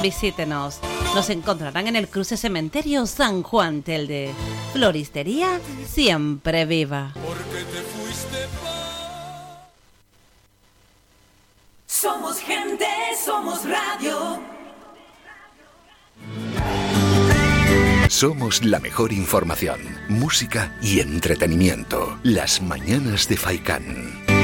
[0.00, 0.78] Visítenos.
[1.12, 4.30] Nos encontrarán en el cruce cementerio San Juan Telde.
[4.72, 7.12] Floristería Siempre Viva.
[12.00, 12.86] Somos gente,
[13.24, 14.38] somos radio.
[18.08, 22.16] Somos la mejor información, música y entretenimiento.
[22.22, 24.37] Las mañanas de Faikán.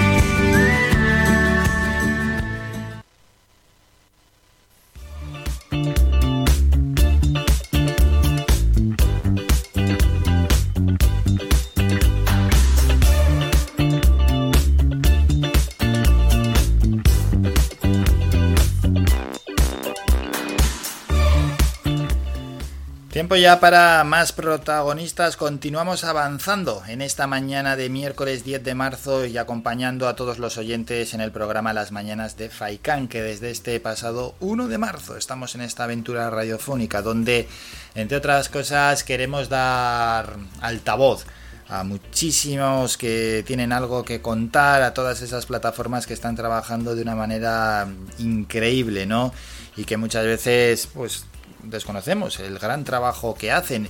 [23.14, 25.36] Tiempo ya para más protagonistas.
[25.36, 30.58] Continuamos avanzando en esta mañana de miércoles 10 de marzo y acompañando a todos los
[30.58, 35.16] oyentes en el programa Las Mañanas de Faikán, que desde este pasado 1 de marzo
[35.16, 37.46] estamos en esta aventura radiofónica donde,
[37.94, 41.24] entre otras cosas, queremos dar altavoz
[41.68, 47.02] a muchísimos que tienen algo que contar, a todas esas plataformas que están trabajando de
[47.02, 47.86] una manera
[48.18, 49.32] increíble, ¿no?
[49.76, 51.26] Y que muchas veces, pues,
[51.66, 53.88] desconocemos el gran trabajo que hacen.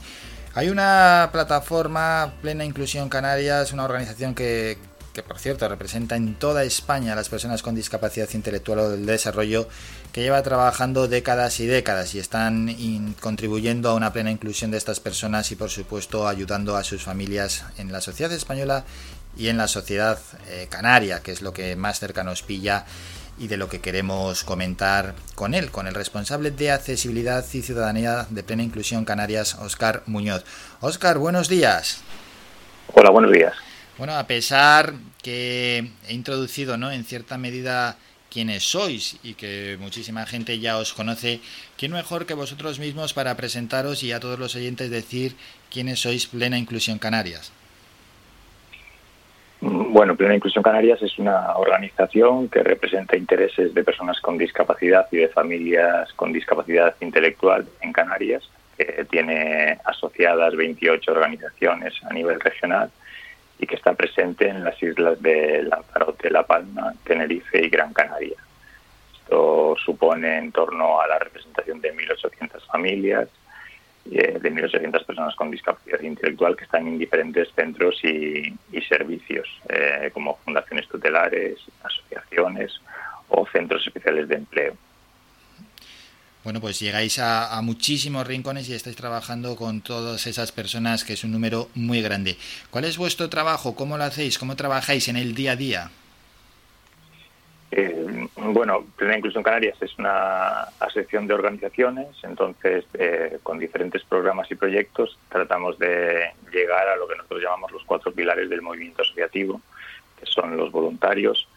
[0.55, 4.78] Hay una plataforma, Plena Inclusión Canarias, una organización que,
[5.26, 9.68] por cierto representa en toda España a las personas con discapacidad intelectual o del desarrollo,
[10.12, 15.01] que lleva trabajando décadas y décadas y están contribuyendo a una plena inclusión de estas
[15.01, 18.84] personas y por supuesto ayudando a sus familias en la sociedad española
[19.36, 20.18] y en la sociedad
[20.48, 22.84] eh, canaria, que es lo que más cerca nos pilla
[23.39, 28.27] y de lo que queremos comentar con él, con el responsable de accesibilidad y ciudadanía
[28.31, 30.44] de plena inclusión Canarias, Oscar Muñoz.
[30.81, 32.02] Oscar, buenos días.
[32.94, 33.55] Hola, buenos días.
[33.98, 36.90] Bueno, a pesar que he introducido, ¿no?
[36.90, 37.97] En cierta medida
[38.31, 41.40] quiénes sois y que muchísima gente ya os conoce,
[41.78, 45.36] ¿quién mejor que vosotros mismos para presentaros y a todos los oyentes decir
[45.70, 47.52] quiénes sois Plena Inclusión Canarias?
[49.60, 55.18] Bueno, Plena Inclusión Canarias es una organización que representa intereses de personas con discapacidad y
[55.18, 62.90] de familias con discapacidad intelectual en Canarias, que tiene asociadas 28 organizaciones a nivel regional
[63.59, 68.36] y que está presente en las islas de Lanzarote, La Palma, Tenerife y Gran Canaria.
[69.22, 73.28] Esto supone en torno a la representación de 1.800 familias
[74.10, 78.55] eh, de 1.800 personas con discapacidad intelectual que están en diferentes centros y,
[78.89, 82.72] servicios, eh, como fundaciones tutelares, asociaciones
[83.28, 84.76] o centros especiales de empleo.
[86.44, 91.14] Bueno, pues llegáis a, a, muchísimos rincones y estáis trabajando con todas esas personas, que
[91.14, 92.36] es un número muy grande.
[92.70, 93.74] ¿Cuál es vuestro trabajo?
[93.74, 94.39] ¿Cómo lo hacéis?
[94.39, 95.90] ¿Cómo trabajáis en el día a día?
[97.76, 104.48] Eh, bueno, Plena Inclusión Canarias es una asociación de organizaciones, entonces eh, con diferentes programas
[104.52, 109.02] y proyectos tratamos de llegar a lo que nosotros llamamos los cuatro pilares del movimiento
[109.02, 109.60] asociativo,
[110.20, 111.48] que son los voluntarios,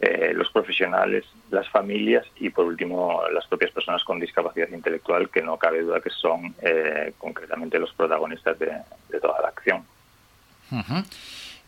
[0.00, 5.42] eh, los profesionales, las familias y por último las propias personas con discapacidad intelectual, que
[5.42, 6.54] no cabe duda que son
[7.18, 8.70] concretamente los protagonistas de,
[9.20, 9.84] toda la acción.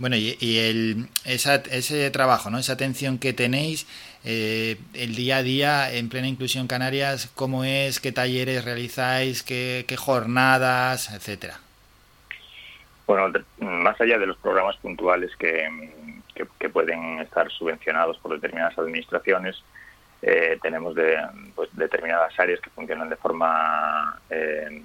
[0.01, 2.56] Bueno, y, el, ese trabajo, ¿no?
[2.56, 3.86] esa atención que tenéis,
[4.24, 8.01] eh, el día a día en plena inclusión Canarias, ¿cómo es?
[8.01, 9.43] ¿Qué talleres realizáis?
[9.43, 11.12] ¿Qué, jornadas?
[11.12, 11.60] etcétera?
[13.06, 15.68] Bueno, más allá de los programas puntuales que,
[16.59, 19.62] que, pueden estar subvencionados por determinadas administraciones,
[20.22, 21.18] eh, tenemos de,
[21.55, 24.82] pues, determinadas áreas que funcionan de forma eh,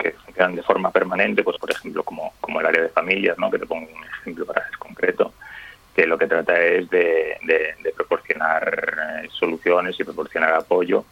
[0.00, 3.50] que funcionan de forma permanente, pues por ejemplo como, como el área de familias, ¿no?
[3.50, 5.32] que te pongo un ejemplo para ser concreto,
[5.94, 7.38] que lo que trata es de,
[7.96, 11.04] proporcionar eh, soluciones y proporcionar apoyo,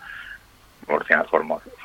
[0.86, 1.27] proporcionar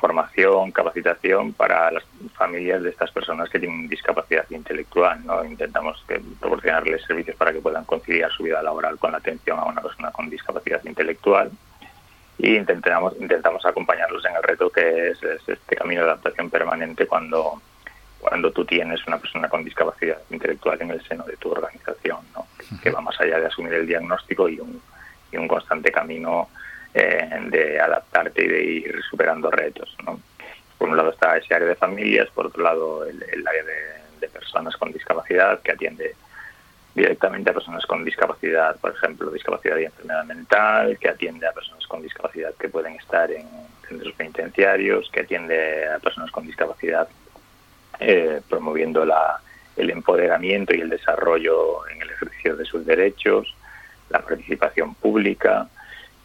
[0.00, 2.04] formación, capacitación para las
[2.34, 5.24] familias de estas personas que tienen discapacidad intelectual.
[5.26, 5.44] ¿no?
[5.44, 9.64] Intentamos que, proporcionarles servicios para que puedan conciliar su vida laboral con la atención a
[9.64, 11.50] una persona con discapacidad intelectual
[12.38, 17.60] y intentamos, intentamos acompañarlos en el reto que es, este camino de adaptación permanente cuando,
[18.20, 22.46] cuando tú tienes una persona con discapacidad intelectual en el seno de tu organización, ¿no?
[22.82, 24.80] que va más allá de asumir el diagnóstico y un,
[25.30, 26.48] y un constante camino
[26.92, 29.96] eh, de adaptarte y de ir superando retos.
[30.04, 30.20] ¿no?
[30.76, 34.28] Por un lado está ese área de familias, por otro lado el, área de, de
[34.28, 36.14] personas con discapacidad que atiende
[36.94, 41.86] directamente a personas con discapacidad, por ejemplo, discapacidad y enfermedad mental, que atiende a personas
[41.86, 43.46] con discapacidad que pueden estar en
[43.88, 47.08] centros penitenciarios, que atiende a personas con discapacidad
[48.00, 49.40] eh, promoviendo la,
[49.76, 53.54] el empoderamiento y el desarrollo en el ejercicio de sus derechos,
[54.10, 55.68] la participación pública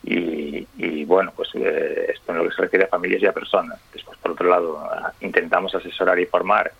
[0.04, 3.80] y, bueno, pues eh, esto en lo que se refiere a familias y a personas.
[3.94, 4.88] Después, por otro lado,
[5.22, 6.72] intentamos asesorar y formar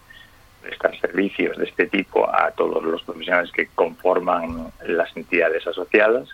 [0.70, 6.30] prestar servicios de este tipo a todos los profesionales que conforman las entidades asociadas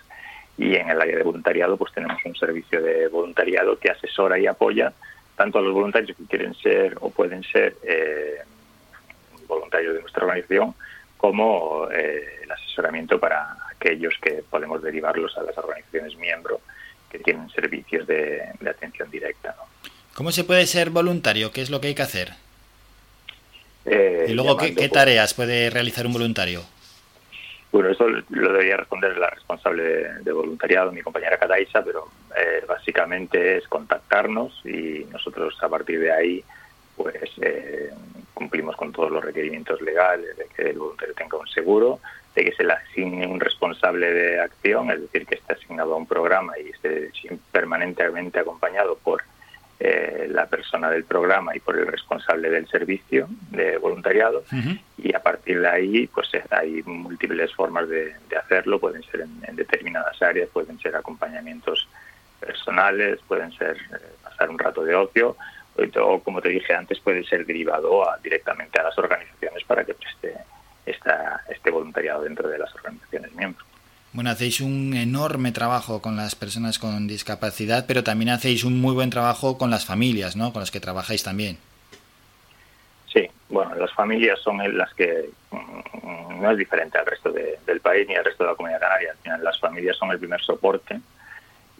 [0.58, 4.46] y en el área de voluntariado pues tenemos un servicio de voluntariado que asesora y
[4.46, 4.92] apoya
[5.36, 8.40] tanto a los voluntarios que quieren ser o pueden ser eh,
[9.48, 10.74] voluntarios de nuestra organización
[11.16, 16.60] como eh, el asesoramiento para aquellos que podemos derivarlos a las organizaciones miembro
[17.10, 19.56] que tienen servicios de, atención directa.
[20.14, 21.52] ¿Cómo se puede ser voluntario?
[21.52, 22.45] ¿Qué es lo que hay que hacer?
[23.86, 26.62] Eh, ¿Y luego ¿qué, tareas puede realizar un voluntario?
[27.70, 29.82] Bueno, eso lo debería responder la responsable
[30.22, 36.12] de, voluntariado, mi compañera Cataisa, pero eh, básicamente es contactarnos y nosotros a partir de
[36.12, 36.44] ahí
[36.96, 37.90] pues eh,
[38.34, 42.00] cumplimos con todos los requerimientos legales de que el voluntario tenga un seguro,
[42.34, 45.98] de que se le asigne un responsable de acción, es decir, que esté asignado a
[45.98, 47.10] un programa y esté
[47.52, 49.22] permanentemente acompañado por
[49.78, 54.42] eh, la persona del programa y por el responsable del servicio de voluntariado.
[54.96, 58.78] Y a partir de ahí pues eh, hay múltiples formas de, hacerlo.
[58.78, 61.88] Pueden ser en, determinadas áreas pueden ser acompañamientos
[62.40, 65.36] personales pueden ser eh, pasar un rato de ocio.
[66.00, 70.34] O como te dije antes puede ser derivado directamente a las organizaciones para que preste
[70.86, 73.66] esta, este voluntariado dentro de las organizaciones miembros
[74.16, 78.94] bueno, hacéis un enorme trabajo con las personas con discapacidad, pero también hacéis un muy
[78.94, 80.54] buen trabajo con las familias, ¿no?
[80.54, 81.58] Con las que trabajáis también.
[83.12, 88.08] Sí, bueno, las familias son las que mm, no es diferente al resto del país
[88.08, 89.14] ni al resto de la comunidad canaria.
[89.42, 90.98] Las familias son el primer soporte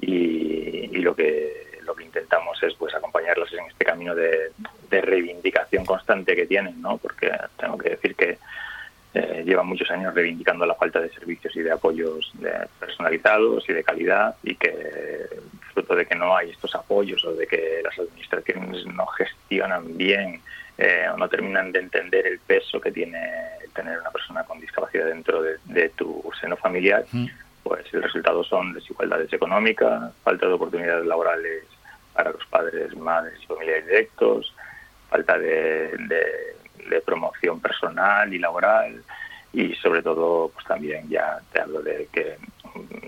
[0.03, 4.51] y, lo que lo que intentamos es pues acompañarlas en este camino de,
[4.91, 6.99] de reivindicación constante que tienen, ¿no?
[6.99, 8.39] Porque tengo que decir que
[9.19, 12.31] eh, llevan muchos años reivindicando la falta de servicios y de apoyos
[12.79, 15.27] personalizados y de calidad y que
[15.73, 20.43] fruto de que no hay estos apoyos o de que las administraciones no gestionan bien
[20.77, 23.19] eh, o no terminan de entender el peso que tiene
[23.75, 27.07] tener una persona con discapacidad dentro de, tu seno familiar,
[27.63, 31.65] pues el resultado son desigualdades económicas, falta de oportunidades laborales
[32.13, 34.55] para los padres, madres y familiares directos,
[35.09, 36.57] falta de de
[37.05, 39.03] promoción personal y laboral
[39.53, 42.37] y sobre todo pues también ya te hablo de que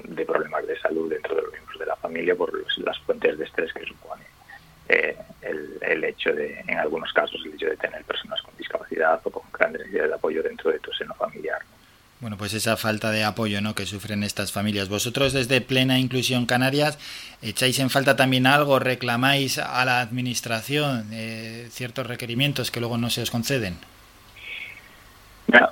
[0.05, 3.45] de problemas de salud dentro de los miembros de la familia por las fuentes de
[3.45, 4.25] estrés que supone
[4.89, 9.21] eh, el, el, hecho de en algunos casos el hecho de tener personas con discapacidad
[9.25, 11.61] o con gran necesidad de apoyo dentro de tu seno familiar
[12.21, 13.75] bueno, pues esa falta de apoyo ¿no?
[13.75, 14.89] que sufren estas familias.
[14.89, 16.99] Vosotros desde Plena Inclusión Canarias
[17.43, 23.11] echáis en falta también algo, reclamáis a la Administración eh, ciertos requerimientos que luego no
[23.11, 23.77] se os conceden.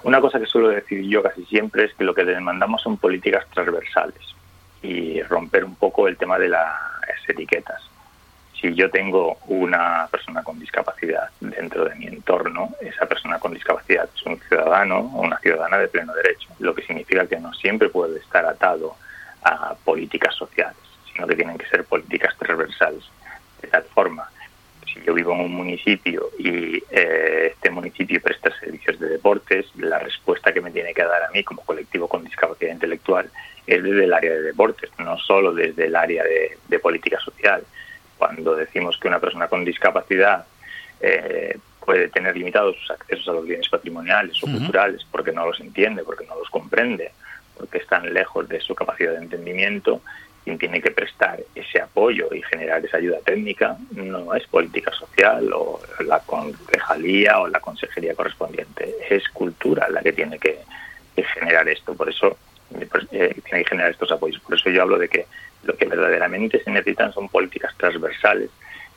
[0.04, 3.44] una cosa que suelo decir yo casi siempre es que lo que demandamos son políticas
[3.52, 4.20] transversales
[4.82, 6.70] y romper un poco el tema de las
[7.28, 7.82] etiquetas
[8.60, 14.08] si yo tengo una persona con discapacidad dentro de mi entorno, esa persona con discapacidad
[14.14, 17.88] es un ciudadano o una ciudadana de pleno derecho, lo que significa que no siempre
[17.88, 18.96] puede estar atado
[19.42, 20.76] a políticas sociales,
[21.12, 23.04] sino que tienen que ser políticas transversales.
[23.60, 24.28] De tal forma,
[24.92, 29.98] si yo vivo en un municipio y eh, este municipio presta servicios de deportes, la
[29.98, 33.30] respuesta que me tiene que dar a mí como colectivo con discapacidad intelectual
[33.66, 37.62] es desde el área de deportes, no solo desde el área de política social
[38.18, 40.46] cuando decimos que una persona con discapacidad
[41.00, 45.60] eh, puede tener limitados sus accesos a los bienes patrimoniales o culturales porque no los
[45.60, 47.12] entiende, porque no los comprende,
[47.56, 50.02] porque están lejos de su capacidad de entendimiento,
[50.46, 55.50] quien tiene que prestar ese apoyo y generar esa ayuda técnica no es política social
[55.52, 60.58] o la concejalía o la consejería correspondiente, es cultura la que tiene que,
[61.34, 61.94] generar esto.
[61.94, 62.36] Por eso
[62.90, 64.40] pues, eh, tiene que generar estos apoyos.
[64.40, 65.26] Por eso yo hablo de que
[65.66, 68.50] lo que verdaderamente se necesitan son políticas transversales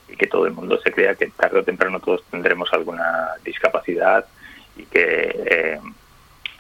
[0.08, 4.26] y que todo el mundo se crea que tarde o temprano todos tendremos alguna discapacidad
[4.76, 5.80] y que eh,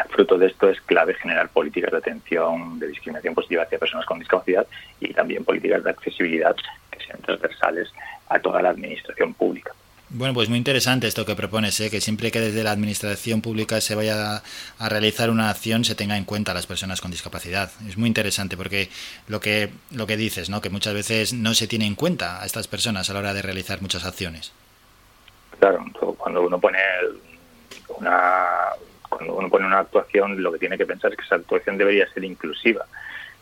[0.10, 4.20] fruto de esto es clave generar políticas de atención de discriminación positiva hacia personas con
[4.20, 4.68] discapacidad
[5.00, 6.56] y también políticas de accesibilidad
[6.92, 7.92] que sean transversales
[8.28, 9.72] a toda la administración pública.
[10.12, 11.92] Bueno, pues muy interesante esto que propones, ¿eh?
[11.92, 14.42] que siempre que desde la administración pública se vaya
[14.80, 17.70] a, realizar una acción se tenga en cuenta a las personas con discapacidad.
[17.88, 18.90] Es muy interesante porque
[19.28, 20.62] lo que, lo que dices, ¿no?
[20.62, 23.44] que muchas veces no se tiene en cuenta a estas personas a la hora de
[23.44, 24.52] realizar muchas acciones.
[25.60, 25.86] Claro,
[26.18, 26.80] cuando uno pone
[27.90, 28.48] una,
[29.08, 32.12] cuando uno pone una actuación, lo que tiene que pensar es que esa actuación debería
[32.12, 32.84] ser inclusiva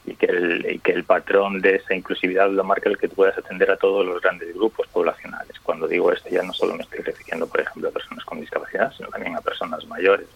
[0.08, 3.38] y que, el, que el patrón de esa inclusividad lo marca el que tú puedas
[3.38, 5.60] atender a todos los grandes grupos poblacionales.
[5.60, 8.92] Cuando digo esto ya no solo me estoy refiriendo, por ejemplo, a personas con discapacidad,
[8.94, 10.28] sino también a personas mayores.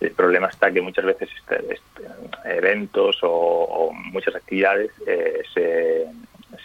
[0.00, 6.06] El problema está que muchas veces este, este, eventos o, muchas actividades eh, se,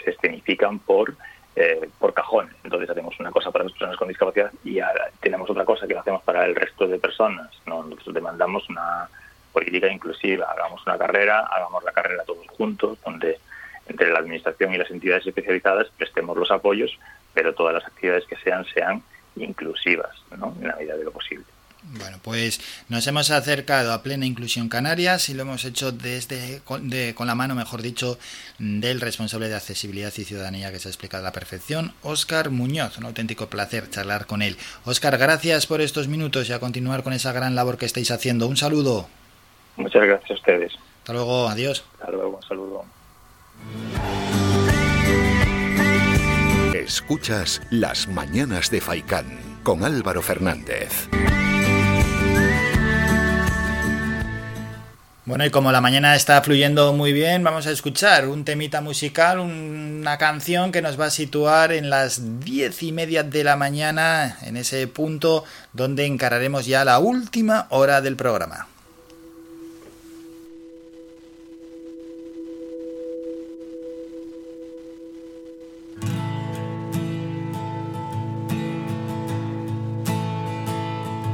[0.04, 1.14] se escenifican por
[1.56, 2.56] eh, por cajones.
[2.64, 4.80] Entonces hacemos una cosa para las personas con discapacidad y
[5.20, 7.52] tenemos otra cosa que lo hacemos para el resto de personas.
[7.68, 7.84] ¿no?
[7.84, 9.08] Nosotros demandamos una
[9.54, 13.40] política inclusiva, hagamos una carrera, hagamos la carrera todos juntos, donde
[13.88, 16.98] entre la Administración y las entidades especializadas prestemos los apoyos,
[17.34, 19.04] pero todas las actividades que sean sean
[19.36, 20.56] inclusivas, ¿no?
[20.60, 21.46] en la medida de lo posible.
[21.86, 26.90] Bueno, pues nos hemos acercado a plena inclusión Canarias y lo hemos hecho desde con,
[27.14, 28.18] con la mano, mejor dicho,
[28.58, 32.98] del responsable de accesibilidad y ciudadanía que se ha explicado a la perfección, Óscar Muñoz.
[32.98, 34.58] Un auténtico placer charlar con él.
[34.86, 38.48] Óscar, gracias por estos minutos y a continuar con esa gran labor que estáis haciendo.
[38.48, 39.10] Un saludo.
[39.76, 40.74] Muchas gracias a ustedes.
[41.00, 41.84] Hasta luego, adiós.
[42.00, 42.86] Hasta luego, un saludo.
[46.74, 51.08] Escuchas Las Mañanas de Faicán con Álvaro Fernández.
[55.26, 59.40] Bueno, y como la mañana está fluyendo muy bien, vamos a escuchar un temita musical,
[59.40, 64.38] una canción que nos va a situar en las diez y media de la mañana,
[64.42, 68.68] en ese punto donde encararemos ya la última hora del programa.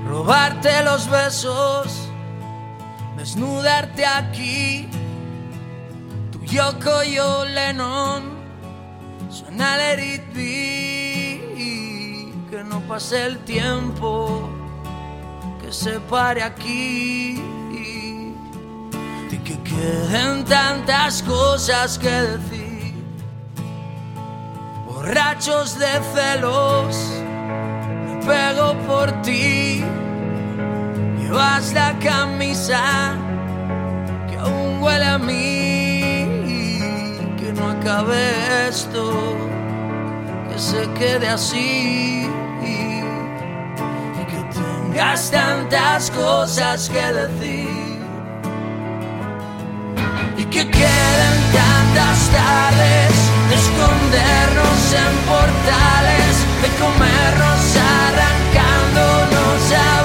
[0.10, 2.10] Robarte los besos
[3.19, 4.90] desnudarte aquí.
[6.31, 8.23] Tu Yoko yo Lennon,
[9.30, 10.49] suena It Be.
[12.49, 14.49] Que no pase el tiempo,
[15.61, 17.40] que se pare aquí.
[17.72, 22.95] Y que queden tantas cosas que decir.
[24.88, 26.95] Borrachos de celos,
[28.30, 29.84] me pego por ti
[31.30, 33.15] Llevas la camisa
[34.27, 36.27] que aún huele a mí.
[37.38, 39.14] Que no acabe esto,
[40.49, 42.27] que se quede así.
[42.64, 47.99] Y que tengas tantas cosas que decir.
[50.35, 53.14] Y que queden tantas tardes
[53.49, 57.76] de escondernos en portales, de comernos
[58.07, 59.99] arrancándonos a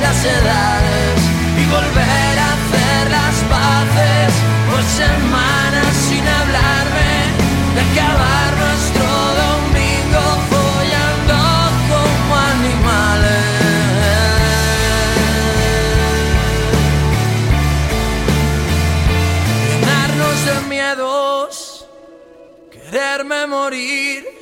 [0.00, 1.20] las edades
[1.60, 4.32] y volver a hacer las paces
[4.70, 7.12] por semanas sin hablarme
[7.74, 9.08] de acabar nuestro
[9.44, 11.38] domingo follando
[11.90, 13.44] como animales.
[19.68, 21.86] Llenarnos de miedos,
[22.70, 24.35] quererme morir.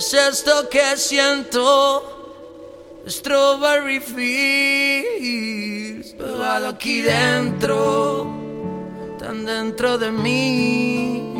[0.00, 2.02] ¿Qué es esto que siento?
[3.06, 5.34] Strawberry Fields,
[6.14, 8.26] pegado aquí dentro,
[9.18, 11.34] tan dentro de mí,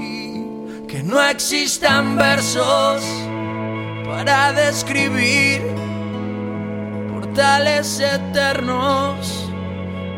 [0.86, 3.02] que no existan versos
[4.04, 5.62] para describir
[7.14, 9.48] portales eternos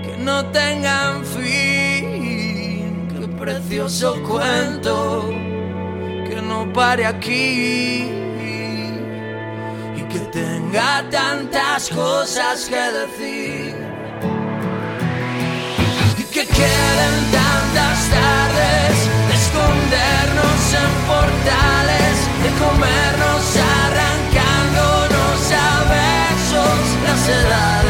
[0.02, 3.06] que no tengan fin.
[3.08, 5.30] Qué precioso cuento
[6.28, 8.22] que no pare aquí
[10.12, 13.74] que tenga tantas cosas que decir.
[16.18, 18.96] Y que queden tantas tardes
[19.28, 23.44] de escondernos en portales, de comernos
[23.80, 27.81] arrancándonos a besos las edades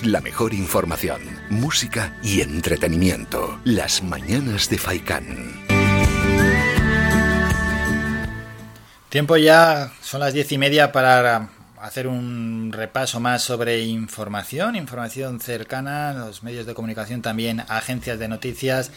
[0.00, 1.20] La mejor información,
[1.50, 3.60] música y entretenimiento.
[3.64, 5.66] Las mañanas de Faikán.
[9.10, 15.40] Tiempo ya, son las diez y media para hacer un repaso más sobre información, información
[15.40, 18.90] cercana, los medios de comunicación también, agencias de noticias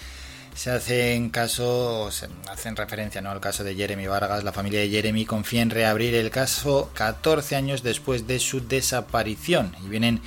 [0.55, 3.29] se hacen caso, se hacen referencia ¿no?
[3.29, 4.45] al caso de Jeremy Vargas.
[4.45, 9.75] La familia de Jeremy confía en reabrir el caso 14 años después de su desaparición
[9.85, 10.21] y vienen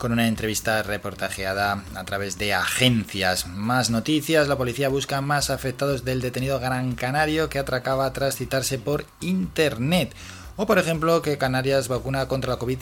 [0.00, 3.46] con una entrevista reportajeada a través de agencias.
[3.46, 8.78] Más noticias, la policía busca más afectados del detenido Gran Canario que atracaba tras citarse
[8.78, 10.14] por internet.
[10.56, 12.78] O por ejemplo que Canarias vacuna contra la COVID,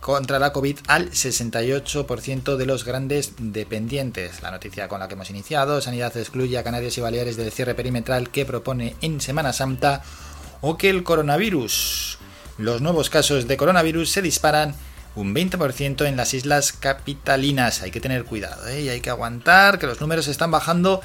[0.00, 4.40] contra la COVID al 68% de los grandes dependientes.
[4.40, 7.74] La noticia con la que hemos iniciado, Sanidad excluye a Canarias y Baleares del cierre
[7.74, 10.02] perimetral que propone en Semana Santa.
[10.60, 12.18] O que el coronavirus,
[12.58, 14.74] los nuevos casos de coronavirus se disparan
[15.18, 17.82] un 20% en las islas capitalinas.
[17.82, 18.82] Hay que tener cuidado ¿eh?
[18.82, 21.00] y hay que aguantar que los números están bajando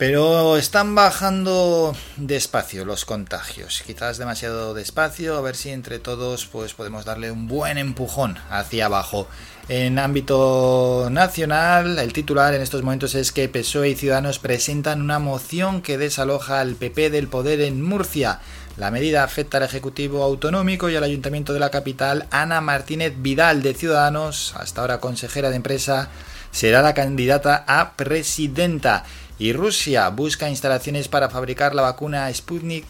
[0.00, 6.72] pero están bajando despacio los contagios, quizás demasiado despacio, a ver si entre todos pues
[6.72, 9.28] podemos darle un buen empujón hacia abajo.
[9.68, 15.18] En ámbito nacional, el titular en estos momentos es que PSOE y Ciudadanos presentan una
[15.18, 18.40] moción que desaloja al PP del poder en Murcia.
[18.80, 22.26] La medida afecta al Ejecutivo Autonómico y al Ayuntamiento de la capital.
[22.30, 26.08] Ana Martínez Vidal de Ciudadanos, hasta ahora consejera de empresa,
[26.50, 29.04] será la candidata a presidenta.
[29.38, 32.86] Y Rusia busca instalaciones para fabricar la vacuna Sputnik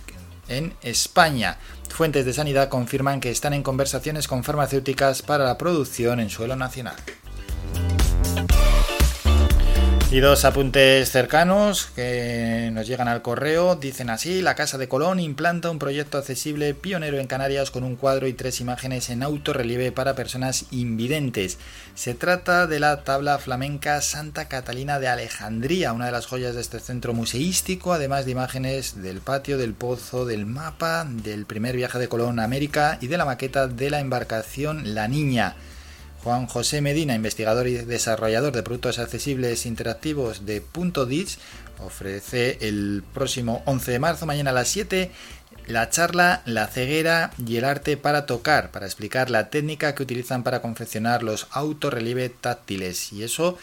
[0.47, 1.59] en España.
[1.89, 6.55] Fuentes de sanidad confirman que están en conversaciones con farmacéuticas para la producción en suelo
[6.55, 6.95] nacional.
[10.12, 13.77] Y dos apuntes cercanos que nos llegan al correo.
[13.77, 17.95] Dicen así, la Casa de Colón implanta un proyecto accesible pionero en Canarias con un
[17.95, 21.59] cuadro y tres imágenes en autorrelieve para personas invidentes.
[21.95, 26.62] Se trata de la tabla flamenca Santa Catalina de Alejandría, una de las joyas de
[26.62, 32.01] este centro museístico, además de imágenes del patio, del pozo, del mapa, del primer viaje
[32.01, 35.55] de Colón a América y de la maqueta de la embarcación La Niña.
[36.23, 41.39] Juan José Medina, investigador y desarrollador de productos accesibles interactivos de Punto Ditch,
[41.79, 45.11] ofrece el próximo 11 de marzo, mañana a las 7,
[45.67, 50.43] la charla La ceguera y el arte para tocar, para explicar la técnica que utilizan
[50.43, 53.13] para confeccionar los autorrelieve táctiles.
[53.13, 53.57] Y eso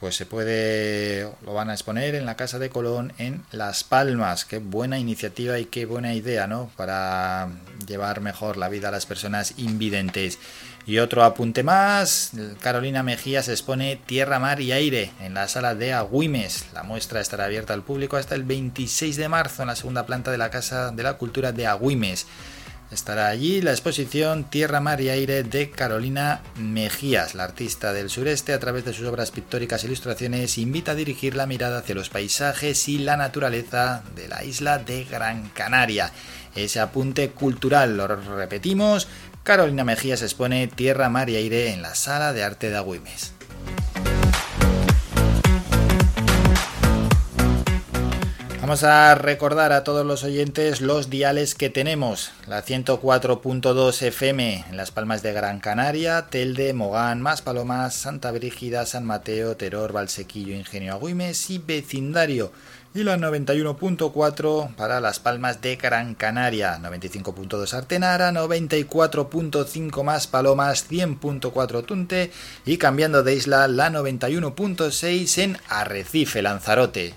[0.00, 4.44] pues se puede, lo van a exponer en la Casa de Colón en Las Palmas.
[4.44, 6.70] Qué buena iniciativa y qué buena idea, ¿no?
[6.76, 7.48] Para
[7.86, 10.38] llevar mejor la vida a las personas invidentes.
[10.86, 12.30] Y otro apunte más,
[12.60, 16.66] Carolina Mejía se expone Tierra, Mar y Aire en la sala de Agüimes.
[16.74, 20.30] La muestra estará abierta al público hasta el 26 de marzo en la segunda planta
[20.30, 22.28] de la Casa de la Cultura de Agüimes.
[22.92, 27.34] Estará allí la exposición Tierra, Mar y Aire de Carolina Mejías.
[27.34, 31.34] La artista del sureste, a través de sus obras pictóricas e ilustraciones, invita a dirigir
[31.34, 36.12] la mirada hacia los paisajes y la naturaleza de la isla de Gran Canaria.
[36.54, 39.08] Ese apunte cultural, lo repetimos,
[39.46, 43.32] Carolina Mejías expone Tierra, Mar y Aire en la Sala de Arte de Agüimes.
[48.60, 52.32] Vamos a recordar a todos los oyentes los diales que tenemos.
[52.48, 58.84] La 104.2 FM en Las Palmas de Gran Canaria, Telde, Mogán, Más Palomas, Santa Brígida,
[58.84, 62.50] San Mateo, Teror, Valsequillo, Ingenio Agüimes y Vecindario
[62.96, 71.84] y la 91.4 para Las Palmas de Gran Canaria, 95.2 Artenara, 94.5 más Palomas, 100.4
[71.84, 72.30] Tunte
[72.64, 77.14] y cambiando de isla la 91.6 en Arrecife, Lanzarote.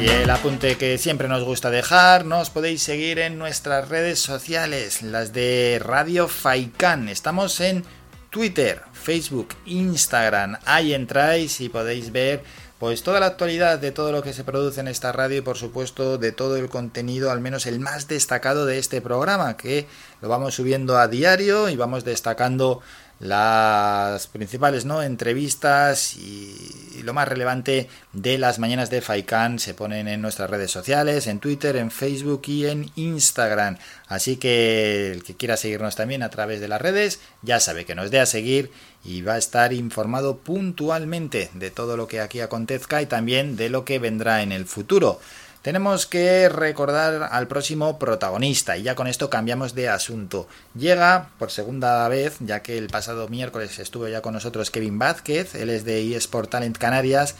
[0.00, 5.02] Y el apunte que siempre nos gusta dejar, nos podéis seguir en nuestras redes sociales,
[5.02, 7.10] las de Radio Faikan.
[7.10, 7.84] Estamos en
[8.30, 10.58] Twitter, Facebook, Instagram.
[10.64, 12.42] Ahí entráis y podéis ver
[12.80, 15.58] pues toda la actualidad de todo lo que se produce en esta radio y por
[15.58, 19.86] supuesto de todo el contenido, al menos el más destacado de este programa, que
[20.22, 22.80] lo vamos subiendo a diario y vamos destacando
[23.20, 25.02] las principales ¿no?
[25.02, 30.70] entrevistas y, lo más relevante de las mañanas de Faikan se ponen en nuestras redes
[30.70, 33.78] sociales, en Twitter, en Facebook y en Instagram.
[34.06, 37.94] Así que el que quiera seguirnos también a través de las redes ya sabe que
[37.94, 38.70] nos dé a seguir
[39.02, 43.70] y va a estar informado puntualmente de todo lo que aquí acontezca y también de
[43.70, 45.20] lo que vendrá en el futuro
[45.62, 50.48] tenemos que recordar al próximo protagonista y ya con esto cambiamos de asunto.
[50.74, 55.54] Llega por segunda vez, ya que el pasado miércoles estuvo ya con nosotros Kevin Vázquez,
[55.54, 57.34] él es de eSport Talent Canarias,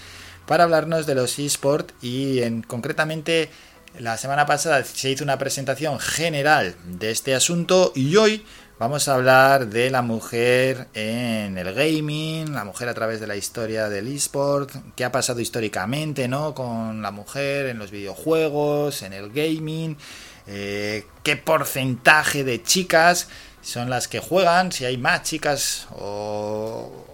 [0.47, 3.51] para hablarnos de los eSport y en concretamente
[3.99, 8.45] la semana pasada se hizo una presentación general de este asunto y hoy
[8.81, 13.37] Vamos a hablar de la mujer en el gaming, la mujer a través de la
[13.37, 16.55] historia del eSport, qué ha pasado históricamente, ¿no?
[16.55, 19.99] Con la mujer en los videojuegos, en el gaming,
[20.47, 23.29] eh, qué porcentaje de chicas
[23.63, 27.07] son las que juegan, si hay más chicas o,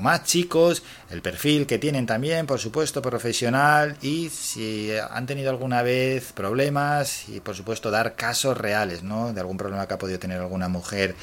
[0.00, 5.82] más chicos, el perfil que tienen también, por supuesto, profesional y si han tenido alguna
[5.82, 9.32] vez problemas y por supuesto dar casos reales, ¿no?
[9.32, 11.16] De algún problema que ha podido tener alguna mujer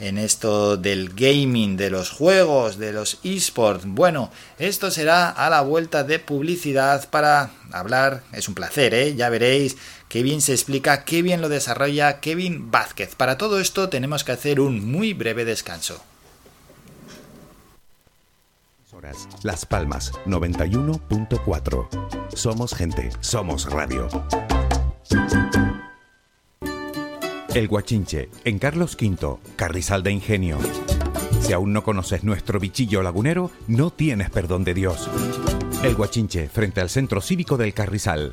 [0.00, 3.84] en esto del gaming, de los juegos, de los esports.
[3.86, 8.22] Bueno, esto será a la vuelta de publicidad para hablar.
[8.32, 9.14] Es un placer, ¿eh?
[9.14, 9.76] Ya veréis
[10.14, 13.16] qué bien se explica, qué bien lo desarrolla Kevin Vázquez.
[13.16, 16.00] Para todo esto tenemos que hacer un muy breve descanso.
[19.42, 21.88] Las Palmas 91.4.
[22.32, 24.06] Somos gente, somos radio.
[27.52, 30.60] El Guachinche, en Carlos V, Carrizal de Ingenio.
[31.40, 35.10] Si aún no conoces nuestro bichillo lagunero, no tienes perdón de Dios.
[35.82, 38.32] El Guachinche, frente al Centro Cívico del Carrizal.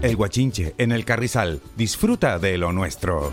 [0.00, 3.32] El Guachinche en el Carrizal, disfruta de lo nuestro.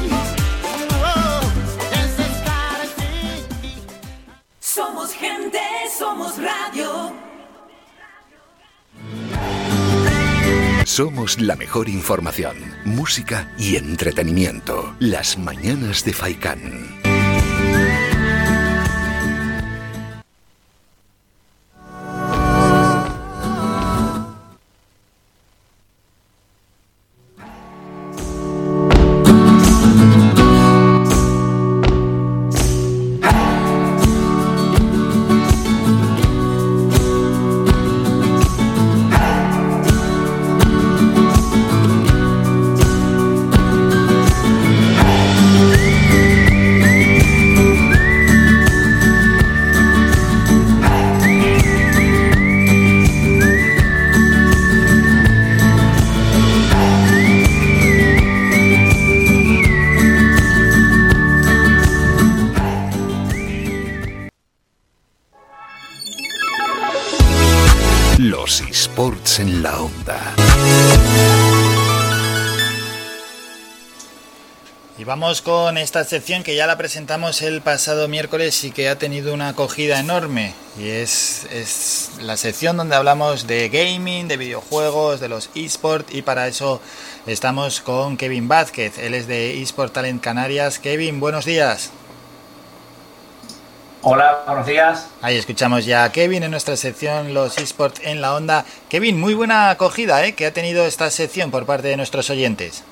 [4.73, 5.59] Somos gente,
[5.99, 7.11] somos radio.
[10.85, 14.95] Somos la mejor información, música y entretenimiento.
[14.99, 17.00] Las mañanas de Faikán.
[75.41, 79.33] Vamos con esta sección que ya la presentamos el pasado miércoles y que ha tenido
[79.33, 80.53] una acogida enorme.
[80.77, 86.13] Y es, es la sección donde hablamos de gaming, de videojuegos, de los esports.
[86.13, 86.81] Y para eso
[87.27, 88.97] estamos con Kevin Vázquez.
[88.97, 90.79] Él es de eSport Talent Canarias.
[90.79, 91.91] Kevin, buenos días.
[94.01, 95.07] Hola, buenos días.
[95.21, 98.65] Ahí escuchamos ya a Kevin en nuestra sección Los eSports en la onda.
[98.89, 100.33] Kevin, muy buena acogida ¿eh?
[100.33, 102.83] que ha tenido esta sección por parte de nuestros oyentes.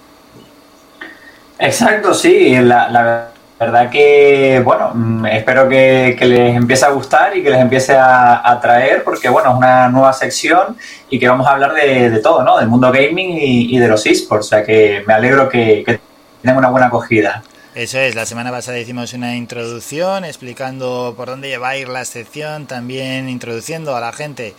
[1.59, 2.55] Exacto, sí.
[2.61, 7.49] La, la verdad que, bueno, mm, espero que, que, les empiece a gustar y que
[7.49, 10.77] les empiece a atraer porque, bueno, es una nueva sección
[11.09, 12.57] y que vamos a hablar de, de todo, ¿no?
[12.57, 14.45] Del mundo gaming y, y de los eSports.
[14.45, 15.99] O sea que me alegro que, que
[16.41, 17.43] tengan una buena acogida.
[17.75, 22.03] Eso es, la semana pasada hicimos una introducción explicando por dónde va a ir la
[22.03, 24.55] sección, también introduciendo a la gente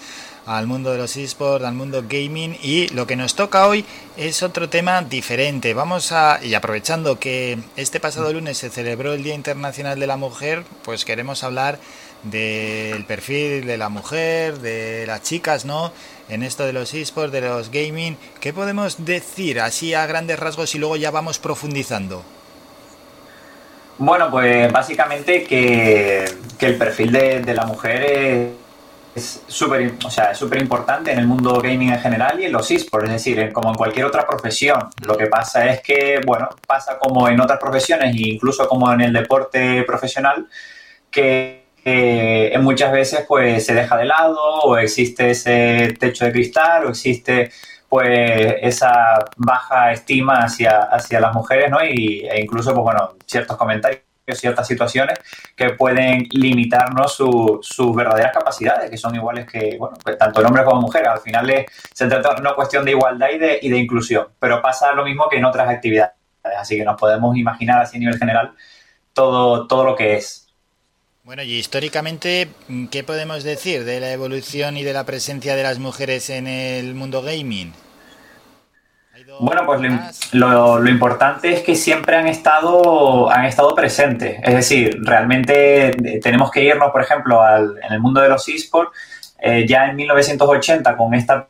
[0.47, 3.85] al mundo de los esports, al mundo gaming y lo que nos toca hoy
[4.17, 5.75] es otro tema diferente.
[5.75, 10.17] Vamos a, y aprovechando que este pasado lunes se celebró el Día Internacional de la
[10.17, 11.79] Mujer, pues queremos hablar
[12.23, 15.93] del perfil de la mujer, de las chicas, ¿no?
[16.29, 20.75] En esto de los esports, de los gaming, ¿qué podemos decir así a grandes rasgos
[20.75, 22.23] y luego ya vamos profundizando?
[23.99, 26.25] Bueno, pues básicamente que,
[26.59, 28.49] que el perfil de, de, la mujer es
[29.17, 33.09] súper o sea, es importante en el mundo gaming en general y en los esports,
[33.09, 34.79] es decir, como en cualquier otra profesión.
[35.05, 39.01] Lo que pasa es que, bueno, pasa como en otras profesiones e incluso como en
[39.01, 40.47] el deporte profesional,
[41.11, 46.87] que eh, muchas veces pues se deja de lado o existe ese techo de cristal
[46.87, 47.51] o existe
[47.89, 51.85] pues esa baja estima hacia, hacia las mujeres, ¿no?
[51.85, 54.03] Y, e incluso, pues bueno, ciertos comentarios,
[54.35, 55.19] ciertas situaciones
[55.57, 60.47] que pueden limitarnos sus su verdaderas capacidades, que son iguales que, bueno, pues tanto el
[60.47, 61.07] hombre como mujer.
[61.09, 64.29] Al final es, se trata de una cuestión de igualdad y de, y de inclusión,
[64.39, 66.13] pero pasa lo mismo que en otras actividades.
[66.59, 68.53] Así que nos podemos imaginar así a nivel general
[69.13, 70.49] todo, todo lo que es.
[71.23, 72.49] Bueno, y históricamente,
[72.91, 76.95] ¿qué podemos decir de la evolución y de la presencia de las mujeres en el
[76.95, 77.73] mundo gaming?
[79.39, 79.81] Bueno, pues
[80.33, 84.41] lo, lo, importante es que siempre han estado, han estado presentes.
[84.43, 88.49] Es decir, realmente eh, tenemos que irnos, por ejemplo, al, en el mundo de los
[88.49, 88.93] esports,
[89.39, 91.49] eh, ya en 1980, con esta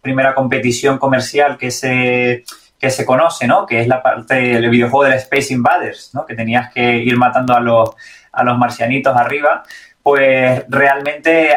[0.00, 2.44] primera competición comercial que se,
[2.78, 3.66] que se conoce, ¿no?
[3.66, 6.24] Que es la parte del videojuego del Space Invaders, ¿no?
[6.26, 7.90] Que tenías que ir matando a los,
[8.32, 9.62] a los marcianitos arriba.
[10.02, 11.56] Pues realmente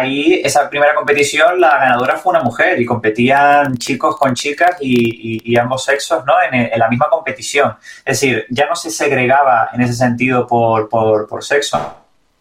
[0.00, 5.56] ahí esa primera competición la ganadora fue una mujer y competían chicos con chicas y,
[5.56, 6.34] ambos sexos ¿no?
[6.50, 7.76] En, la misma competición.
[8.04, 11.96] Es decir, ya no se segregaba en ese sentido por, por, sexo.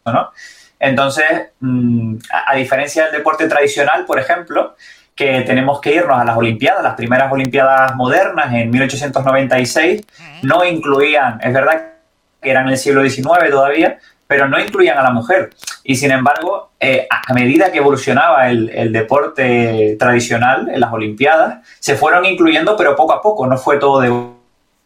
[0.05, 0.31] ¿no?
[0.79, 1.25] Entonces,
[1.59, 2.15] mm,
[2.47, 4.75] a, diferencia del deporte tradicional, por ejemplo,
[5.13, 10.05] que tenemos que irnos a las Olimpiadas, las primeras Olimpiadas modernas en 1896,
[10.43, 11.93] no incluían, es verdad
[12.41, 13.99] que eran en el siglo XIX todavía,
[14.29, 15.49] pero no incluían a la mujer.
[15.83, 21.95] Y sin embargo, eh, a medida que evolucionaba el, deporte tradicional en las Olimpiadas, se
[21.95, 24.13] fueron incluyendo, pero poco a poco, no fue todo de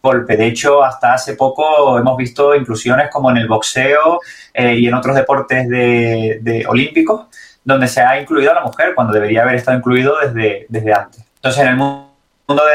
[0.02, 0.38] golpe.
[0.38, 4.22] De hecho, hasta hace poco hemos visto inclusiones como en el boxeo
[4.53, 7.26] eh, y en otros deportes de, olímpicos,
[7.65, 11.22] donde se ha incluido a la mujer cuando debería haber estado incluido desde, desde antes.
[11.36, 12.14] Entonces, en el mundo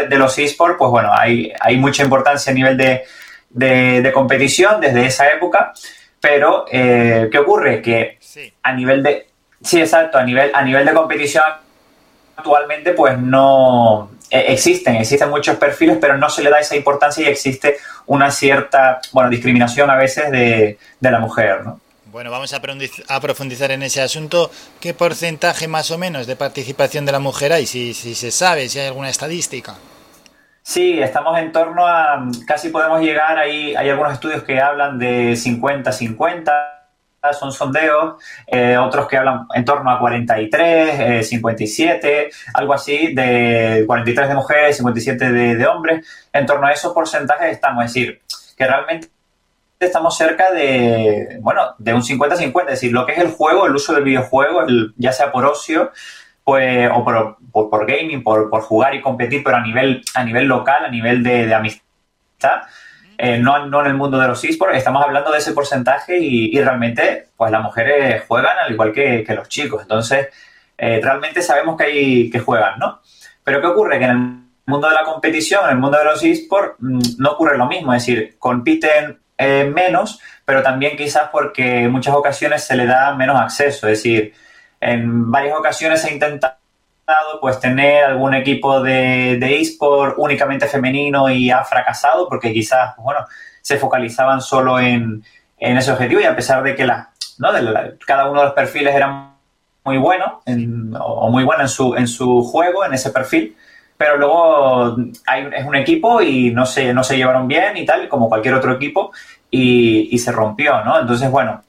[0.06, 5.06] de, los esports, pues bueno, hay, hay mucha importancia a nivel de, de competición desde
[5.06, 5.72] esa época
[6.20, 7.82] pero, eh, ¿qué ocurre?
[7.82, 8.18] Que
[8.62, 9.26] a nivel de.
[9.62, 11.44] Sí, exacto, a nivel, a nivel de competición
[12.36, 14.10] actualmente, pues no.
[14.30, 18.30] Eh, existen, existen muchos perfiles, pero no se le da esa importancia y existe una
[18.30, 21.80] cierta, bueno, discriminación a veces de, la mujer, ¿no?
[22.06, 24.50] Bueno, vamos a profundizar en ese asunto.
[24.80, 27.66] ¿Qué porcentaje más o menos de participación de la mujer hay?
[27.66, 29.76] Si, si se sabe, si hay alguna estadística.
[30.68, 35.32] Sí, estamos en torno a, casi podemos llegar, ahí hay algunos estudios que hablan de
[35.32, 36.52] 50-50,
[37.32, 43.84] son sondeos, eh, otros que hablan en torno a 43, 57, eh, algo así, de
[43.86, 48.20] 43 de mujeres, 57 de, de hombres, en torno a esos porcentajes estamos, es decir,
[48.54, 49.08] que realmente
[49.80, 53.74] estamos cerca de, bueno, de un 50-50, es decir, lo que es el juego, el
[53.74, 54.66] uso del videojuego,
[54.98, 55.92] ya sea por ocio,
[56.48, 60.46] pues, o por, por, gaming, por, por, jugar y competir, pero a nivel, a nivel
[60.46, 62.62] local, a nivel de, amistad,
[63.18, 66.58] eh, no, no, en el mundo de los esports, estamos hablando de ese porcentaje y,
[66.58, 69.82] realmente pues las mujeres juegan al igual que, los chicos.
[69.82, 70.28] Entonces,
[70.78, 73.02] eh, realmente sabemos que, hay, que juegan, ¿no?
[73.44, 73.98] Pero ¿qué ocurre?
[73.98, 74.16] Que en el
[74.64, 77.92] mundo de la competición, en el mundo de los esports, mm, no ocurre lo mismo,
[77.92, 83.14] es decir, compiten eh, menos, pero también quizás porque en muchas ocasiones se le da
[83.14, 84.32] menos acceso, es decir,
[84.80, 86.58] en varias ocasiones ha intentado
[87.40, 93.20] pues tener algún equipo de, de eSport únicamente femenino y ha fracasado porque quizás, bueno,
[93.62, 95.22] se focalizaban solo en,
[95.58, 97.48] ese objetivo y a pesar de que la, ¿no?
[98.06, 99.34] cada uno de los perfiles era
[99.84, 100.42] muy bueno
[101.00, 103.56] o muy bueno en su, en su juego, en ese perfil,
[103.96, 104.96] pero luego
[105.26, 108.54] hay, es un equipo y no se, no se llevaron bien y tal, como cualquier
[108.54, 109.10] otro equipo,
[109.50, 111.00] y, y se rompió, ¿no?
[111.00, 111.62] Entonces, bueno,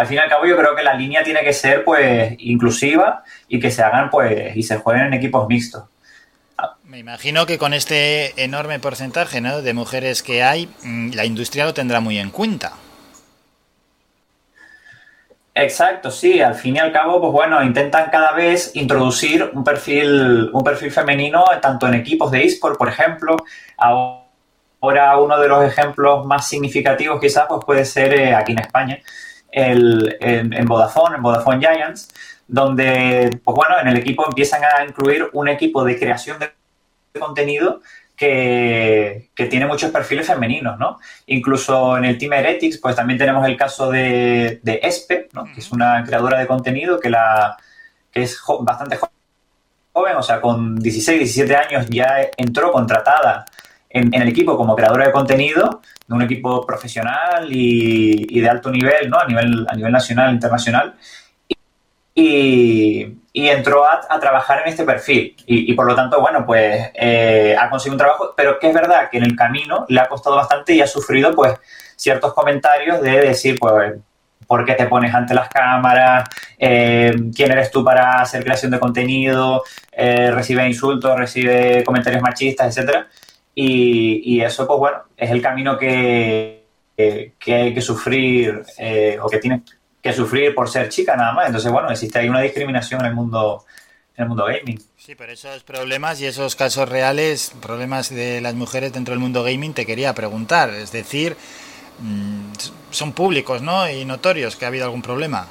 [0.00, 3.22] al fin y al cabo yo creo que la línea tiene que ser pues inclusiva
[3.48, 5.84] y que se hagan pues y se jueguen en equipos mixtos.
[6.84, 9.60] Me imagino que con este enorme porcentaje ¿no?
[9.60, 12.72] de mujeres que hay, mm, la industria lo tendrá muy en cuenta.
[15.54, 20.48] Exacto, sí, al fin y al cabo, pues bueno, intentan cada vez introducir un perfil,
[20.50, 23.36] un perfil femenino tanto en equipos de eSport, por ejemplo.
[23.76, 28.98] Ahora uno de los ejemplos más significativos quizás pues puede ser eh, aquí en España,
[29.52, 32.08] el, en, Vodafone, en Vodafone Giants,
[32.46, 36.50] donde, pues bueno, en el equipo empiezan a incluir un equipo de creación de
[37.18, 37.80] contenido
[38.20, 40.98] que, tiene muchos perfiles femeninos, ¿no?
[41.26, 45.44] Incluso en el Team Heretics, pues también tenemos el caso de, de Espe, ¿no?
[45.44, 47.56] Que es una creadora de contenido que, la,
[48.12, 48.98] que es bastante
[49.92, 53.46] joven, o sea, con 16, 17 años ya entró contratada
[53.88, 59.08] en, el equipo como creadora de contenido, de un equipo profesional y, de alto nivel,
[59.08, 59.16] ¿no?
[59.20, 60.96] A nivel, a nivel nacional, internacional.
[62.12, 65.36] Y, entró a, trabajar en este perfil.
[65.46, 69.08] Y, por lo tanto, bueno, pues eh, ha conseguido un trabajo, pero que es verdad
[69.08, 71.54] que en el camino le ha costado bastante y ha sufrido, pues,
[71.94, 73.94] ciertos comentarios de decir, pues,
[74.48, 76.28] ¿por qué te pones ante las cámaras?
[76.58, 79.62] Eh, ¿Quién eres tú para hacer creación de contenido?
[79.92, 83.06] Eh, recibe insultos, recibe comentarios machistas, etcétera.
[83.62, 86.64] Y, eso, pues bueno, es el camino que,
[86.96, 89.62] hay que sufrir eh, o que tiene
[90.02, 91.46] que sufrir por ser chica nada más.
[91.46, 93.64] Entonces, bueno, existe ahí una discriminación en el mundo
[94.16, 94.82] en el mundo gaming.
[94.96, 99.42] Sí, pero esos problemas y esos casos reales, problemas de las mujeres dentro del mundo
[99.42, 100.70] gaming, te quería preguntar.
[100.70, 101.36] Es decir,
[102.00, 102.52] mm,
[102.90, 103.88] son públicos, ¿no?
[103.90, 105.46] Y notorios que ha habido algún problema.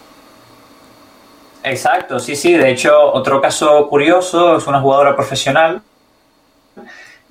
[1.63, 2.53] Exacto, sí, sí.
[2.53, 5.83] De hecho, otro caso curioso es una jugadora profesional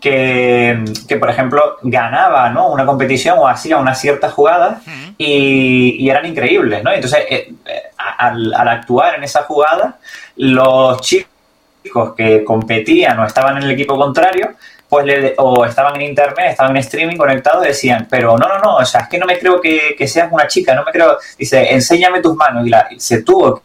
[0.01, 0.85] que,
[1.19, 2.69] por ejemplo, ganaba ¿no?
[2.69, 4.81] una competición o hacía una cierta jugada
[5.17, 6.93] y, eran increíbles, ¿no?
[6.93, 7.83] Entonces, eh, eh,
[8.19, 9.99] al, actuar en esa jugada,
[10.37, 14.51] los chicos que competían o estaban en el equipo contrario,
[14.89, 18.77] pues o estaban en internet, estaban en streaming conectados y decían, pero no, no, no,
[18.77, 21.73] o sea, es que no me creo que, seas una chica, no me creo, dice,
[21.73, 23.63] enséñame tus manos y, la, se tuvo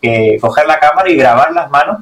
[0.00, 1.98] que coger la cámara y grabar las manos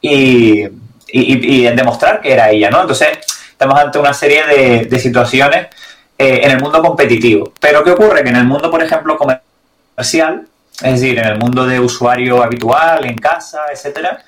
[0.00, 0.66] y,
[1.12, 2.80] demostrar que era ella, ¿no?
[2.80, 3.18] Entonces,
[3.50, 5.68] estamos ante una serie de, situaciones
[6.16, 7.52] eh, en el mundo competitivo.
[7.60, 8.22] Pero ¿qué ocurre?
[8.22, 10.46] Que en el mundo, por ejemplo, comercial,
[10.82, 14.22] es decir, en el mundo de usuario habitual, en casa, etcétera,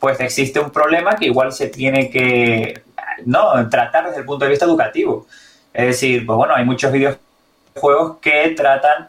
[0.00, 2.82] pues existe un problema que igual se tiene que
[3.24, 5.26] no tratar desde el punto de vista educativo.
[5.72, 9.08] Es decir, pues bueno, hay muchos videojuegos que tratan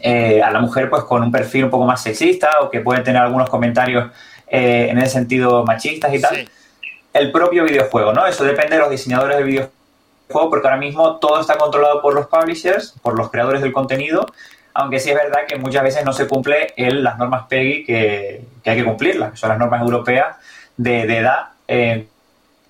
[0.00, 3.02] eh, a la mujer pues con un perfil un poco más sexista o que pueden
[3.02, 4.10] tener algunos comentarios
[4.50, 6.48] eh, en ese sentido machistas y tal.
[7.12, 8.26] El propio videojuego, ¿no?
[8.26, 12.26] Eso depende de los diseñadores del videojuego porque ahora mismo todo está controlado por los
[12.26, 14.26] publishers, por los creadores del contenido
[14.74, 18.44] aunque sí es verdad que muchas veces no se cumple en las normas PEGI que,
[18.64, 20.36] hay que cumplirlas, que son las normas europeas
[20.76, 22.08] de, edad en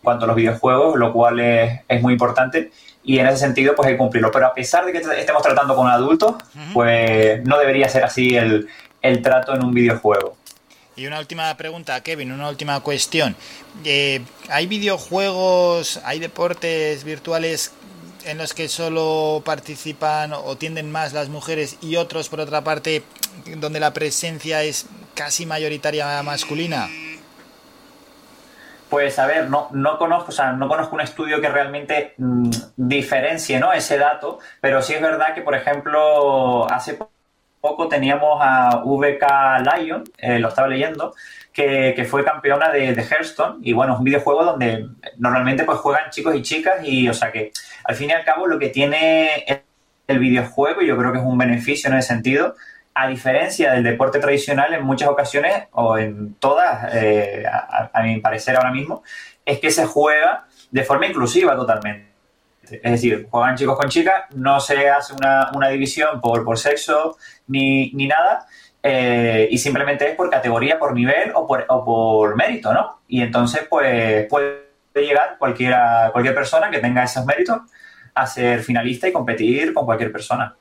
[0.03, 2.71] cuanto a los videojuegos, lo cual es, muy importante
[3.03, 4.31] y en ese sentido pues hay que cumplirlo.
[4.31, 6.35] Pero a pesar de que estemos tratando con adultos,
[6.73, 8.69] pues no debería ser así el,
[9.23, 10.37] trato en un videojuego.
[11.01, 13.35] Y una última pregunta, Kevin, una última cuestión.
[13.87, 14.21] Eh,
[14.51, 17.73] ¿Hay videojuegos, hay deportes virtuales
[18.27, 23.03] en los que solo participan o tienden más las mujeres y otros, por otra parte,
[23.57, 26.87] donde la presencia es casi mayoritaria masculina?
[28.91, 32.51] Pues a ver, no, no conozco, o sea, no conozco un estudio que realmente mm,
[32.77, 33.73] diferencie ¿no?
[33.73, 37.20] ese dato, pero sí es verdad que, por ejemplo, hace poco
[37.89, 39.25] teníamos a VK
[39.77, 41.15] Lion, eh, lo estaba leyendo,
[41.53, 43.59] que, fue campeona de, Hearthstone.
[43.63, 44.89] Y bueno, es un videojuego donde
[45.19, 46.83] normalmente pues juegan chicos y chicas.
[46.85, 47.53] Y o sea que
[47.85, 49.65] al fin y al cabo lo que tiene
[50.07, 52.55] el videojuego, yo creo que es un beneficio en ese sentido,
[52.95, 58.57] a diferencia del deporte tradicional, en muchas ocasiones, o en todas, eh, a, mi parecer
[58.57, 59.03] ahora mismo,
[59.45, 62.10] es que se juega de forma inclusiva totalmente.
[62.73, 67.17] Es decir, juegan chicos con chicas, no se hace una, una división por, por sexo
[67.47, 68.47] ni, ni nada,
[68.83, 73.01] eh, y simplemente es por categoría, por nivel o por, o por mérito, ¿no?
[73.09, 77.61] Y entonces, pues puede llegar cualquiera, cualquier persona que tenga esos méritos
[78.15, 80.57] a ser finalista y competir con cualquier persona.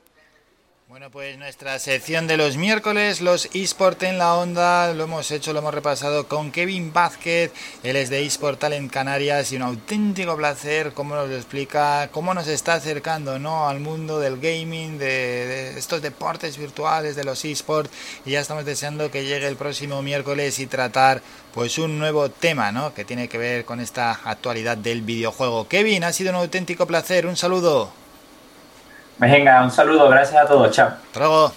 [1.00, 5.54] Bueno, pues nuestra sección de los miércoles, los eSport en la onda, lo hemos hecho,
[5.54, 7.52] lo hemos repasado con Kevin Vázquez,
[7.82, 12.34] él es de eSport Talent Canarias y un auténtico placer cómo nos lo explica, cómo
[12.34, 13.66] nos está acercando ¿no?
[13.66, 17.90] al mundo del gaming, de, estos deportes virtuales, de los eSports
[18.26, 21.22] y ya estamos deseando que llegue el próximo miércoles y tratar
[21.54, 22.92] pues un nuevo tema ¿no?
[22.92, 25.66] que tiene que ver con esta actualidad del videojuego.
[25.66, 27.99] Kevin, ha sido un auténtico placer, un saludo.
[29.20, 30.88] Venga, un saludo, gracias a todos, chao.
[31.12, 31.52] Hasta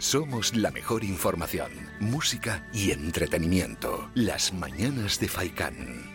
[0.00, 4.10] Somos la mejor información, música y entretenimiento.
[4.14, 6.07] Las mañanas de Faikán.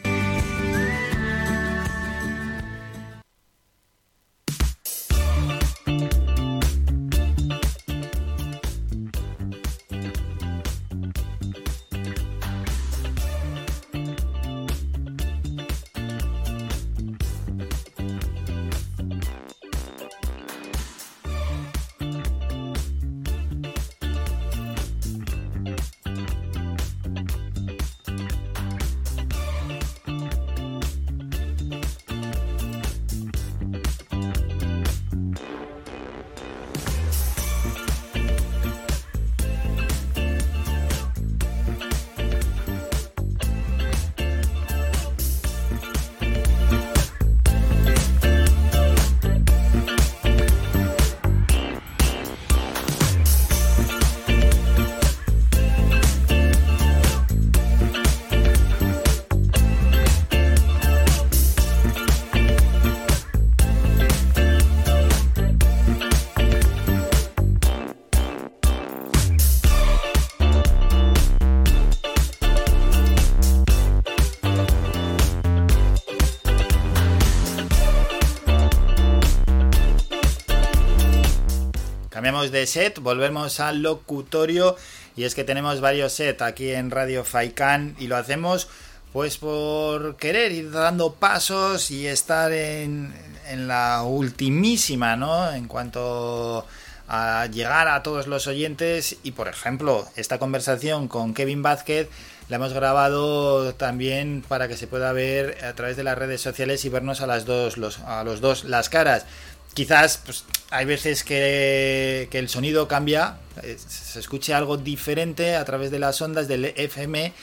[82.53, 84.77] De set, volvemos al locutorio.
[85.17, 88.69] Y es que tenemos varios sets aquí en Radio Faikan y lo hacemos
[89.11, 93.13] pues por querer ir dando pasos y estar en,
[93.47, 95.51] en la ultimísima, ¿no?
[95.51, 96.65] En cuanto
[97.07, 99.17] a llegar a todos los oyentes.
[99.23, 102.09] Y por ejemplo esta conversación con Kevin Vázquez
[102.49, 106.83] la hemos grabado también para que se pueda ver a través de las redes sociales
[106.85, 109.25] y vernos a las dos los, a los dos las caras
[109.73, 115.65] quizás pues, hay veces que, que el sonido cambia eh, se escuche algo diferente a
[115.65, 117.33] través de las ondas del FM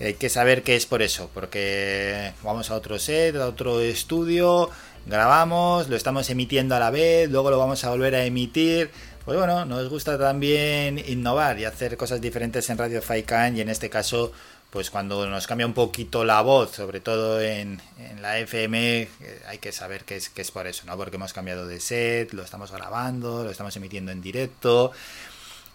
[0.00, 4.70] hay que saber que es por eso porque vamos a otro set a otro estudio
[5.06, 8.90] grabamos, lo estamos emitiendo a la vez, luego lo vamos a volver a emitir.
[9.24, 13.68] Pues bueno, nos gusta también innovar y hacer cosas diferentes en Radio Faikan y en
[13.68, 14.32] este caso,
[14.72, 19.08] pues cuando nos cambia un poquito la voz, sobre todo en, en la FM, eh,
[19.46, 20.96] hay que saber que es, que es por eso, ¿no?
[20.96, 24.92] Porque hemos cambiado de set, lo estamos grabando, lo estamos emitiendo en directo.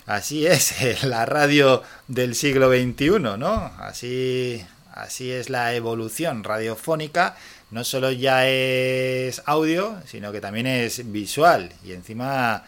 [0.08, 3.72] Así es, la radio del siglo XXI, ¿no?
[3.77, 7.35] Así, así es la evolución radiofónica
[7.69, 11.72] no solo ya es audio, sino que también es visual.
[11.84, 12.64] Y encima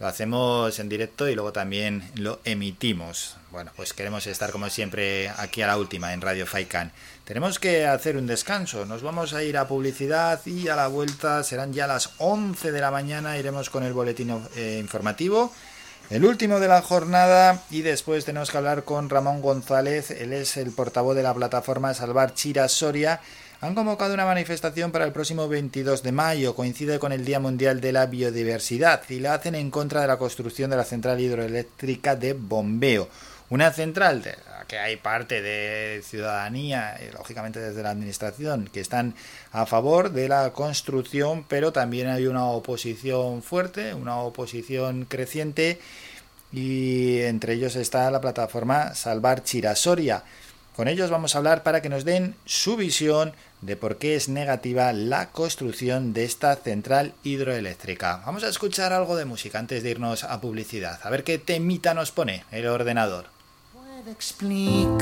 [0.00, 3.36] lo hacemos en directo y luego también lo emitimos.
[3.50, 6.92] Bueno, pues queremos estar como siempre aquí a la última en Radio Faikan.
[7.24, 11.42] Tenemos que hacer un descanso, nos vamos a ir a publicidad y a la vuelta
[11.42, 15.52] serán ya las 11 de la mañana, iremos con el boletín eh, informativo,
[16.10, 20.56] el último de la jornada y después tenemos que hablar con Ramón González, él es
[20.56, 23.20] el portavoz de la plataforma Salvar Chira Soria
[23.60, 27.80] han convocado una manifestación para el próximo 22 de mayo, coincide con el Día Mundial
[27.80, 32.14] de la Biodiversidad, y la hacen en contra de la construcción de la central hidroeléctrica
[32.14, 33.08] de bombeo.
[33.50, 38.80] Una central de la que hay parte de ciudadanía, y lógicamente desde la administración, que
[38.80, 39.14] están
[39.50, 45.80] a favor de la construcción, pero también hay una oposición fuerte, una oposición creciente,
[46.52, 50.22] y entre ellos está la plataforma Salvar Chirasoria.
[50.78, 53.32] Con ellos vamos a hablar para que nos den su visión
[53.62, 58.22] de por qué es negativa la construcción de esta central hidroeléctrica.
[58.24, 61.94] Vamos a escuchar algo de música antes de irnos a publicidad, a ver qué temita
[61.94, 63.24] nos pone el ordenador.
[63.72, 64.92] Puede explicar,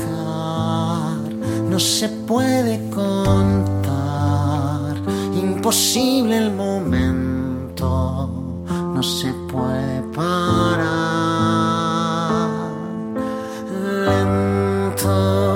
[1.69, 4.95] no se puede contar,
[5.35, 7.85] imposible el momento,
[8.95, 11.27] no se puede parar.
[14.05, 15.46] Lento,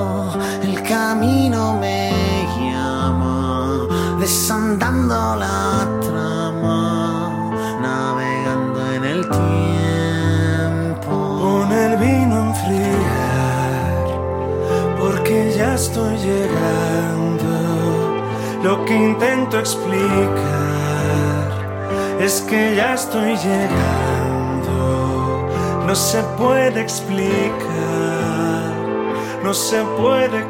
[4.71, 7.51] desandando la trama,
[7.81, 11.11] navegando en el tiempo.
[11.41, 14.05] Con el vino a enfriar,
[14.99, 17.51] porque ya estoy llegando.
[18.63, 20.31] Lo que intento explicar
[22.19, 24.71] es que ya estoy llegando.
[25.85, 27.51] No se puede explicar,
[29.43, 30.45] no se puede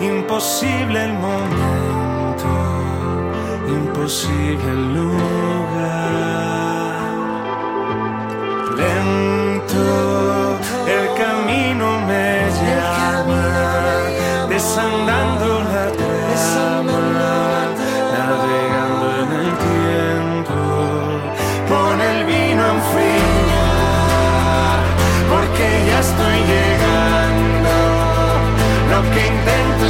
[0.00, 2.48] imposible el momento,
[3.68, 5.30] imposible el lugar.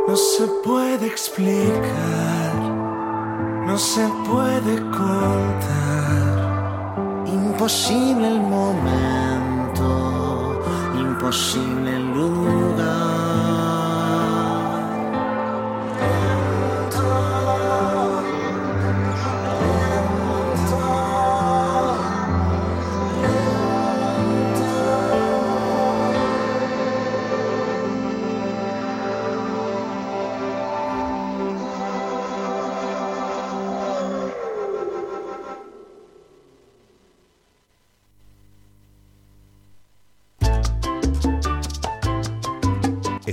[0.09, 2.55] No se puede explicar,
[3.67, 6.25] no se puede contar.
[7.27, 9.89] Imposible el momento,
[10.99, 12.62] imposible el.
[12.83, 13.12] now.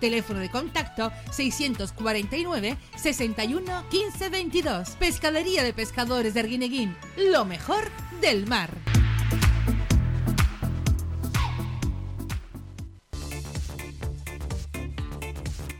[0.00, 4.90] Teléfono de contacto 649 61 15 22.
[4.90, 6.96] Pescadería de Pescadores de Arguineguín.
[7.16, 8.70] Lo mejor del mar.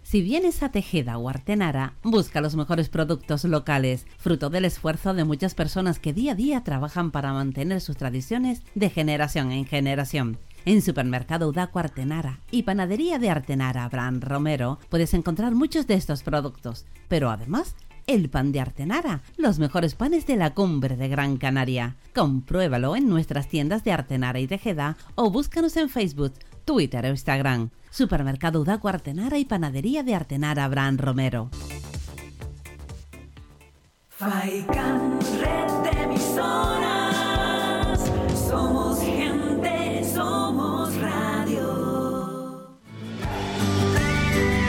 [0.06, 5.24] Si vienes a Tejeda o Artenara, busca los mejores productos locales, fruto del esfuerzo de
[5.24, 10.38] muchas personas que día a día trabajan para mantener sus tradiciones de generación en generación.
[10.66, 16.24] En Supermercado Udaco Artenara y Panadería de Artenara Abraham Romero puedes encontrar muchos de estos
[16.24, 17.76] productos, pero además
[18.08, 21.94] el pan de Artenara, los mejores panes de la cumbre de Gran Canaria.
[22.16, 26.32] Compruébalo en nuestras tiendas de Artenara y Tejeda o búscanos en Facebook,
[26.64, 27.70] Twitter o Instagram.
[27.92, 31.48] Supermercado Udaco Artenara y Panadería de Artenara Abraham Romero.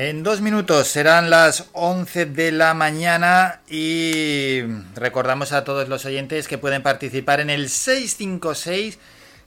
[0.00, 4.62] En dos minutos serán las 11 de la mañana y
[4.94, 8.96] recordamos a todos los oyentes que pueden participar en el 656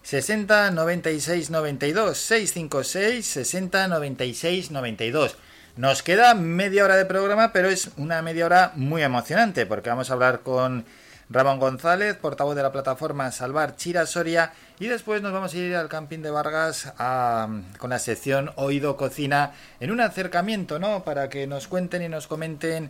[0.04, 5.38] 60 96 92 656 60 96 92
[5.78, 10.10] nos queda media hora de programa pero es una media hora muy emocionante porque vamos
[10.10, 10.84] a hablar con
[11.32, 15.76] Ramón González, portavoz de la plataforma Salvar Chira Soria y después nos vamos a ir
[15.76, 21.04] al camping de Vargas a- con la sección Oído Cocina en un acercamiento, ¿no?
[21.06, 22.90] Para que nos cuenten y nos comenten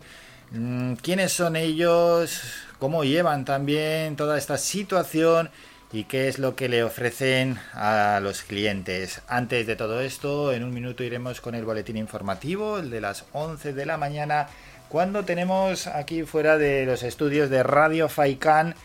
[0.51, 2.41] mm, quiénes son ellos,
[2.79, 5.51] cómo llevan también toda esta situación
[5.93, 9.21] y qué es lo que le ofrecen a los clientes.
[9.27, 13.25] Antes de todo esto, en un minuto iremos con el boletín informativo, el de las
[13.33, 14.47] 11 de la mañana,
[14.91, 18.75] cuando tenemos aquí fuera de los estudios de Radio Faicán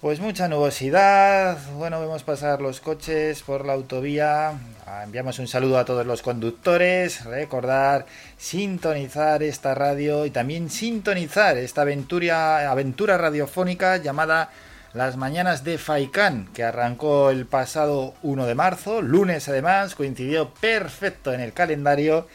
[0.00, 4.54] pues mucha nubosidad, bueno, vemos pasar los coches por la autovía,
[4.90, 8.06] Ah, enviamos un saludo a todos los conductores, recordar
[8.38, 14.50] sintonizar esta radio y también sintonizar esta aventura, radiofónica llamada
[14.94, 21.34] Las Mañanas de Faicán, que arrancó el pasado 1 de marzo, lunes además, coincidió perfecto
[21.34, 22.26] en el calendario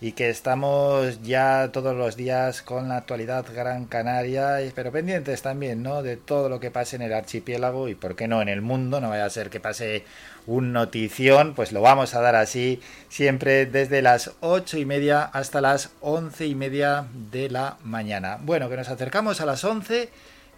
[0.00, 5.82] y que estamos ya todos los días con la actualidad Gran Canaria, pero pendientes también,
[5.82, 6.02] ¿no?
[6.02, 9.00] De todo lo que pase en el archipiélago y, por qué no, en el mundo,
[9.00, 10.04] no vaya a ser que pase
[10.46, 15.60] un notición, pues lo vamos a dar así, siempre desde las ocho y media hasta
[15.60, 18.38] las once y media de la mañana.
[18.40, 20.10] Bueno, que nos acercamos a las once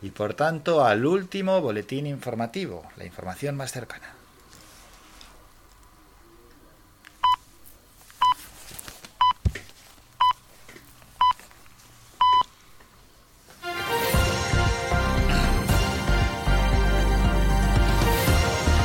[0.03, 4.20] y, por tanto, al último boletín informativo, la información más cercana.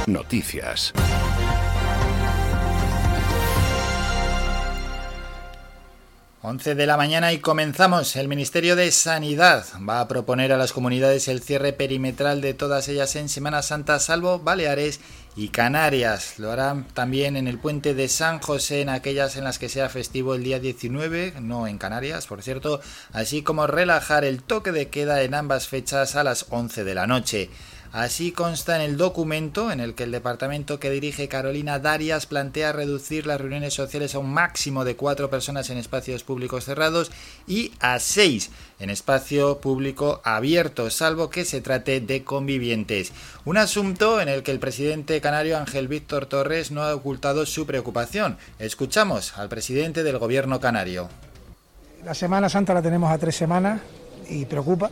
[0.07, 0.93] Noticias.
[6.47, 8.15] Once de la mañana y comenzamos.
[8.15, 12.87] El Ministerio de Sanidad va a proponer a las comunidades el cierre perimetral de todas
[12.87, 14.99] ellas en Semana Santa, salvo Baleares
[15.35, 16.37] y Canarias.
[16.37, 19.89] Lo harán también en el puente de San José, en aquellas en las que sea
[19.89, 22.79] festivo el día 19, no en Canarias, por cierto,
[23.11, 27.07] así como relajar el toque de queda en ambas fechas a las 11 de la
[27.07, 27.49] noche.
[27.95, 32.73] Así consta en el documento en el que el departamento que dirige Carolina Darias plantea
[32.73, 37.09] reducir las reuniones sociales a un máximo de cuatro personas en espacios públicos cerrados
[37.47, 38.49] y a seis
[38.79, 43.13] en espacio público abierto, salvo que se trate de convivientes.
[43.45, 47.65] Un asunto en el que el presidente canario Ángel Víctor Torres no ha ocultado su
[47.65, 48.37] preocupación.
[48.59, 51.07] Escuchamos al presidente del gobierno canario.
[52.03, 53.79] La Semana Santa la tenemos a tres semanas
[54.29, 54.91] y preocupa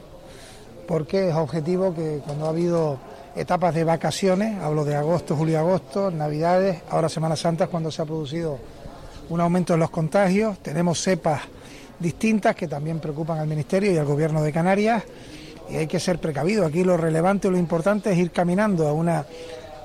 [0.88, 2.98] porque es objetivo que cuando ha habido
[3.36, 8.02] etapas de vacaciones, hablo de agosto, julio, agosto, navidades, ahora Semana Santa es cuando se
[8.02, 8.60] ha producido
[9.30, 11.42] un aumento en los contagios, tenemos cepas
[12.00, 15.04] distintas que también preocupan al Ministerio y al Gobierno de Canarias
[15.70, 16.66] y hay que ser precavido.
[16.66, 19.26] Aquí lo relevante, lo importante es ir caminando a una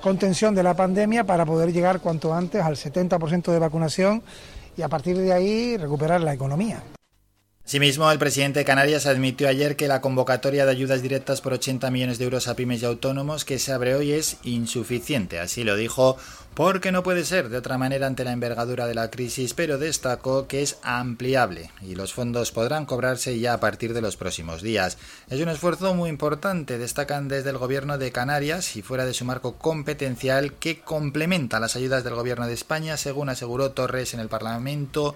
[0.03, 4.23] contención de la pandemia para poder llegar cuanto antes al 70% de vacunación
[4.77, 6.83] y a partir de ahí recuperar la economía.
[7.69, 11.91] Asimismo, el presidente de Canarias admitió ayer que la convocatoria de ayudas directas por 80
[11.91, 15.39] millones de euros a pymes y autónomos que se abre hoy es insuficiente.
[15.39, 16.17] Así lo dijo
[16.55, 20.49] porque no puede ser de otra manera ante la envergadura de la crisis, pero destacó
[20.49, 24.99] que es ampliable y los fondos podrán cobrarse ya a partir de los próximos días.
[25.29, 29.25] Es un esfuerzo muy importante, destacan desde el gobierno de Canarias y fuera de su
[29.25, 34.29] marco competencial que complementa las ayudas del gobierno de España, según aseguró Torres en el
[34.29, 35.15] Parlamento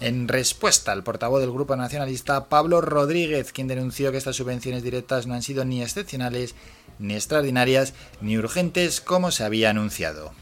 [0.00, 5.26] en respuesta al portavoz del Grupo Nacionalista, Pablo Rodríguez, quien denunció que estas subvenciones directas
[5.26, 6.54] no han sido ni excepcionales,
[6.98, 10.32] ni extraordinarias, ni urgentes como se había anunciado.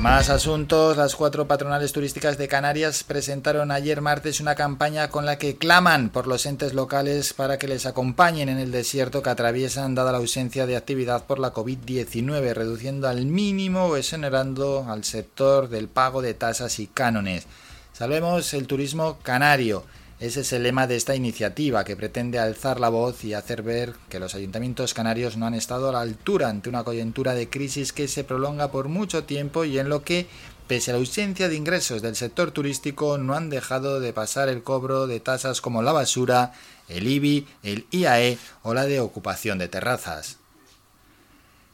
[0.00, 0.96] Más asuntos.
[0.96, 6.10] Las cuatro patronales turísticas de Canarias presentaron ayer martes una campaña con la que claman
[6.10, 10.18] por los entes locales para que les acompañen en el desierto que atraviesan dada la
[10.18, 16.20] ausencia de actividad por la COVID-19, reduciendo al mínimo o exonerando al sector del pago
[16.22, 17.46] de tasas y cánones.
[17.96, 19.82] Salvemos el turismo canario.
[20.20, 23.94] Ese es el lema de esta iniciativa que pretende alzar la voz y hacer ver
[24.10, 27.94] que los ayuntamientos canarios no han estado a la altura ante una coyuntura de crisis
[27.94, 30.26] que se prolonga por mucho tiempo y en lo que,
[30.68, 34.62] pese a la ausencia de ingresos del sector turístico, no han dejado de pasar el
[34.62, 36.52] cobro de tasas como la basura,
[36.90, 40.36] el IBI, el IAE o la de ocupación de terrazas.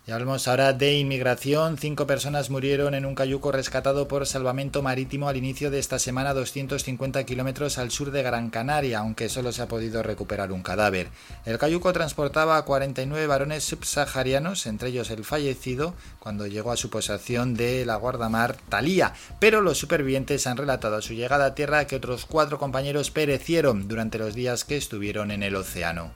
[0.04, 1.78] Y hablamos ahora de inmigración.
[1.78, 6.30] Cinco personas murieron en un cayuco rescatado por salvamento marítimo al inicio de esta semana
[6.30, 10.64] a 250 kilómetros al sur de Gran Canaria, aunque solo se ha podido recuperar un
[10.64, 11.06] cadáver.
[11.44, 16.90] El cayuco transportaba a 49 varones subsaharianos, entre ellos el fallecido, cuando llegó a su
[16.90, 21.86] posesión de la guardamar Talía, pero los supervivientes han relatado a su llegada a tierra
[21.86, 26.12] que otros cuatro compañeros perecieron durante los días que estuvieron en el océano.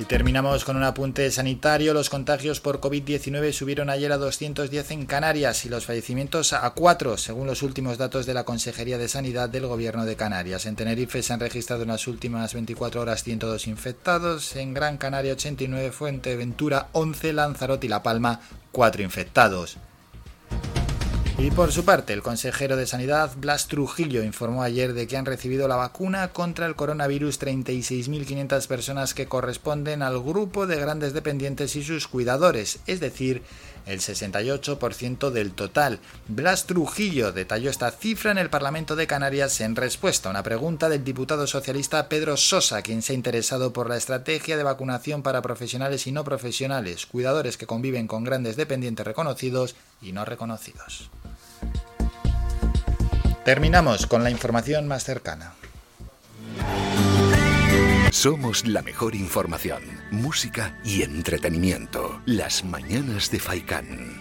[0.00, 1.92] Y terminamos con un apunte sanitario.
[1.92, 7.16] Los contagios por COVID-19 subieron ayer a 210 en Canarias y los fallecimientos a 4,
[7.16, 10.66] según los últimos datos de la Consejería de Sanidad del Gobierno de Canarias.
[10.66, 15.32] En Tenerife se han registrado en las últimas 24 horas 102 infectados, en Gran Canaria
[15.32, 19.78] 89, Fuenteventura 11, Lanzarote y La Palma 4 infectados.
[21.40, 25.24] Y por su parte, el consejero de Sanidad, Blas Trujillo, informó ayer de que han
[25.24, 31.76] recibido la vacuna contra el coronavirus 36.500 personas que corresponden al grupo de grandes dependientes
[31.76, 33.44] y sus cuidadores, es decir,
[33.86, 36.00] el 68% del total.
[36.26, 40.88] Blas Trujillo detalló esta cifra en el Parlamento de Canarias en respuesta a una pregunta
[40.88, 45.40] del diputado socialista Pedro Sosa, quien se ha interesado por la estrategia de vacunación para
[45.40, 51.10] profesionales y no profesionales, cuidadores que conviven con grandes dependientes reconocidos y no reconocidos.
[53.48, 55.54] Terminamos con la información más cercana.
[58.10, 62.20] Somos la mejor información, música y entretenimiento.
[62.26, 64.17] Las mañanas de Faikán.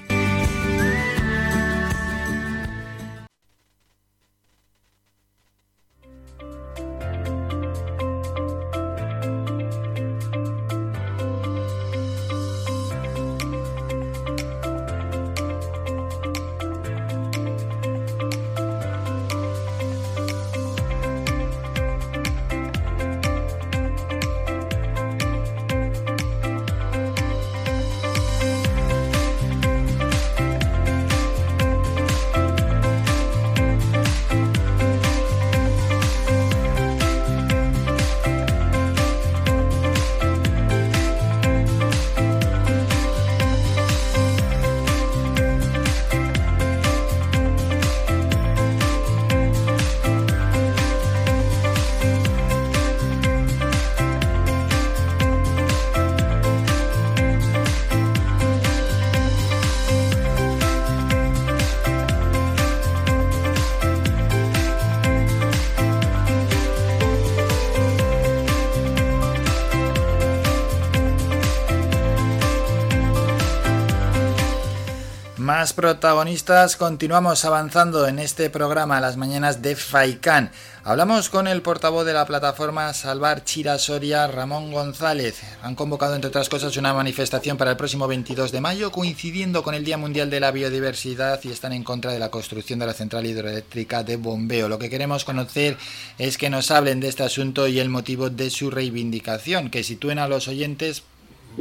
[75.67, 80.49] Más protagonistas, continuamos avanzando en este programa las mañanas de Faikán.
[80.85, 85.41] Hablamos con el portavoz de la plataforma Salvar Chira Soria, Ramón González.
[85.61, 89.75] Han convocado, entre otras cosas, una manifestación para el próximo 22 de mayo, coincidiendo con
[89.75, 92.93] el Día Mundial de la Biodiversidad y están en contra de la construcción de la
[92.93, 94.69] central hidroeléctrica de bombeo.
[94.69, 95.77] Lo que queremos conocer
[96.17, 100.19] es que nos hablen de este asunto y el motivo de su reivindicación, que sitúen
[100.19, 101.03] a los oyentes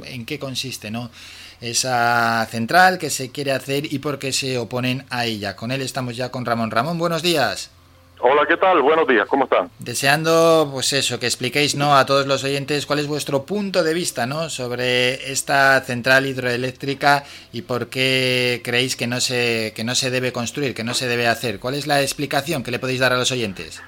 [0.04, 1.10] en qué consiste, ¿no?
[1.60, 5.56] Esa central que se quiere hacer y por qué se oponen a ella.
[5.56, 6.70] Con él estamos ya con Ramón.
[6.70, 7.72] Ramón, buenos días.
[8.18, 8.80] Hola, ¿qué tal?
[8.80, 9.68] Buenos días, ¿cómo están?
[9.78, 11.96] Deseando, pues eso, que expliquéis ¿no?
[11.96, 14.48] a todos los oyentes cuál es vuestro punto de vista ¿no?
[14.48, 20.32] sobre esta central hidroeléctrica y por qué creéis que no, se, que no se debe
[20.32, 21.60] construir, que no se debe hacer.
[21.60, 23.82] ¿Cuál es la explicación que le podéis dar a los oyentes?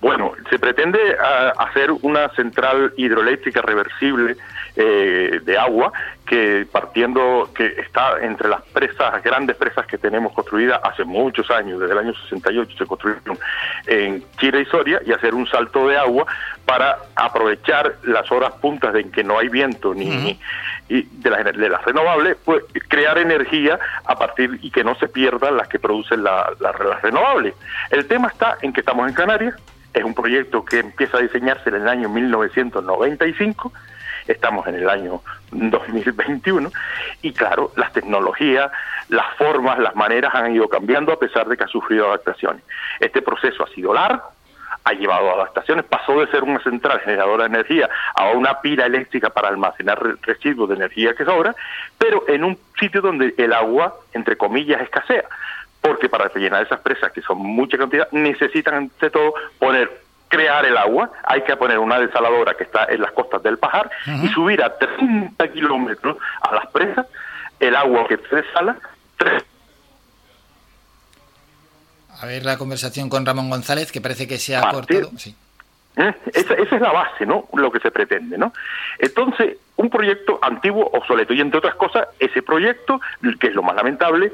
[0.00, 4.36] Bueno, se pretende ah, hacer una central hidroeléctrica reversible
[4.76, 5.92] eh, de agua
[6.26, 11.78] que partiendo, que está entre las presas, grandes presas que tenemos construidas hace muchos años,
[11.80, 13.38] desde el año 68 se construyeron
[13.86, 16.24] en Chile y Soria, y hacer un salto de agua
[16.64, 20.38] para aprovechar las horas puntas en que no hay viento ni
[20.88, 24.94] y de, las ener- de las renovables, pues crear energía a partir y que no
[24.94, 27.54] se pierdan las que producen la- la- las renovables.
[27.90, 29.54] El tema está en que estamos en Canarias,
[29.92, 33.72] es un proyecto que empieza a diseñarse en el año 1995,
[34.26, 35.20] estamos en el año
[35.50, 36.70] 2021
[37.22, 38.70] y claro, las tecnologías,
[39.08, 42.62] las formas, las maneras han ido cambiando a pesar de que ha sufrido adaptaciones.
[43.00, 44.22] Este proceso ha sido largo,
[44.84, 48.86] ha llevado a adaptaciones, pasó de ser una central generadora de energía a una pila
[48.86, 51.54] eléctrica para almacenar re- residuos de energía que sobra,
[51.98, 55.24] pero en un sitio donde el agua, entre comillas, escasea,
[55.80, 59.90] porque para rellenar esas presas, que son mucha cantidad, necesitan ante todo poner
[60.32, 63.90] crear el agua, hay que poner una desaladora que está en las costas del Pajar
[64.06, 67.06] y subir a 30 kilómetros a las presas
[67.60, 68.76] el agua que se desala,
[69.18, 69.44] tres
[72.18, 75.10] A ver la conversación con Ramón González, que parece que se ha cortado.
[75.18, 75.36] Sí.
[75.96, 76.14] ¿Eh?
[76.32, 77.46] Esa, esa es la base, ¿no?
[77.52, 78.54] Lo que se pretende, ¿no?
[78.98, 83.00] Entonces, un proyecto antiguo, obsoleto, y entre otras cosas, ese proyecto,
[83.38, 84.32] que es lo más lamentable,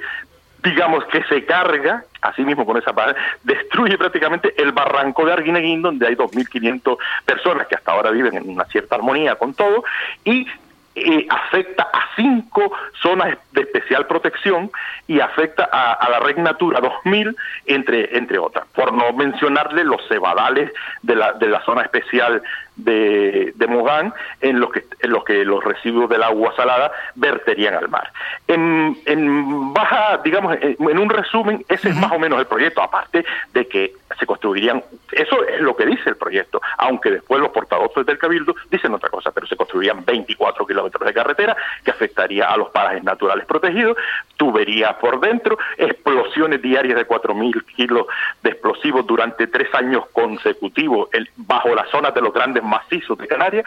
[0.62, 5.82] digamos que se carga, así mismo con esa palabra, destruye prácticamente el barranco de Arguineguín,
[5.82, 9.84] donde hay 2.500 personas que hasta ahora viven en una cierta armonía con todo,
[10.24, 10.46] y
[11.00, 14.68] eh, afecta a cinco zonas de especial protección
[15.06, 18.66] y afecta a, la Red Natura 2000, entre, entre otras.
[18.74, 20.72] Por no mencionarle los cebadales
[21.02, 22.42] de la, de la zona especial
[22.78, 27.74] de, de Mogán, en los, que, en los que los residuos del agua salada verterían
[27.74, 28.10] al mar.
[28.46, 32.82] En, en baja, digamos, en, en un resumen, ese es más o menos el proyecto,
[32.82, 34.82] aparte de que se construirían,
[35.12, 39.10] eso es lo que dice el proyecto, aunque después los portavoces del Cabildo dicen otra
[39.10, 43.96] cosa, pero se construirían 24 kilómetros de carretera que afectaría a los parajes naturales protegidos,
[44.38, 48.06] tuberías por dentro, explosiones diarias de 4.000 kilos
[48.42, 53.66] de explosivos durante tres años consecutivos bajo las zonas de los grandes macizos de Canarias,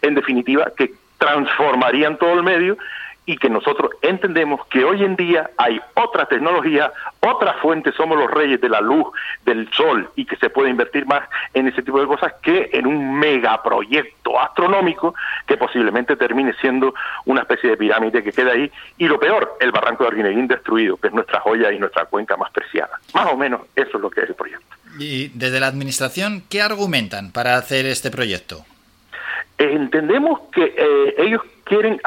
[0.00, 2.78] en definitiva, que transformarían todo el medio
[3.24, 8.30] y que nosotros entendemos que hoy en día hay otra tecnología, otra fuente, somos los
[8.30, 9.06] reyes de la luz,
[9.44, 12.86] del sol, y que se puede invertir más en ese tipo de cosas que en
[12.86, 15.14] un megaproyecto astronómico
[15.46, 16.94] que posiblemente termine siendo
[17.24, 18.70] una especie de pirámide que queda ahí.
[18.98, 22.36] Y lo peor, el barranco de Arguineguín destruido, que es nuestra joya y nuestra cuenca
[22.36, 22.98] más preciada.
[23.14, 24.66] Más o menos eso es lo que es el proyecto.
[24.98, 28.64] Y desde la administración, ¿qué argumentan para hacer este proyecto?
[29.58, 32.00] Entendemos que eh, ellos quieren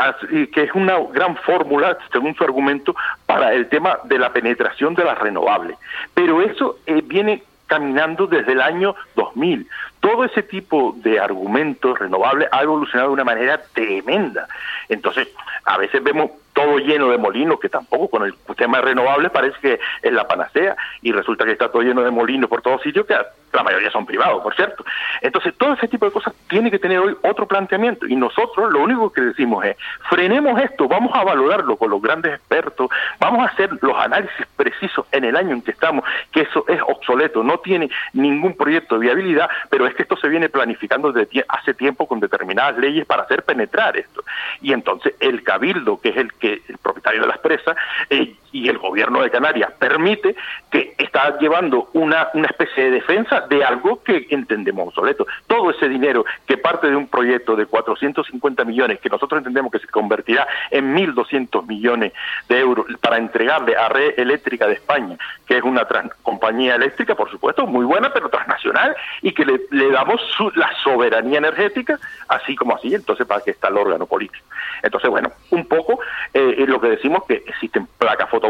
[0.53, 5.05] que es una gran fórmula, según su argumento, para el tema de la penetración de
[5.05, 5.77] las renovables.
[6.13, 9.67] Pero eso eh, viene caminando desde el año 2000.
[9.99, 14.47] Todo ese tipo de argumentos renovables ha evolucionado de una manera tremenda.
[14.87, 15.29] Entonces,
[15.63, 19.59] a veces vemos todo lleno de molinos, que tampoco con el tema de renovables parece
[19.59, 23.05] que es la panacea, y resulta que está todo lleno de molinos por todos sitios,
[23.07, 23.15] que
[23.55, 24.85] la mayoría son privados, por cierto.
[25.21, 28.81] Entonces, todo ese tipo de cosas tiene que tener hoy otro planteamiento, y nosotros lo
[28.81, 29.77] único que decimos es,
[30.09, 35.05] frenemos esto, vamos a valorarlo con los grandes expertos, vamos a hacer los análisis precisos
[35.11, 39.01] en el año en que estamos, que eso es obsoleto, no tiene ningún proyecto de
[39.01, 43.23] viabilidad, pero es que esto se viene planificando desde hace tiempo con determinadas leyes para
[43.23, 44.23] hacer penetrar esto.
[44.61, 47.75] Y entonces el cabildo, que es el que el propietario de las presas,
[48.09, 50.33] eh, y el gobierno de Canarias permite
[50.71, 55.27] que está llevando una, una especie de defensa de algo que entendemos obsoleto.
[55.45, 59.79] Todo ese dinero que parte de un proyecto de 450 millones, que nosotros entendemos que
[59.79, 62.13] se convertirá en 1.200 millones
[62.47, 65.85] de euros para entregarle a Red Eléctrica de España, que es una
[66.23, 70.21] compañía eléctrica, por supuesto, muy buena, pero transnacional, y que le, damos
[70.55, 74.45] la soberanía energética, así como así, entonces para que está el órgano político.
[74.81, 75.99] Entonces, bueno, un poco
[76.33, 78.44] eh, lo que decimos que existen placas fotovoltaicas,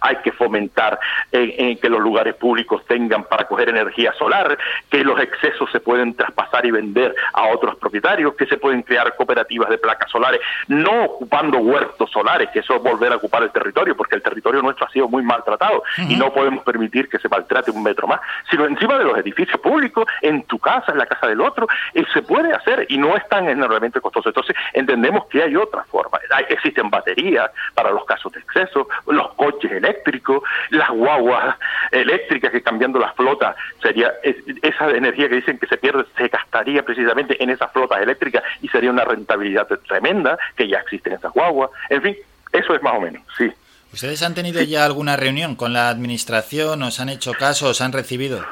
[0.00, 0.98] hay que fomentar
[1.30, 4.56] eh, eh, que los lugares públicos tengan para coger energía solar,
[4.90, 9.14] que los excesos se pueden traspasar y vender a otros propietarios, que se pueden crear
[9.16, 13.50] cooperativas de placas solares, no ocupando huertos solares, que eso es volver a ocupar el
[13.50, 17.28] territorio, porque el territorio nuestro ha sido muy maltratado y no podemos permitir que se
[17.28, 18.20] maltrate un metro más,
[18.50, 22.04] sino encima de los edificios públicos, en tu casa, en la casa del otro, y
[22.06, 24.28] se puede hacer y no es tan enormemente costoso.
[24.28, 26.18] Entonces entendemos que hay otra forma.
[26.30, 31.56] Hay- existen baterías para los casos de exceso, los coches eléctricos, las guaguas
[31.90, 36.28] eléctricas que cambiando las flotas sería es- esa energía que dicen que se pierde se
[36.28, 41.32] gastaría precisamente en esas flotas eléctricas y sería una rentabilidad tremenda que ya existen esas
[41.32, 41.70] guaguas.
[41.90, 42.16] En fin,
[42.52, 43.50] eso es más o menos, sí.
[43.92, 46.82] ¿Ustedes han tenido ya alguna reunión con la administración?
[46.82, 47.68] ¿Os han hecho caso?
[47.68, 48.42] ¿Os han recibido?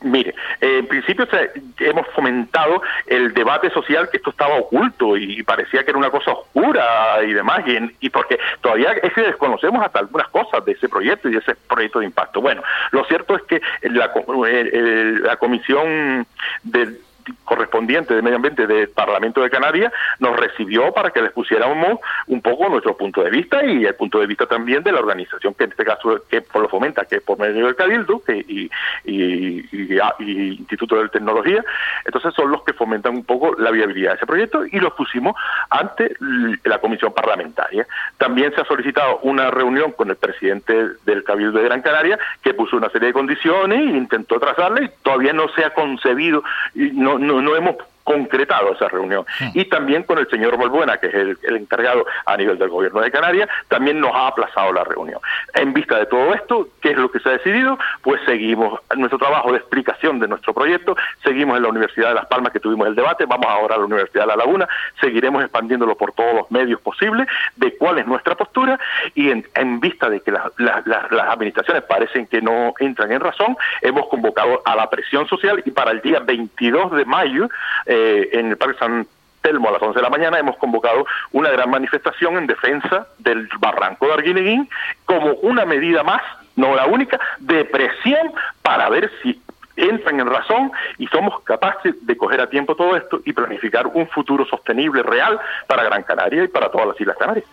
[0.00, 1.50] Mire, eh, en principio se-
[1.84, 6.32] hemos fomentado el debate social que esto estaba oculto y parecía que era una cosa
[6.32, 10.72] oscura y demás, y, en- y porque todavía es que desconocemos hasta algunas cosas de
[10.72, 12.40] ese proyecto y de ese proyecto de impacto.
[12.40, 12.62] Bueno,
[12.92, 14.10] lo cierto es que la,
[14.48, 16.26] el- el- la comisión
[16.62, 16.96] de
[17.44, 22.40] correspondiente de medio ambiente del Parlamento de Canarias nos recibió para que les pusiéramos un
[22.42, 25.64] poco nuestro punto de vista y el punto de vista también de la organización que
[25.64, 28.70] en este caso que lo fomenta que es por medio del Cabildo que- y,
[29.04, 29.64] y-
[30.58, 31.64] Instituto de Tecnología.
[32.04, 35.34] Entonces son los que fomentan un poco la viabilidad de ese proyecto y los pusimos
[35.70, 36.14] ante
[36.64, 37.86] la comisión parlamentaria.
[38.16, 42.54] También se ha solicitado una reunión con el presidente del Cabildo de Gran Canaria que
[42.54, 46.42] puso una serie de condiciones e intentó trazarla y todavía no se ha concebido
[46.74, 47.76] y no, no, no hemos
[48.08, 49.26] concretado esa reunión.
[49.52, 53.02] Y también con el señor Balbuena, que es el, el encargado a nivel del gobierno
[53.02, 55.20] de Canarias, también nos ha aplazado la reunión.
[55.52, 57.78] En vista de todo esto, ¿qué es lo que se ha decidido?
[58.00, 62.26] Pues seguimos nuestro trabajo de explicación de nuestro proyecto, seguimos en la Universidad de Las
[62.26, 64.66] Palmas que tuvimos el debate, vamos ahora a la Universidad de La Laguna,
[65.02, 68.80] seguiremos expandiéndolo por todos los medios posibles de cuál es nuestra postura
[69.14, 70.50] y en, en vista de que las
[71.28, 75.90] administraciones parecen que no entran en razón, hemos convocado a la presión social y para
[75.90, 77.50] el día 22 de mayo
[77.84, 77.97] eh,
[78.32, 79.06] en el Parque San
[79.42, 83.48] Telmo a las 11 de la mañana hemos convocado una gran manifestación en defensa del
[83.58, 84.68] barranco de Arguineguín
[85.04, 86.22] como una medida más,
[86.56, 89.40] no la única, de presión para ver si
[89.76, 94.08] entran en razón y somos capaces de coger a tiempo todo esto y planificar un
[94.08, 97.46] futuro sostenible, real, para Gran Canaria y para todas las Islas Canarias.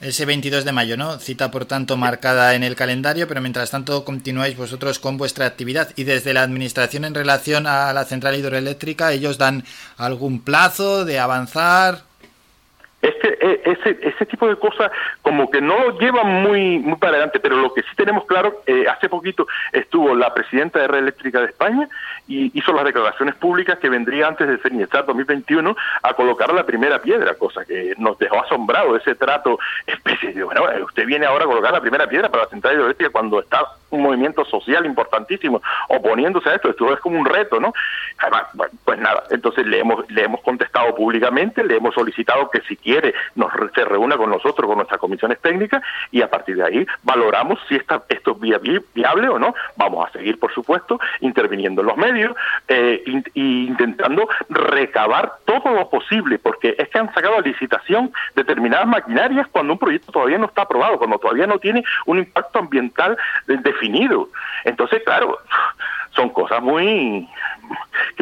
[0.00, 1.18] Ese 22 de mayo, ¿no?
[1.18, 5.90] Cita por tanto marcada en el calendario, pero mientras tanto continuáis vosotros con vuestra actividad
[5.94, 9.62] y desde la administración en relación a la central hidroeléctrica, ellos dan
[9.98, 12.09] algún plazo de avanzar.
[13.02, 14.90] Es que eh, ese, ese tipo de cosas
[15.22, 18.62] como que no lo llevan muy, muy para adelante, pero lo que sí tenemos claro,
[18.66, 21.88] eh, hace poquito estuvo la presidenta de Red Eléctrica de España
[22.28, 27.00] y hizo las declaraciones públicas que vendría antes del FENIESTAR 2021 a colocar la primera
[27.00, 31.44] piedra, cosa que nos dejó asombrado ese trato especie de, bueno, eh, usted viene ahora
[31.44, 35.62] a colocar la primera piedra para la central hidroeléctrica cuando está un movimiento social importantísimo
[35.88, 37.72] oponiéndose a esto, esto es como un reto, ¿no?
[38.84, 42.89] Pues nada, entonces le hemos, le hemos contestado públicamente, le hemos solicitado que si quiere
[43.34, 46.86] nos re- se reúna con nosotros, con nuestras comisiones técnicas y a partir de ahí
[47.02, 49.54] valoramos si esta, esto es via- vi- viable o no.
[49.76, 52.34] Vamos a seguir, por supuesto, interviniendo en los medios
[52.68, 53.02] eh,
[53.34, 59.46] y intentando recabar todo lo posible, porque es que han sacado a licitación determinadas maquinarias
[59.48, 64.28] cuando un proyecto todavía no está aprobado, cuando todavía no tiene un impacto ambiental definido.
[64.64, 65.38] Entonces, claro,
[66.10, 67.28] son cosas muy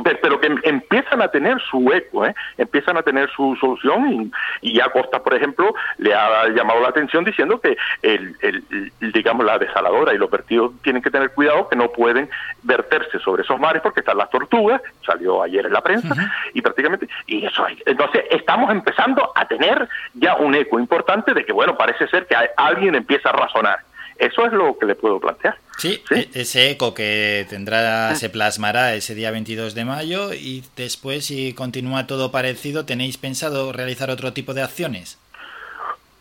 [0.02, 2.34] pe- pero que em- empiezan a tener su eco, ¿eh?
[2.58, 4.30] empiezan a tener su solución
[4.62, 8.64] y, y ya Costa, por ejemplo, le ha llamado la atención diciendo que el, el-
[9.00, 12.28] el- digamos la desaladora y los vertidos tienen que tener cuidado que no pueden
[12.62, 16.14] verterse sobre esos mares porque están las tortugas, salió ayer en la prensa
[16.54, 17.80] y prácticamente y eso hay.
[17.86, 22.36] Entonces estamos empezando a tener ya un eco importante de que bueno parece ser que
[22.36, 23.78] hay- alguien empieza a razonar.
[24.18, 25.56] Eso es lo que le puedo plantear.
[25.78, 31.26] Sí, e- ese eco que tendrá, se plasmará ese día 22 de mayo y después,
[31.26, 35.18] si continúa todo parecido, ¿tenéis pensado realizar otro tipo de acciones?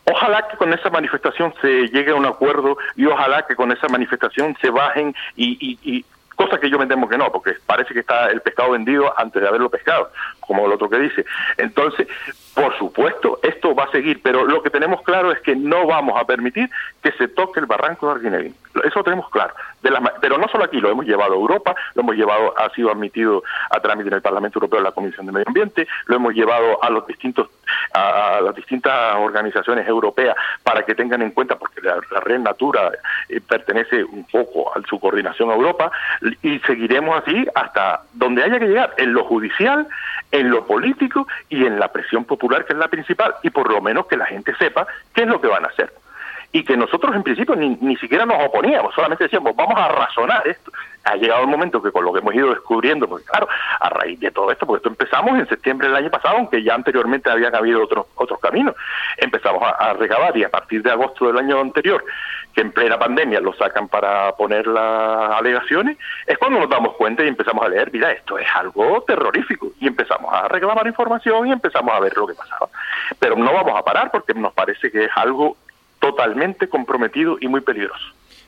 [0.06, 3.88] Ojalá que con esa manifestación se llegue a un acuerdo y ojalá que con esa
[3.88, 6.06] manifestación se bajen y, y, y
[6.36, 9.42] cosa que yo me temo que no, porque parece que está el pescado vendido antes
[9.42, 10.12] de haberlo pescado,
[10.48, 11.26] como el otro que dice.
[11.58, 12.08] Entonces,
[12.56, 16.20] por supuesto, esto va a seguir, pero lo que tenemos claro es que no vamos
[16.20, 16.70] a permitir
[17.04, 18.56] que se toque el barranco de Arguineguín.
[18.84, 19.54] Eso lo tenemos claro.
[20.22, 23.44] Pero no solo aquí, lo hemos llevado a Europa, lo hemos llevado, ha sido admitido
[23.70, 26.84] a trámite en el Parlamento Europeo en la Comisión de Medio Ambiente, lo hemos llevado
[26.84, 27.50] a los distintos
[27.94, 32.92] a las distintas organizaciones europeas para que tengan en cuenta, porque la, la red Natura
[33.28, 35.92] eh, pertenece un poco a su coordinación a Europa,
[36.42, 39.88] y seguiremos así hasta donde haya que llegar, en lo judicial,
[40.40, 43.82] en lo político y en la presión popular, que es la principal, y por lo
[43.82, 45.92] menos que la gente sepa qué es lo que van a hacer.
[46.58, 50.48] Y que nosotros en principio ni, ni siquiera nos oponíamos, solamente decíamos, vamos a razonar
[50.48, 50.72] esto.
[51.04, 53.48] Ha llegado el momento que con lo que hemos ido descubriendo, porque claro,
[53.80, 56.74] a raíz de todo esto, porque esto empezamos en septiembre del año pasado, aunque ya
[56.74, 58.74] anteriormente habían habido otros otros caminos,
[59.18, 62.04] empezamos a, a recabar y a partir de agosto del año anterior,
[62.56, 65.96] que en plena pandemia lo sacan para poner las alegaciones,
[66.26, 69.86] es cuando nos damos cuenta y empezamos a leer, mira, esto es algo terrorífico, y
[69.86, 72.68] empezamos a reclamar información y empezamos a ver lo que pasaba.
[73.20, 75.56] Pero no vamos a parar porque nos parece que es algo
[76.12, 78.06] totalmente comprometido y muy peligroso.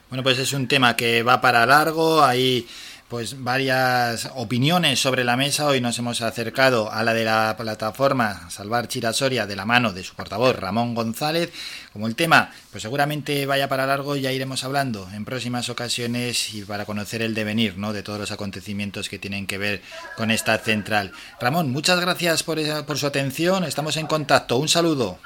[0.09, 2.67] Bueno, pues es un tema que va para largo, hay
[3.09, 5.65] pues varias opiniones sobre la mesa.
[5.65, 10.03] Hoy nos hemos acercado a la de la plataforma Salvar Chirasoria de la mano de
[10.03, 11.51] su portavoz Ramón González.
[11.91, 16.61] Como el tema, pues seguramente vaya para largo, ya iremos hablando en próximas ocasiones y
[16.61, 17.93] para conocer el devenir ¿no?
[17.93, 19.81] de todos los acontecimientos que tienen que ver
[20.15, 21.11] con esta central.
[21.41, 23.63] Ramón, muchas gracias por, esa- por su atención.
[23.63, 24.57] Estamos en contacto.
[24.57, 25.17] Un saludo.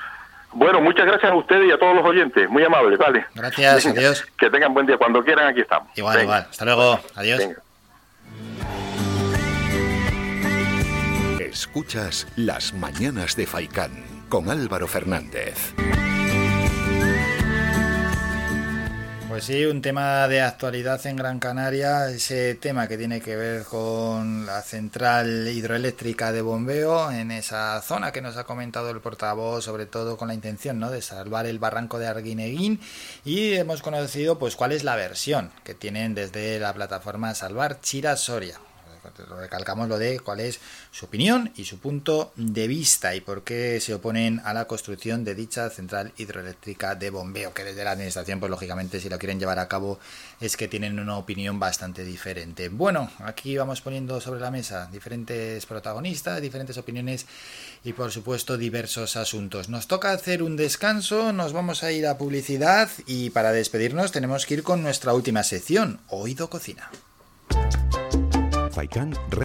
[0.56, 2.50] Bueno, muchas gracias a ustedes y a todos los oyentes.
[2.50, 3.26] Muy amables, vale.
[3.36, 4.26] Gracias, Venga, adiós.
[4.38, 4.98] Que tengan buen día.
[4.98, 5.90] Cuando quieran, aquí estamos.
[5.98, 6.24] Igual, Venga.
[6.24, 6.48] igual.
[6.50, 7.00] Hasta luego.
[7.16, 7.40] Adiós.
[7.40, 7.60] Venga.
[11.40, 13.92] Escuchas Las Mañanas de Faicán
[14.30, 15.74] con Álvaro Fernández.
[19.34, 23.64] Pues sí, un tema de actualidad en Gran Canaria, ese tema que tiene que ver
[23.64, 29.64] con la central hidroeléctrica de bombeo en esa zona que nos ha comentado el portavoz,
[29.64, 30.92] sobre todo con la intención ¿no?
[30.92, 32.80] de salvar el barranco de Arguineguín
[33.26, 38.16] y hemos conocido pues cuál es la versión que tienen desde la plataforma Salvar Chira
[38.18, 38.60] Soria.
[39.40, 40.60] Recalcamos lo de cuál es
[40.92, 45.24] su opinión y su punto de vista y por qué se oponen a la construcción
[45.24, 49.40] de dicha central hidroeléctrica de bombeo, que desde la administración, pues lógicamente si lo quieren
[49.40, 50.00] llevar a cabo
[50.40, 52.70] es que tienen una opinión bastante diferente.
[52.70, 57.26] Bueno, aquí vamos poniendo sobre la mesa diferentes protagonistas, diferentes opiniones
[57.84, 59.70] y por supuesto diversos asuntos.
[59.70, 64.46] Nos toca hacer un descanso, nos vamos a ir a publicidad y para despedirnos tenemos
[64.46, 66.90] que ir con nuestra última sección, Oído Cocina.
[68.74, 69.44] Faikán Re-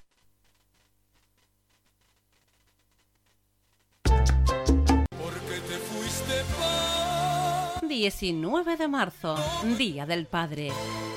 [7.89, 9.37] 19 de marzo,
[9.77, 10.71] Día del Padre.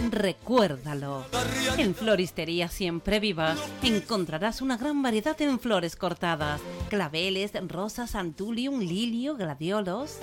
[0.10, 1.26] Recuérdalo.
[1.78, 9.36] En Floristería Siempre Viva encontrarás una gran variedad en flores cortadas, claveles, rosas, antulium, lilio,
[9.36, 10.18] gladiolos.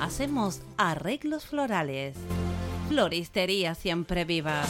[0.00, 2.16] Hacemos arreglos florales.
[2.92, 4.62] Floristería Siempre Viva.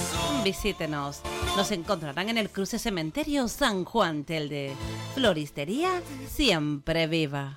[0.45, 1.23] Visítenos.
[1.57, 4.75] Nos encontrarán en el cruce cementerio San Juan Telde.
[5.17, 5.91] Floristería
[6.29, 7.57] Siempre Viva.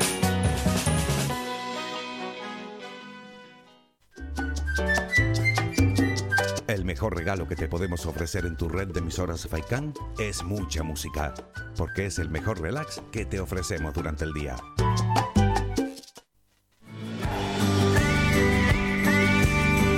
[7.01, 11.33] mejor regalo que te podemos ofrecer en tu red de emisoras Faikán es mucha música,
[11.75, 14.55] porque es el mejor relax que te ofrecemos durante el día.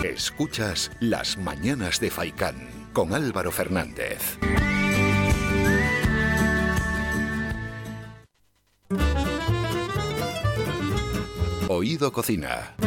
[0.06, 4.38] Escuchas Las Mañanas de Faicán con Álvaro Fernández.
[11.68, 12.78] Oído Cocina.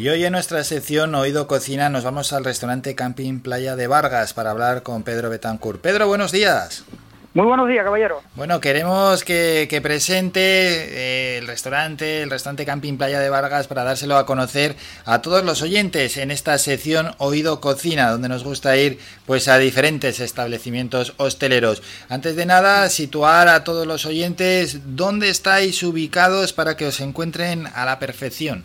[0.00, 4.32] Y hoy en nuestra sección Oído Cocina nos vamos al restaurante Camping Playa de Vargas
[4.32, 5.78] para hablar con Pedro Betancourt.
[5.82, 6.86] Pedro, buenos días.
[7.34, 8.22] Muy buenos días, caballero.
[8.34, 13.84] Bueno, queremos que, que presente eh, el restaurante, el restaurante Camping Playa de Vargas para
[13.84, 18.78] dárselo a conocer a todos los oyentes en esta sección Oído Cocina, donde nos gusta
[18.78, 21.82] ir pues a diferentes establecimientos hosteleros.
[22.08, 27.66] Antes de nada, situar a todos los oyentes dónde estáis ubicados para que os encuentren
[27.74, 28.64] a la perfección.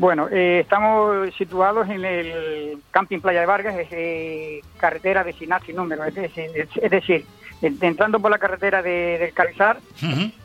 [0.00, 5.74] Bueno, eh, estamos situados en el Camping Playa de Vargas, es eh, carretera vecinal sin
[5.74, 7.26] número, es, decir- es- es decir,
[7.62, 9.78] en- entrando por la carretera de- del Carizar,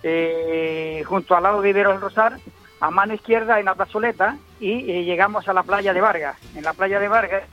[0.02, 2.40] eh, junto al lado de Ibero del Rosar,
[2.80, 6.36] a mano izquierda en la plazoleta y eh, llegamos a la playa de Vargas.
[6.56, 7.44] En la playa de Vargas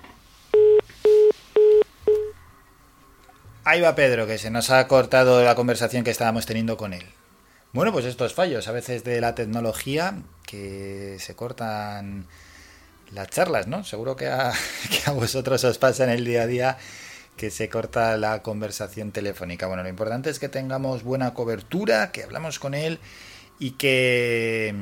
[3.64, 7.04] Ahí va Pedro, que se nos ha cortado la conversación que estábamos teniendo con él.
[7.72, 12.26] Bueno, pues estos fallos a veces de la tecnología que se cortan
[13.12, 13.84] las charlas, ¿no?
[13.84, 14.52] Seguro que a,
[15.14, 16.78] vosotros os pasa en el día a día
[17.36, 19.68] que se corta la conversación telefónica.
[19.68, 22.98] Bueno, lo importante es que tengamos buena cobertura, que hablamos con él
[23.58, 24.74] y que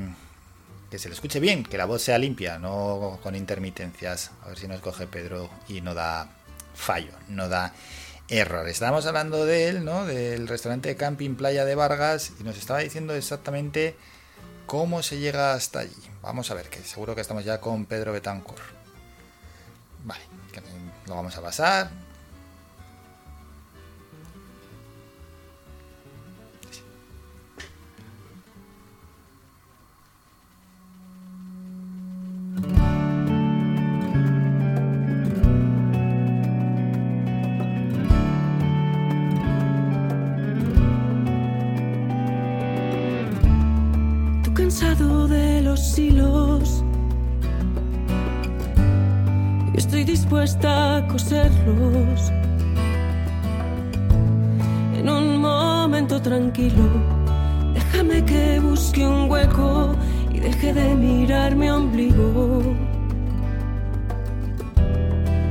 [0.90, 4.30] que se le escuche bien, que la voz sea limpia, no con intermitencias.
[4.42, 6.30] A ver si nos coge Pedro y no da
[6.74, 7.74] fallo, no da
[8.28, 8.68] error.
[8.68, 10.04] Estábamos hablando de él, ¿no?
[10.06, 13.96] Del restaurante Camping Playa de Vargas y nos estaba diciendo exactamente
[14.66, 15.96] cómo se llega hasta allí.
[16.22, 18.62] Vamos a ver, que seguro que estamos ya con Pedro Betancourt.
[20.04, 20.22] Vale,
[21.06, 22.07] lo vamos a pasar.
[45.78, 46.84] Los hilos.
[49.72, 52.32] y Estoy dispuesta a coserlos.
[54.98, 56.84] En un momento tranquilo,
[57.74, 59.94] déjame que busque un hueco
[60.32, 62.62] y deje de mirar mi ombligo.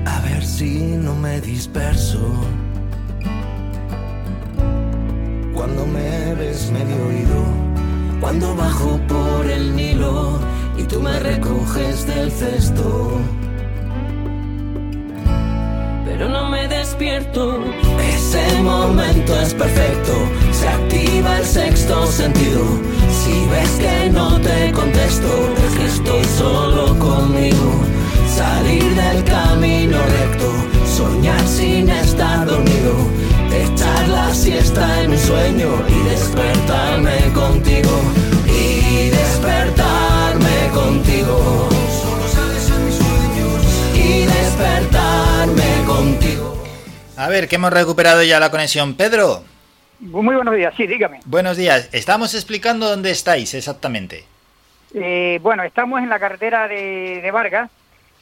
[0.05, 2.33] A ver si no me disperso.
[5.53, 7.76] Cuando me ves medio oído,
[8.19, 10.39] cuando bajo por el Nilo
[10.77, 13.19] y tú me recoges del cesto.
[16.05, 17.59] Pero no me despierto.
[17.99, 20.13] Ese momento es perfecto,
[20.51, 22.63] se activa el sexto sentido.
[23.11, 25.27] Si ves que no te contesto,
[25.67, 27.83] es que estoy solo conmigo.
[28.27, 30.51] Salir del camino recto,
[30.85, 32.93] soñar sin estar dormido,
[33.63, 37.89] echar la siesta en un sueño y despertarme contigo.
[38.47, 41.69] Y despertarme contigo.
[42.01, 43.93] Solo sales en mis sueños.
[43.95, 46.63] Y despertarme contigo.
[47.17, 48.95] A ver, que hemos recuperado ya la conexión.
[48.95, 49.43] Pedro,
[49.99, 51.19] Muy buenos días, sí, dígame.
[51.25, 51.89] buenos días.
[51.91, 54.23] Estamos explicando dónde estáis exactamente.
[54.93, 57.69] Eh, bueno, estamos en la carretera de, de Vargas,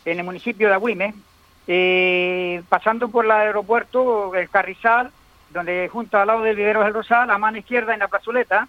[0.05, 1.13] en el municipio de Agüime,
[1.67, 5.11] eh, pasando por el aeropuerto, el Carrizal,
[5.55, 8.67] donde junto al lado del vivero del Rosal, a mano izquierda en la plazoleta,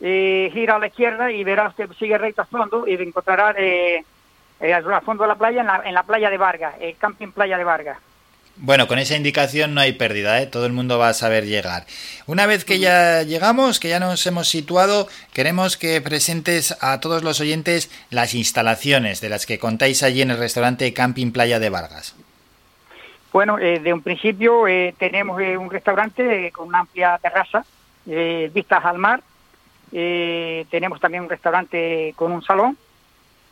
[0.00, 4.02] eh, gira a la izquierda y verás que sigue recto a fondo y encontrarás eh,
[4.58, 7.28] eh, al fondo de la playa, en la, en la playa de Vargas, el camping
[7.28, 7.98] playa de Vargas.
[8.56, 10.46] Bueno, con esa indicación no hay pérdida, ¿eh?
[10.46, 11.86] todo el mundo va a saber llegar.
[12.26, 17.22] Una vez que ya llegamos, que ya nos hemos situado, queremos que presentes a todos
[17.22, 21.70] los oyentes las instalaciones de las que contáis allí en el restaurante Camping Playa de
[21.70, 22.14] Vargas.
[23.32, 27.64] Bueno, eh, de un principio eh, tenemos eh, un restaurante eh, con una amplia terraza,
[28.06, 29.22] eh, vistas al mar.
[29.90, 32.76] Eh, tenemos también un restaurante con un salón.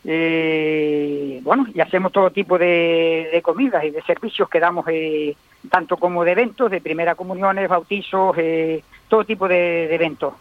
[0.04, 5.34] Eh, bueno, y hacemos todo tipo de, de comidas y de servicios que damos, eh,
[5.70, 10.34] tanto como de eventos, de primera comuniones, bautizos, eh, todo tipo de, de eventos.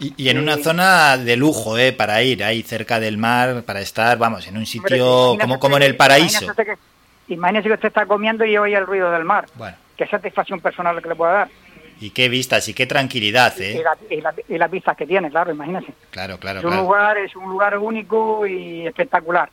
[0.00, 1.92] Y, y en una zona de lujo, ¿eh?
[1.92, 5.82] Para ir ahí cerca del mar, para estar, vamos, en un sitio como, como en
[5.82, 6.54] el paraíso.
[6.54, 6.76] Que,
[7.28, 9.46] imagínese que usted está comiendo y oye el ruido del mar.
[9.54, 9.76] Bueno.
[9.96, 11.48] Qué satisfacción personal que le pueda dar.
[12.00, 13.82] Y qué vistas y qué tranquilidad, Y, ¿eh?
[13.82, 15.92] la- y la- y las vistas que tiene, claro, imagínese.
[16.10, 16.84] Claro, claro, es un claro.
[16.84, 19.50] lugar, es un lugar único y espectacular.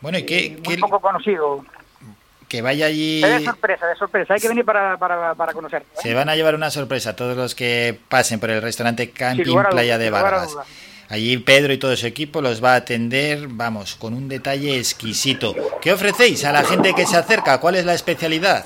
[0.00, 1.64] Bueno, y qué, Muy poco conocido.
[2.48, 3.22] que vaya allí...
[3.24, 4.34] Es de sorpresa, de sorpresa.
[4.34, 5.86] Hay que venir para, para, para conocerlo.
[5.92, 5.98] ¿eh?
[6.02, 9.56] Se van a llevar una sorpresa a todos los que pasen por el restaurante Camping
[9.70, 10.56] Playa de Vargas.
[11.08, 15.54] Allí Pedro y todo su equipo los va a atender, vamos, con un detalle exquisito.
[15.80, 17.60] ¿Qué ofrecéis a la gente que se acerca?
[17.60, 18.64] ¿Cuál es la especialidad?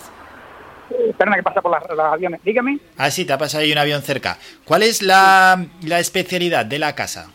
[0.90, 2.40] Eh, Espera que pasa por los aviones.
[2.44, 2.78] Dígame.
[2.96, 4.38] Ah, sí, te ha pasado ahí un avión cerca.
[4.64, 7.30] ¿Cuál es la, la especialidad de la casa?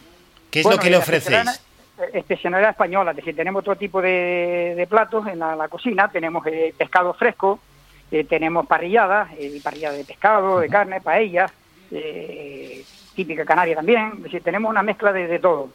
[0.50, 1.38] ¿Qué es Bueno, lo que le la ofrecéis?
[2.16, 6.10] especialidad- eh, española, es decir, tenemos todo tipo de, de platos en la, la cocina.
[6.12, 7.60] Tenemos eh, pescado fresco,
[8.12, 11.52] eh, tenemos parrilladas, eh, parrillada de pescado, de carne, paellas,
[11.92, 12.84] eh,
[13.16, 14.14] típica canaria también.
[14.18, 15.70] Es decir, tenemos una mezcla de, de todo.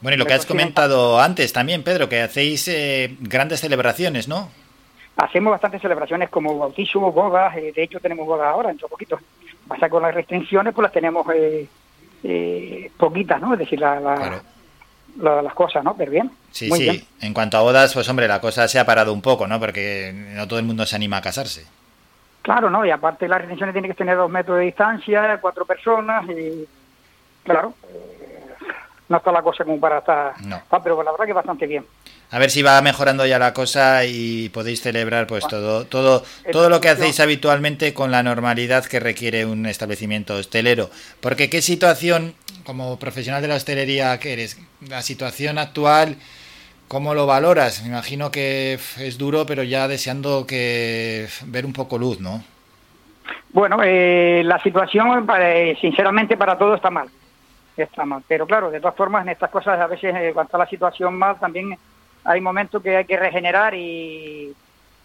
[0.00, 4.50] Bueno, y lo que has comentado antes también, Pedro, que hacéis eh, grandes celebraciones, ¿no?
[5.16, 9.18] Hacemos bastantes celebraciones como bautizo, bodas, eh, de hecho tenemos bodas ahora, dentro de poquito.
[9.66, 11.66] Pasa con las restricciones, pues las tenemos eh,
[12.22, 13.52] eh, poquitas, ¿no?
[13.54, 14.42] Es decir, la- la-
[15.20, 15.96] la- las cosas, ¿no?
[15.96, 16.30] Pero bien.
[16.52, 16.84] Sí, muy sí.
[16.84, 17.04] bien.
[17.20, 19.58] En cuanto a bodas, pues hombre, la cosa se ha parado un poco, ¿no?
[19.58, 21.66] Porque no todo el mundo se anima a casarse.
[22.48, 22.82] Claro, ¿no?
[22.86, 26.66] Y aparte las restricciones tienen que tener dos metros de distancia, cuatro personas y...
[27.44, 28.46] Claro, eh,
[29.06, 30.32] no está la cosa como para estar...
[30.46, 30.58] No.
[30.70, 31.84] Ah, pero la verdad que bastante bien.
[32.30, 36.70] A ver si va mejorando ya la cosa y podéis celebrar pues todo todo todo
[36.70, 40.88] lo que hacéis habitualmente con la normalidad que requiere un establecimiento hostelero.
[41.20, 46.16] Porque qué situación como profesional de la hostelería que eres, la situación actual
[46.88, 47.82] ¿Cómo lo valoras?
[47.82, 52.42] Me imagino que es duro, pero ya deseando que ver un poco luz, ¿no?
[53.50, 57.08] Bueno, eh, la situación, eh, sinceramente, para todo está mal.
[57.76, 58.22] está mal.
[58.26, 61.18] Pero claro, de todas formas, en estas cosas a veces eh, cuando está la situación
[61.18, 61.76] mal, también
[62.24, 64.54] hay momentos que hay que regenerar y,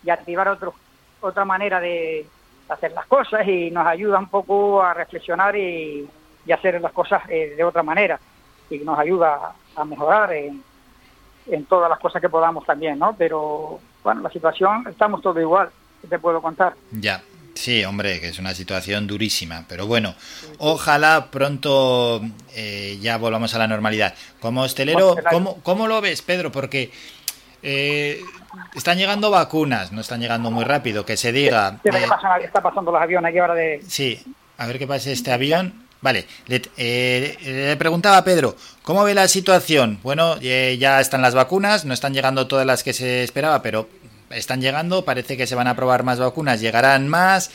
[0.04, 0.74] y activar otro,
[1.22, 2.26] otra manera de
[2.70, 6.08] hacer las cosas y nos ayuda un poco a reflexionar y,
[6.52, 8.20] hacer las cosas eh, de otra manera
[8.70, 10.62] y nos ayuda a mejorar en,
[11.48, 13.16] en todas las cosas que podamos también, ¿no?
[13.18, 15.70] Pero bueno, la situación, estamos todos igual,
[16.02, 16.74] ¿qué te puedo contar?
[16.92, 17.22] Ya.
[17.56, 20.16] Sí, hombre, que es una situación durísima, pero bueno,
[20.58, 22.20] ojalá pronto
[22.56, 24.16] eh, ya volvamos a la normalidad.
[24.40, 26.52] Como hostelero, ¿cómo, cómo lo ves, Pedro?
[26.52, 26.92] Porque
[27.62, 28.22] eh,
[28.76, 31.80] están llegando vacunas, no están llegando muy rápido, que se diga.
[31.84, 32.08] ¿Qué eh,
[32.44, 33.82] está pasando los aviones aquí ahora de...
[33.88, 34.22] Sí,
[34.58, 35.74] a ver qué pasa este avión.
[36.04, 40.00] Vale, le, eh, le preguntaba a Pedro, ¿cómo ve la situación?
[40.04, 43.88] Bueno, eh, ya están las vacunas, no están llegando todas las que se esperaba, pero
[44.30, 47.52] están llegando, parece que se van a probar más vacunas, llegarán más.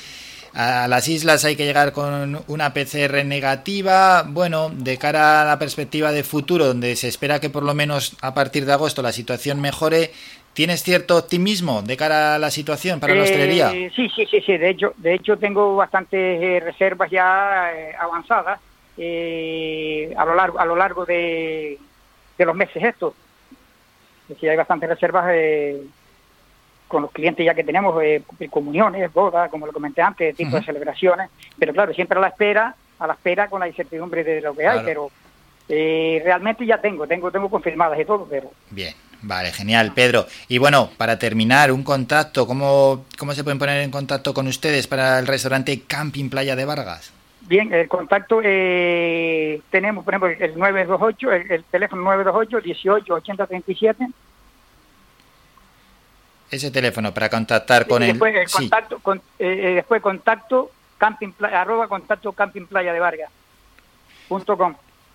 [0.55, 4.25] A las islas hay que llegar con una PCR negativa.
[4.27, 8.17] Bueno, de cara a la perspectiva de futuro, donde se espera que por lo menos
[8.23, 10.11] a partir de agosto la situación mejore,
[10.59, 13.73] ¿tienes cierto optimismo de cara a la situación para la hostelería?
[13.73, 14.59] Eh, sí, sí, sí, sí.
[14.59, 18.59] De hecho, de hecho tengo bastantes eh, reservas ya eh, avanzadas
[18.97, 21.79] eh, a lo largo a lo largo de,
[22.37, 23.15] de los meses estos.
[24.23, 25.81] Es decir, hay bastantes reservas eh,
[26.89, 28.21] con los clientes ya que tenemos, eh,
[28.51, 31.31] comuniones, bodas, como lo comenté antes, tipo de celebraciones.
[31.57, 34.67] Pero claro, siempre a la espera, a la espera con la incertidumbre de lo que
[34.67, 34.81] hay.
[34.85, 35.09] Pero
[35.69, 40.27] eh, realmente ya tengo, tengo, tengo confirmadas y todo, pero Bien, vale, genial, Pedro.
[40.49, 44.87] Y bueno, para terminar, un contacto, ¿cómo, ¿cómo se pueden poner en contacto con ustedes
[44.87, 47.13] para el restaurante Camping Playa de Vargas?
[47.43, 53.47] Bien, el contacto eh, tenemos, por ejemplo, el 928, el, el teléfono 928 18 80
[53.47, 54.07] 37.
[56.51, 58.11] Ese teléfono para contactar con el...
[58.13, 63.31] después el contacto, con- eh, eh, después contacto camping arroba contacto camping playa de Vargas
[64.29, 64.75] punto com.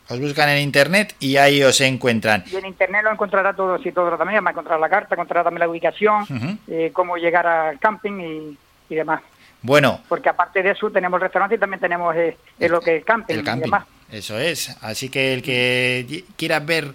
[0.10, 2.44] Os buscan en internet y ahí os encuentran.
[2.52, 5.44] Y en internet lo encontrará todo, sí, todo también, va a encontrar la carta, encontrará
[5.44, 8.58] también la ubicación, eh, cómo llegar al camping y,
[8.94, 9.22] y demás.
[9.62, 13.00] Bueno, Porque aparte de eso tenemos el restaurante y también tenemos eh, lo que es
[13.00, 13.86] el camping, el y camping, demás.
[14.12, 14.76] eso es.
[14.82, 16.92] Así que el que quiera ver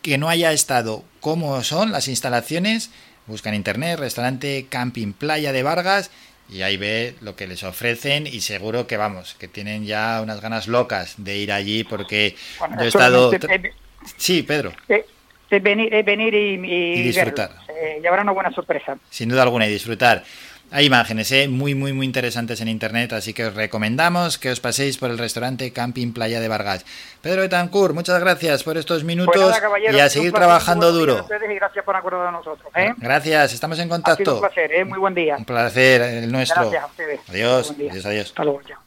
[0.00, 2.90] que no haya estado cómo son las instalaciones,
[3.26, 6.10] busca en internet restaurante Camping Playa de Vargas
[6.48, 10.40] y ahí ve lo que les ofrecen y seguro que vamos, que tienen ya unas
[10.40, 13.32] ganas locas de ir allí porque Bueno, yo he estado...
[13.32, 13.72] es- es-
[14.16, 15.04] Sí, Pedro, es-
[15.50, 17.50] es venir, es venir y, y, Y disfrutar.
[17.68, 18.96] Eh, y habrá una buena sorpresa.
[19.10, 20.24] sin duda alguna y disfrutar.
[20.72, 21.46] Hay imágenes ¿eh?
[21.48, 25.16] muy, muy, muy interesantes en internet, así que os recomendamos que os paséis por el
[25.16, 26.84] restaurante Camping Playa de Vargas.
[27.22, 31.18] Pedro Betancourt, muchas gracias por estos minutos Pues nada, caballeros, y a seguir trabajando duro.
[31.18, 32.68] a ustedes Y gracias por acordar de nosotros.
[32.74, 32.92] ¿eh?
[32.96, 34.40] Gracias, estamos en Ha sido un contacto.
[34.40, 34.84] placer, ¿eh?
[34.84, 35.36] muy buen día.
[35.38, 36.62] Un placer, el nuestro.
[36.62, 37.20] Gracias a ustedes.
[37.28, 37.92] Adiós, Buen día.
[37.92, 38.26] adiós, adiós.
[38.26, 38.78] Hasta luego, chao.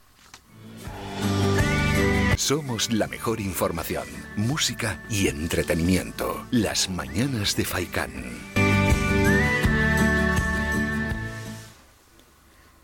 [2.35, 6.45] Somos la mejor información, música y entretenimiento.
[6.51, 8.11] Las mañanas de Faikán.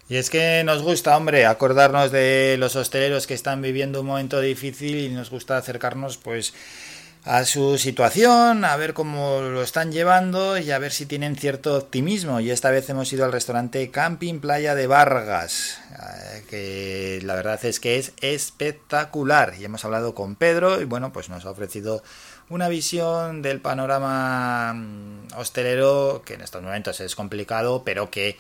[0.08, 4.40] Y es que nos gusta, hombre, acordarnos de los hosteleros que están viviendo un momento
[4.40, 6.54] difícil y nos gusta acercarnos, pues,
[7.26, 11.76] a su situación, a ver cómo lo están llevando y a ver si tienen cierto
[11.76, 12.40] optimismo.
[12.40, 17.66] Y esta vez hemos ido al restaurante Camping Playa de Vargas, eh, que la verdad
[17.66, 19.56] es que es espectacular.
[19.60, 22.04] Y hemos hablado con Pedro y bueno, pues nos ha ofrecido
[22.50, 28.38] una visión del panorama mm, hostelero que en estos momentos es complicado, pero que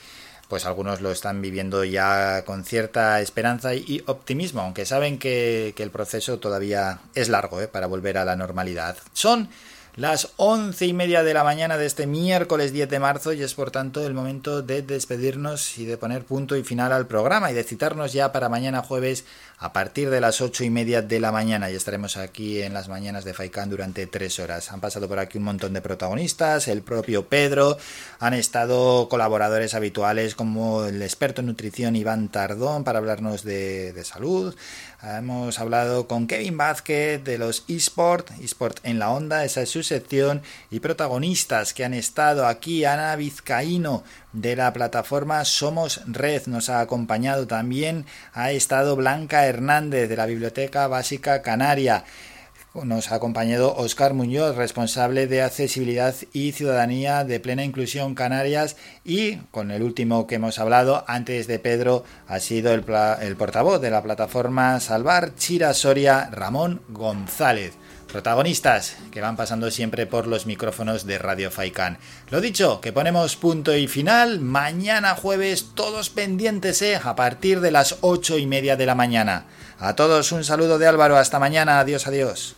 [0.47, 5.83] pues algunos lo están viviendo ya con cierta esperanza y, optimismo, aunque saben que, que
[5.83, 7.67] el proceso todavía es largo ¿eh?
[7.67, 8.97] para volver a la normalidad.
[9.13, 9.49] Son
[9.95, 13.53] las once y media de la mañana de este miércoles 10 de marzo y es
[13.53, 17.53] por tanto el momento de despedirnos y de poner punto y final al programa y
[17.53, 19.23] de citarnos ya para mañana jueves
[19.57, 22.89] a partir de las ocho y media de la mañana y estaremos aquí en las
[22.89, 24.71] mañanas de Faikán durante tres horas.
[24.71, 27.77] Han pasado por aquí un montón de protagonistas, el propio Pedro,
[28.19, 34.03] han estado colaboradores habituales como el experto en nutrición Iván Tardón para hablarnos de, de
[34.03, 34.55] salud.
[35.03, 39.83] Hemos hablado con Kevin Vázquez de los eSport, eSport en la onda, esa es su
[39.83, 44.03] sección, y protagonistas que han estado aquí, Ana Vizcaíno
[44.35, 50.25] de la plataforma Somos Red nos ha acompañado también, ha estado Blanca Hernández de la
[50.25, 52.03] Biblioteca Básica Canaria.
[52.83, 59.37] Nos ha acompañado Óscar Muñoz, responsable de accesibilidad y ciudadanía de plena inclusión Canarias y
[59.51, 62.83] con el último que hemos hablado antes de Pedro ha sido el,
[63.21, 67.77] el portavoz de la plataforma Salvar Chira Soria, Ramón González.
[68.15, 71.97] Protagonistas que van pasando siempre por los micrófonos de Radio Faikan.
[72.29, 74.39] Lo dicho, que ponemos punto y final.
[74.39, 76.97] Mañana jueves, todos pendientes, ¿eh?
[77.03, 79.47] A partir de las ocho y media de la mañana.
[79.79, 81.17] A todos un saludo de Álvaro.
[81.17, 81.81] Hasta mañana.
[81.81, 82.55] Adiós, adiós.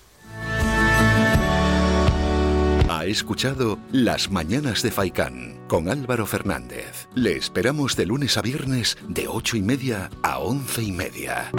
[2.87, 7.07] Ha escuchado Las Mañanas de Faicán con Álvaro Fernández.
[7.15, 11.49] Le esperamos de lunes a viernes de ocho y media a once y media.